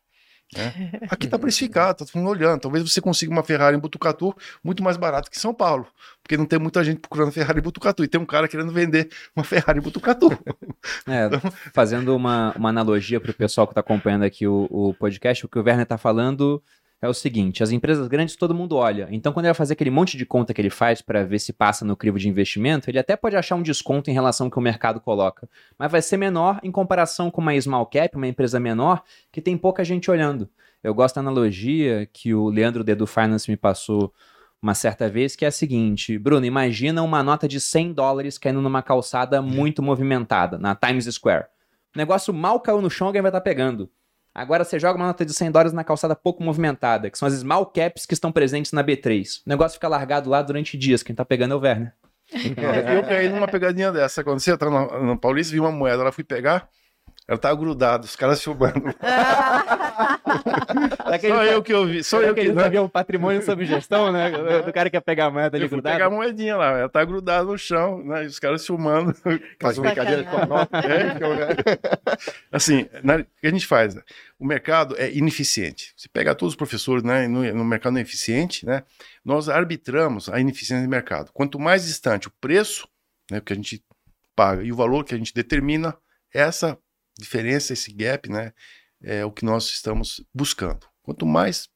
[0.56, 0.72] né?
[1.10, 2.60] Aqui está precificado, tá todo mundo olhando.
[2.60, 5.86] Talvez você consiga uma Ferrari em Butucatu muito mais barato que em São Paulo,
[6.22, 9.08] porque não tem muita gente procurando Ferrari em Butucatu e tem um cara querendo vender
[9.34, 10.30] uma Ferrari em Butucatu.
[11.06, 11.28] É,
[11.72, 15.48] fazendo uma, uma analogia para o pessoal que está acompanhando aqui o, o podcast, o
[15.48, 16.62] que o Werner está falando
[17.02, 19.08] é o seguinte: as empresas grandes todo mundo olha.
[19.10, 21.52] Então, quando ele vai fazer aquele monte de conta que ele faz para ver se
[21.52, 24.58] passa no crivo de investimento, ele até pode achar um desconto em relação ao que
[24.58, 28.60] o mercado coloca, mas vai ser menor em comparação com uma small cap, uma empresa
[28.60, 29.02] menor,
[29.32, 30.48] que tem pouca gente olhando.
[30.82, 34.12] Eu gosto da analogia que o Leandro Dedo Finance me passou
[34.60, 38.62] uma certa vez, que é a seguinte: Bruno, imagina uma nota de 100 dólares caindo
[38.62, 41.46] numa calçada muito movimentada, na Times Square.
[41.94, 43.90] O negócio mal caiu no chão, alguém vai estar pegando.
[44.34, 47.34] Agora você joga uma nota de 100 dólares na calçada pouco movimentada, que são as
[47.34, 49.42] small caps que estão presentes na B3.
[49.46, 51.02] O negócio fica largado lá durante dias.
[51.02, 51.92] Quem tá pegando é o Werner.
[52.34, 54.24] É, eu caí numa pegadinha dessa.
[54.24, 56.66] Quando você tá na, na Paulista, vi uma moeda, ela fui pegar,
[57.28, 58.82] Ela tava grudada, os caras filmando.
[61.08, 62.48] Daquele- só eu que ouvi, só eu que.
[62.52, 62.62] Né?
[62.62, 64.30] sabia o patrimônio sob gestão, né?
[64.62, 66.16] Do cara que quer pegar a moeda ali Eu fui pegar a grudada.
[66.16, 68.24] moedinha lá, ela tá grudada no chão, né?
[68.24, 69.14] E os caras filmando.
[69.60, 70.78] Faz brincadeira com a nota.
[70.78, 71.16] É, né?
[72.50, 73.94] Assim, na- o que a gente faz?
[74.38, 75.92] O mercado é ineficiente.
[75.96, 78.82] Você pega todos os professores né, no, no mercado não é eficiente, né?
[79.24, 81.30] Nós arbitramos a ineficiência do mercado.
[81.32, 82.88] Quanto mais distante o preço,
[83.30, 83.82] né, que a gente
[84.34, 85.94] paga, e o valor que a gente determina,
[86.34, 86.76] essa
[87.18, 88.52] diferença, esse gap, né,
[89.02, 90.86] é o que nós estamos buscando.
[91.02, 91.68] Quanto mais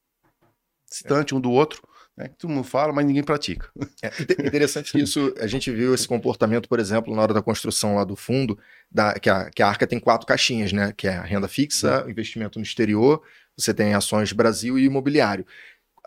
[0.89, 1.81] distante um do outro,
[2.15, 3.69] né, todo mundo fala, mas ninguém pratica.
[4.01, 7.41] É inte- interessante que isso, a gente viu esse comportamento, por exemplo, na hora da
[7.41, 8.57] construção lá do fundo,
[8.89, 10.93] da, que, a, que a Arca tem quatro caixinhas, né?
[10.95, 13.21] Que é a renda fixa, investimento no exterior,
[13.55, 15.45] você tem ações Brasil e imobiliário.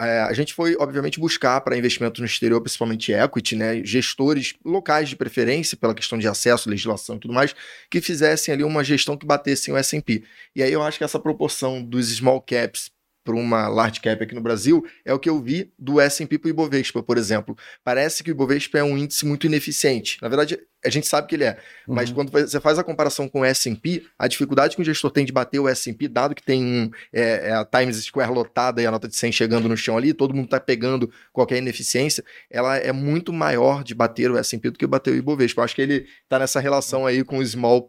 [0.00, 3.84] É, a gente foi, obviamente, buscar para investimento no exterior, principalmente equity, né?
[3.84, 7.54] Gestores locais de preferência, pela questão de acesso, legislação e tudo mais,
[7.90, 10.22] que fizessem ali uma gestão que batessem o S&P.
[10.56, 12.90] E aí eu acho que essa proporção dos small caps
[13.24, 16.48] para uma large cap aqui no Brasil é o que eu vi do S&P para
[16.48, 17.56] o Ibovespa, por exemplo.
[17.84, 20.18] Parece que o Ibovespa é um índice muito ineficiente.
[20.22, 21.58] Na verdade, a gente sabe que ele é.
[21.86, 22.14] Mas Uhum.
[22.14, 25.32] quando você faz a comparação com o S&P, a dificuldade que o gestor tem de
[25.32, 28.90] bater o S&P, dado que tem um, é, é a Times Square lotada e a
[28.90, 32.92] nota de 100 chegando no chão ali, todo mundo está pegando qualquer ineficiência, ela é
[32.92, 35.60] muito maior de bater o S&P do que bater o Ibovespa.
[35.60, 37.82] Eu acho que ele está nessa relação aí com o small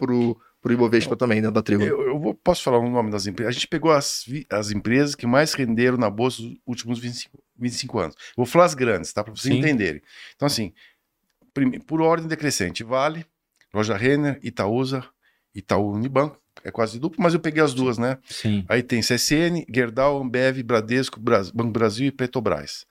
[0.62, 1.84] pro, pro Ibovespa também, dentro da tribo.
[1.84, 3.50] Eu, eu vou- posso falar o nome das empresas?
[3.50, 8.00] A gente pegou as, as empresas que mais renderam na bolsa nos últimos 25, 25
[8.00, 8.16] anos.
[8.38, 9.24] Vou falar as grandes, tá?
[9.24, 9.60] Para vocês Sim.
[9.60, 10.02] entenderem.
[10.36, 10.72] Então, assim,
[11.86, 13.26] por ordem decrescente, Vale,
[13.74, 15.04] Loja Renner, Itaúsa,
[15.54, 18.18] Itaú Unibanco, é quase duplo, mas eu peguei as duas, né?
[18.26, 18.66] Sim.
[18.70, 22.86] Aí tem CSN, Gerdau, Ambev, Bradesco, Bras- Banco Brasil e Petrobras.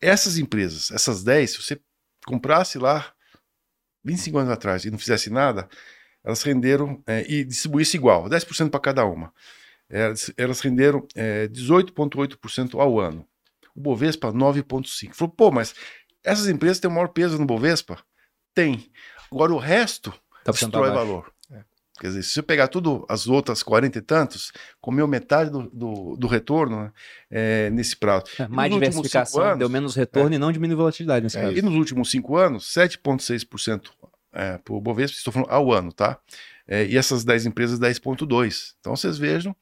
[0.00, 1.80] Essas empresas, essas 10, se você
[2.26, 3.12] comprasse lá
[4.04, 5.68] 25 anos atrás e não fizesse nada,
[6.24, 9.32] elas renderam é, e distribuísse igual, 10% para cada uma.
[9.88, 13.26] Elas, elas renderam é, 18,8% ao ano.
[13.76, 15.12] O Bovespa, 9,5%.
[15.14, 15.74] Falou, pô, mas
[16.24, 17.98] essas empresas têm o maior peso no Bovespa?
[18.54, 18.90] Tem.
[19.30, 20.12] Agora o resto
[20.44, 21.32] Tá destrói valor.
[22.00, 26.16] Quer dizer, se você pegar tudo, as outras 40 e tantos, comeu metade do, do,
[26.16, 26.92] do retorno né,
[27.30, 28.24] é, nesse prazo.
[28.36, 31.56] É, Mais diversificação, anos- deu menos retorno e não diminui volatilidade nesse É caso.
[31.56, 33.90] E nos últimos cinco anos, 7,6%
[34.34, 36.18] é, para o Bovespa, estou falando ao ano, tá?
[36.66, 38.74] É, e essas 10 empresas, 10,2%.
[38.80, 39.54] Então vocês vejam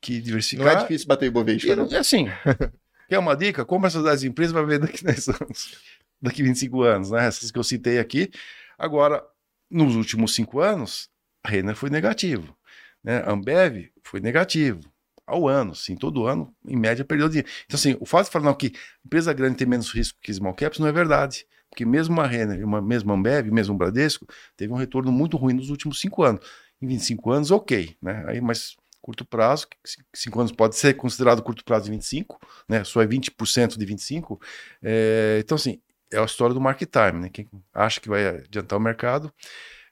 [0.00, 0.66] que diversificar.
[0.66, 1.96] Não é difícil bater o Ibovespa, não- né?
[1.96, 2.26] É assim.
[3.08, 3.64] quer uma dica?
[3.64, 5.76] Compra essas 10 empresas vai ver daqui 10 anos.
[6.22, 7.26] Daqui 25 anos, né?
[7.26, 8.30] Essas que eu citei aqui.
[8.78, 9.22] Agora,
[9.70, 11.08] nos últimos cinco anos,
[11.44, 12.56] a Renner foi negativo.
[13.02, 13.18] Né?
[13.18, 14.80] A Ambev foi negativo.
[15.26, 17.48] Ao ano, sim, todo ano, em média, perdeu dinheiro.
[17.64, 18.72] Então, assim, o fato de falar não, que
[19.04, 21.46] empresa grande tem menos risco que small caps não é verdade.
[21.70, 24.26] Porque mesmo uma Renner, uma mesma Ambev, mesmo Bradesco,
[24.56, 26.44] teve um retorno muito ruim nos últimos cinco anos.
[26.82, 28.24] Em 25 anos, ok, né?
[28.26, 29.66] Aí, mas curto prazo,
[30.14, 32.38] cinco anos pode ser considerado curto prazo de 25,
[32.68, 32.84] né?
[32.84, 34.40] Só é 20% de 25.
[34.82, 35.80] É, então, assim,
[36.10, 37.28] é a história do market time, né?
[37.28, 39.32] Quem acha que vai adiantar o mercado.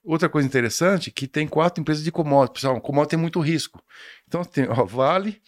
[0.05, 2.55] Outra coisa interessante, que tem quatro empresas de commodity.
[2.55, 3.83] Pessoal, commodity tem muito risco.
[4.27, 5.41] Então, tem ó, Vale,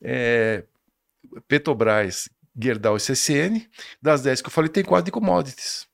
[0.00, 0.64] é,
[1.48, 3.68] Petrobras, Gerdau e CCN.
[4.00, 5.86] Das 10 que eu falei, tem quatro de commodities.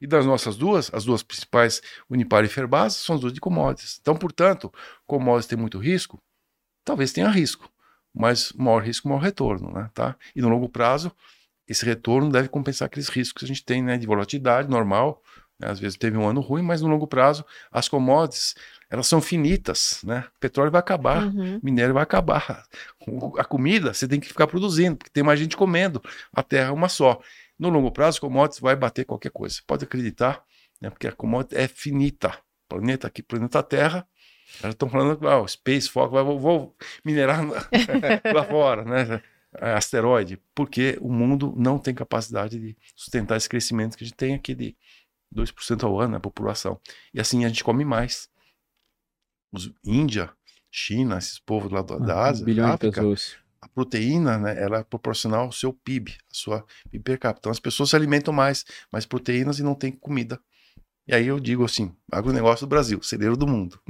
[0.00, 1.80] E das nossas duas, as duas principais,
[2.10, 3.98] Unipar e Ferbasa, são as duas de commodities.
[4.00, 4.72] Então, portanto,
[5.06, 6.20] commodities tem muito risco?
[6.84, 7.70] Talvez tenha risco,
[8.12, 9.90] mas maior risco, maior retorno, né?
[9.94, 10.16] Tá?
[10.34, 11.12] E no longo prazo,
[11.68, 15.22] esse retorno deve compensar aqueles riscos que a gente tem né, de volatilidade normal.
[15.60, 18.54] Às vezes teve um ano ruim, mas no longo prazo, as commodities,
[18.88, 20.24] elas são finitas, né?
[20.38, 21.58] Petróleo vai acabar, Uhum.
[21.62, 22.64] minério vai acabar.
[23.06, 26.02] O- A comida você tem que ficar produzindo, porque tem mais gente comendo.
[26.32, 27.20] A terra é uma só.
[27.58, 29.56] No longo prazo, commodities vai bater qualquer coisa.
[29.56, 30.42] Você pode acreditar,
[30.80, 30.90] né?
[30.90, 32.38] Porque a commodity é finita.
[32.68, 34.06] Planeta aqui, planeta Terra.
[34.62, 37.40] Elas estão falando, ah, o Space Fox, vai, vou, vou minerar
[38.34, 39.20] lá fora, né?
[39.60, 44.16] É, Asteroide, porque o mundo não tem capacidade de sustentar esse crescimento que a gente
[44.16, 44.76] tem aqui de
[45.34, 46.80] 2% ao ano na população.
[47.12, 48.28] E assim a gente come mais.
[49.52, 50.30] Os Índia,
[50.70, 53.36] China, esses povos lá da, da Ah, Ásia, bilhões de África, pessoas.
[53.60, 57.40] a proteína, né, ela é proporcional ao seu PIB, a sua PIB per capita.
[57.40, 60.38] Então as pessoas se alimentam mais, mais proteínas e não tem comida.
[61.06, 63.80] E aí eu digo assim, agronegócio do Brasil, celeiro do mundo.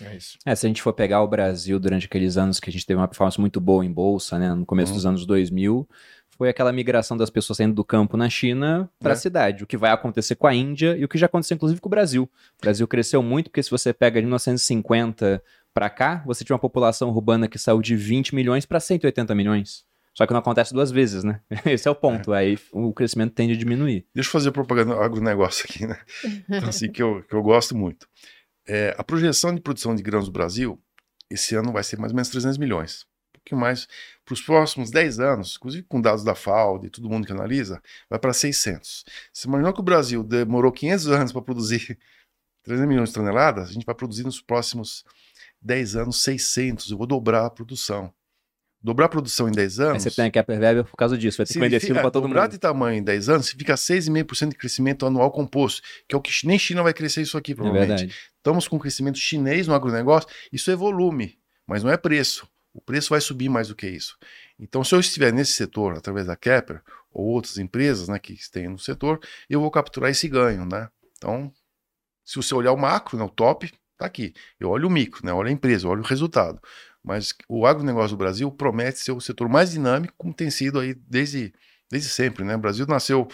[0.00, 0.38] É isso.
[0.46, 2.98] É, se a gente for pegar o Brasil durante aqueles anos que a gente teve
[2.98, 4.96] uma performance muito boa em bolsa, né, no começo Uhum.
[4.96, 5.86] dos anos 2000,
[6.42, 9.16] foi aquela migração das pessoas saindo do campo na China para a É.
[9.16, 11.86] cidade, o que vai acontecer com a Índia e o que já aconteceu inclusive com
[11.86, 12.24] o Brasil.
[12.24, 15.40] O Brasil cresceu muito porque se você pega de 1950
[15.72, 19.84] para cá, você tinha uma população urbana que saiu de 20 milhões para 180 milhões.
[20.14, 21.40] Só que não acontece duas vezes, né?
[21.64, 22.32] Esse é o ponto.
[22.32, 24.04] Aí o crescimento tende a diminuir.
[24.12, 25.96] Deixa eu fazer propaganda agronegócio aqui, né?
[26.50, 28.08] Então, assim, que eu, que eu gosto muito.
[28.66, 30.76] É, a projeção de produção de grãos do Brasil,
[31.30, 33.06] esse ano vai ser mais ou menos 300 milhões.
[33.42, 33.88] Um pouquinho mais.
[34.24, 37.82] Para os próximos 10 anos, inclusive com dados da FAO, de todo mundo que analisa,
[38.08, 39.04] vai para 600.
[39.32, 41.98] Se imaginou que o Brasil demorou 500 anos para produzir
[42.62, 45.04] 300 milhões de toneladas, a gente vai produzir nos próximos
[45.60, 46.90] 10 anos 600.
[46.92, 48.12] Eu vou dobrar a produção.
[48.80, 49.94] Dobrar a produção em 10 anos.
[49.94, 52.10] Aí você tem aqui a pervérbia por causa disso, vai ter que vender significa- para
[52.10, 52.50] todo dobrar mundo.
[52.52, 56.32] de tamanho em 10 anos, significa 6,5% de crescimento anual composto, que é o que
[56.46, 57.88] nem China vai crescer isso aqui, É provavelmente.
[57.88, 58.14] verdade.
[58.36, 62.48] Estamos com crescimento chinês no agronegócio, isso é volume, mas não é preço.
[62.74, 64.16] O preço vai subir mais do que isso.
[64.58, 66.82] Então, se eu estiver nesse setor, através da Kepler,
[67.12, 70.64] ou outras empresas né, que têm no setor, eu vou capturar esse ganho.
[70.64, 70.88] Né?
[71.16, 71.52] Então,
[72.24, 74.32] se você olhar o macro, né, o top, está aqui.
[74.58, 76.60] Eu olho o micro, né, olho a empresa, olho o resultado.
[77.04, 80.94] Mas o agronegócio do Brasil promete ser o setor mais dinâmico, como tem sido aí
[80.94, 81.52] desde,
[81.90, 82.44] desde sempre.
[82.44, 82.54] Né?
[82.54, 83.28] O Brasil nasceu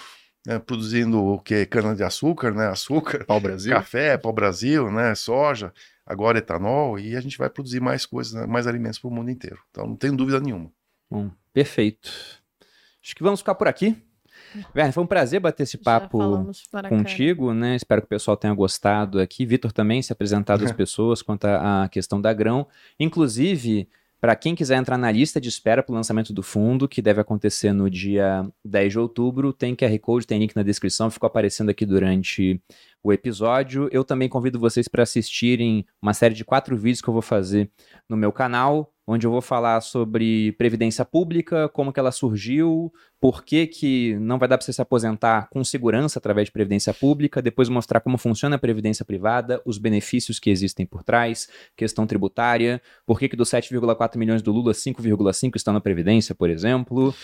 [0.46, 1.66] né, produzindo o que?
[1.66, 2.68] Cana-de-açúcar, né?
[2.68, 3.72] açúcar, Pau Brasil.
[3.72, 5.14] café para o Brasil, né?
[5.14, 5.72] soja,
[6.08, 9.30] agora etanol, e a gente vai produzir mais coisas, né, mais alimentos para o mundo
[9.30, 9.60] inteiro.
[9.70, 10.72] Então não tenho dúvida nenhuma.
[11.10, 12.10] Bom, perfeito.
[13.04, 13.96] Acho que vamos ficar por aqui.
[14.74, 16.18] Werner, foi um prazer bater esse papo
[16.88, 17.76] contigo, né?
[17.76, 19.44] Espero que o pessoal tenha gostado aqui.
[19.44, 22.66] Vitor também se apresentado às pessoas quanto à à questão da grão.
[22.98, 23.88] Inclusive,
[24.20, 27.20] para quem quiser entrar na lista de espera para o lançamento do fundo, que deve
[27.20, 31.68] acontecer no dia 10 de outubro, tem QR Code, tem link na descrição, ficou aparecendo
[31.68, 32.60] aqui durante
[33.02, 33.88] o episódio.
[33.92, 37.70] Eu também convido vocês para assistirem uma série de quatro vídeos que eu vou fazer
[38.08, 43.42] no meu canal, onde eu vou falar sobre previdência pública, como que ela surgiu, por
[43.42, 47.42] que, que não vai dar para você se aposentar com segurança através de previdência pública,
[47.42, 52.80] depois mostrar como funciona a previdência privada, os benefícios que existem por trás, questão tributária,
[53.06, 57.14] por que, que dos 7,4 milhões do Lula, 5,5 estão na previdência, por exemplo.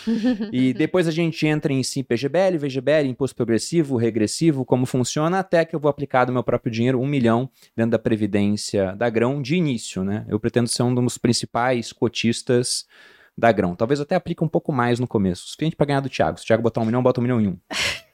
[0.50, 5.64] e depois a gente entra em sim PGBL, VGBL, imposto progressivo, regressivo, como funciona, até
[5.64, 9.40] que eu vou aplicar do meu próprio dinheiro um milhão dentro da previdência da Grão
[9.42, 10.24] de início, né?
[10.28, 12.86] Eu pretendo ser um dos principais cotistas
[13.36, 13.74] da Grão.
[13.74, 15.44] Talvez até aplique um pouco mais no começo.
[15.44, 16.38] O suficiente para ganhar do Thiago.
[16.38, 17.58] Se o Thiago botar um milhão, bota um milhão em um.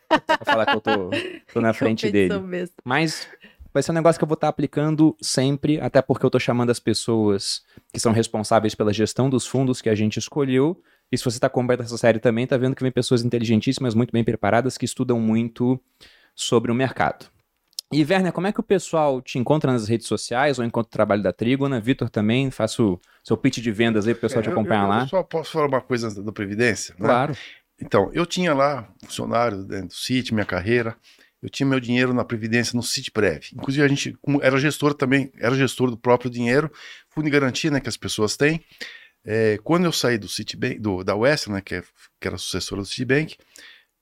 [0.09, 1.11] pra falar que eu tô,
[1.53, 2.39] tô na frente dele.
[2.39, 2.77] Besta.
[2.85, 3.29] Mas
[3.73, 6.71] vai ser um negócio que eu vou estar aplicando sempre, até porque eu tô chamando
[6.71, 7.63] as pessoas
[7.93, 10.81] que são responsáveis pela gestão dos fundos que a gente escolheu.
[11.13, 14.13] E se você está acompanhando essa série também, tá vendo que vem pessoas inteligentíssimas, muito
[14.13, 15.81] bem preparadas, que estudam muito
[16.35, 17.27] sobre o mercado.
[17.93, 20.93] E, Werner, como é que o pessoal te encontra nas redes sociais ou encontra o
[20.93, 21.81] trabalho da Trígona?
[21.81, 24.89] Vitor também, faço seu pitch de vendas aí pro pessoal te É, eu- acompanhar eu,
[24.89, 25.01] lá.
[25.03, 26.95] Eu só posso falar uma coisa da, Previdência?
[26.99, 27.07] né?
[27.07, 27.37] Claro.
[27.83, 30.97] Então, eu tinha lá funcionário dentro do CIT, minha carreira.
[31.43, 33.47] Eu tinha meu dinheiro na Previdência no CITPrev.
[33.55, 36.71] Inclusive, a gente como era gestor também, era gestor do próprio dinheiro,
[37.09, 38.63] fundo de garantia né, que as pessoas têm.
[39.25, 41.83] É, quando eu saí do Citibank, do, da Western, né, que, é-
[42.21, 43.37] que era sucessora do Citibank,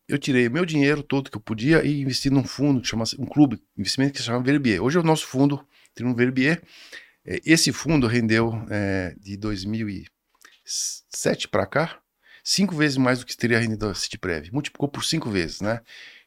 [0.09, 3.62] eu tirei meu dinheiro todo que eu podia e investi num fundo que um clube
[3.76, 4.82] investimento que se chama Verbier.
[4.82, 5.62] Hoje é o nosso fundo,
[5.94, 6.62] tem um Verbier.
[7.24, 12.01] É, esse fundo rendeu é, de 2007 para cá
[12.43, 14.48] cinco vezes mais do que teria rendido a Citiprev.
[14.51, 15.82] Multiplicou por cinco vezes, né?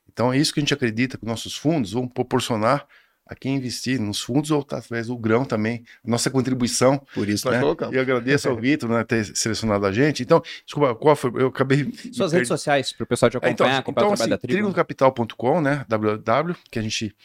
[0.07, 2.87] Então é isso que a gente acredita que nossos fundos vão proporcionar
[3.31, 7.01] a quem investir nos fundos ou através do grão também, nossa contribuição.
[7.13, 7.61] Por isso né?
[7.93, 10.21] E agradeço ao Vitor né, ter selecionado a gente.
[10.21, 11.31] Então, desculpa, qual foi?
[11.41, 11.89] Eu acabei.
[12.11, 14.37] Suas redes sociais, para o pessoal te acompanhar, então, acompanhar então o trabalho assim, da
[14.37, 14.73] Trígona.
[14.73, 15.85] trigonocapital.com, né?
[15.87, 17.15] www, que a gente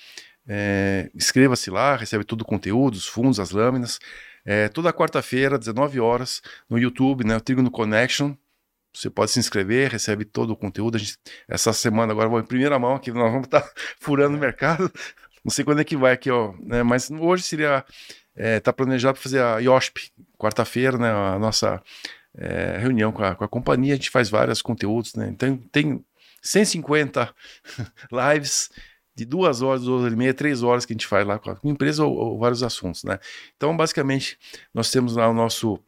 [0.47, 3.99] é, inscreva-se lá, recebe todo o conteúdo, os fundos, as lâminas.
[4.45, 7.37] É, toda quarta-feira, 19 horas, no YouTube, né?
[7.37, 8.33] O Trigono Connection.
[8.95, 10.95] Você pode se inscrever, recebe todo o conteúdo.
[10.97, 11.19] A gente,
[11.49, 13.69] essa semana agora vou em primeira mão aqui, nós vamos estar
[14.01, 14.91] furando o mercado.
[15.47, 16.53] Não sei quando é que vai aqui, ó.
[16.59, 16.83] Né?
[16.83, 17.85] Mas hoje seria.
[18.35, 21.09] É, tá planejado para fazer a IOSP, quarta-feira, né?
[21.09, 21.81] A nossa
[22.37, 23.95] é, reunião com a, com a companhia.
[23.95, 25.29] A gente faz vários conteúdos, né?
[25.29, 26.05] Então tem
[26.43, 27.33] 150
[28.35, 28.71] lives
[29.15, 31.51] de duas horas, duas horas e meia, três horas que a gente faz lá com
[31.51, 33.21] a empresa ou, ou vários assuntos, né?
[33.57, 34.37] Então, basicamente,
[34.75, 35.81] nós temos lá o nosso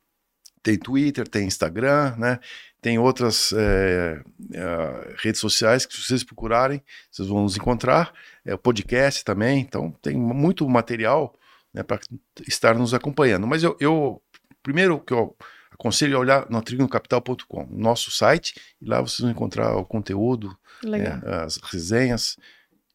[0.63, 2.39] tem Twitter, tem Instagram, né?
[2.81, 4.21] Tem outras é,
[4.55, 8.13] é, redes sociais que se vocês procurarem, vocês vão nos encontrar.
[8.45, 11.35] É o podcast também, então tem muito material
[11.75, 11.99] né, para
[12.47, 13.47] estar nos acompanhando.
[13.47, 14.23] Mas eu, eu
[14.63, 15.37] primeiro que eu
[15.73, 21.19] aconselho é olhar no trigonocapital.com, nosso site, e lá vocês vão encontrar o conteúdo, Legal.
[21.25, 22.37] é, as resenhas,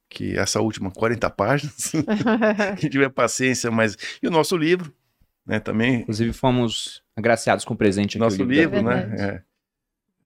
[0.09, 1.91] que essa última 40 páginas,
[2.79, 4.93] quem tiver paciência, mas e o nosso livro,
[5.45, 8.19] né, também Inclusive, fomos agraciados com o presente aqui.
[8.19, 9.15] nosso livro, É né?
[9.17, 9.52] é.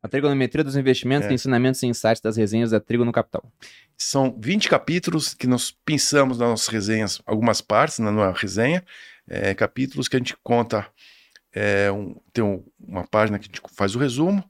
[0.01, 1.33] A Trigonometria dos Investimentos, É.
[1.33, 3.43] Ensinamentos e Insights das Resenhas da Trigo no Capital.
[3.97, 8.83] São 20 capítulos que nós pensamos nas nossas resenhas, algumas partes na nossa resenha,
[9.27, 10.87] é, capítulos que a gente conta,
[11.53, 14.43] é, um- tem um- uma página que a gente faz o resumo,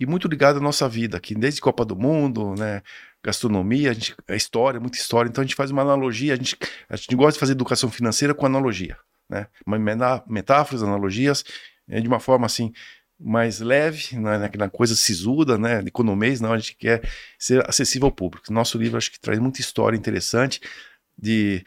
[0.00, 2.82] e muito ligado à nossa vida, aqui desde Copa do Mundo, né?
[3.22, 5.28] Gastronomia, a, gente, a história, muita história.
[5.28, 6.56] Então a gente faz uma analogia, a gente,
[6.88, 8.96] a gente gosta de fazer educação financeira com analogia,
[9.30, 9.46] né?
[10.26, 11.44] Metáforas, analogias,
[11.88, 12.72] é de uma forma assim
[13.18, 17.08] mais leve, não é naquela coisa sisuda, né, de economês, não, a gente quer
[17.38, 18.52] ser acessível ao público.
[18.52, 20.60] Nosso livro acho que traz muita história interessante
[21.16, 21.64] de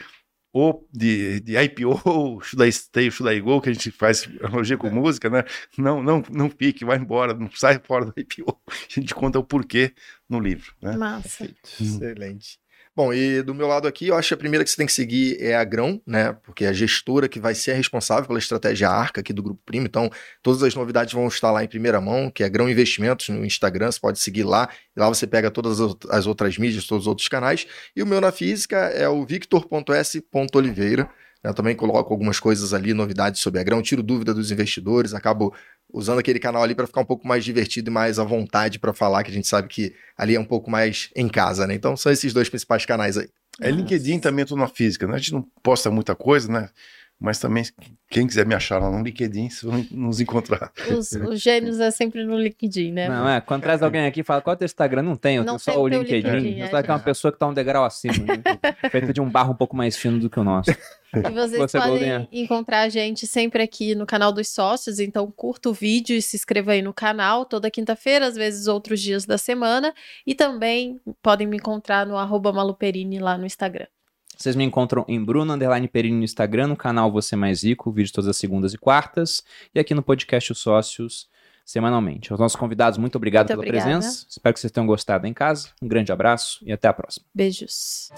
[0.54, 4.78] ou de, de IPO, should I stay, should I go, que a gente faz analogia
[4.78, 5.44] com música, né?
[5.78, 8.60] Não, não, não fique, vai embora, não sai fora do IPO.
[8.68, 9.94] A gente conta o porquê
[10.28, 10.98] no livro, né?
[10.98, 11.48] Massa.
[11.80, 12.60] Excelente.
[12.98, 14.92] Bom, e do meu lado aqui, eu acho que a primeira que você tem que
[14.92, 16.36] seguir é a Grão, né?
[16.44, 19.62] Porque é a gestora que vai ser a responsável pela estratégia ARCA aqui do Grupo
[19.64, 19.86] Primo.
[19.86, 20.10] Então,
[20.42, 23.92] todas as novidades vão estar lá em primeira mão, que é Grão Investimentos no Instagram,
[23.92, 24.68] você pode seguir lá.
[24.96, 25.80] E lá você pega todas
[26.10, 27.68] as outras mídias, todos os outros canais.
[27.96, 31.08] E o meu na física é o victor.s.oliveira.
[31.44, 35.54] Eu também coloco algumas coisas ali, novidades sobre a Grão, tiro dúvida dos investidores, acabo
[35.92, 38.94] usando aquele canal ali para ficar um pouco mais divertido e mais à vontade para
[38.94, 41.76] falar, que a gente sabe que ali é um pouco mais em casa, né?
[41.76, 43.30] Então são esses dois principais canais aí.
[43.60, 45.16] É LinkedIn também, eu tô na física, né?
[45.16, 46.70] A gente não posta muita coisa, né?
[47.20, 47.64] Mas também,
[48.12, 50.72] quem quiser me achar lá no LinkedIn, vocês vão nos encontrar.
[50.96, 53.10] Os, os gênios é sempre no LinkedIn, né?
[53.10, 53.42] Não, é.
[53.42, 55.02] Quando traz alguém aqui e fala, qual é o teu Instagram?
[55.02, 56.30] Não tem, eu Não tenho só o LinkedIn.
[56.30, 58.44] LinkedIn, que é uma pessoa que tá um degrau acima, né?
[58.92, 60.70] feito de um barro um pouco mais fino do que o nosso.
[60.70, 62.28] E vocês Você, podem Goldinha.
[62.32, 66.36] encontrar a gente sempre aqui no canal dos sócios, então curta o vídeo e se
[66.36, 69.92] inscreva aí no canal toda quinta-feira, às vezes outros dias da semana.
[70.26, 73.88] E também podem me encontrar no arroba maluperini lá no Instagram.
[74.38, 78.14] Vocês me encontram em Bruno Underline Perini no Instagram, no canal Você Mais Rico, vídeo
[78.14, 79.44] todas as segundas e quartas,
[79.74, 81.28] e aqui no podcast Os Sócios,
[81.66, 82.32] semanalmente.
[82.32, 84.00] Aos nossos convidados, muito obrigado Muito pela obrigada.
[84.00, 84.26] presença.
[84.30, 85.70] Espero que vocês tenham gostado em casa.
[85.82, 87.26] Um grande abraço e até a próxima.
[87.34, 88.10] Beijos.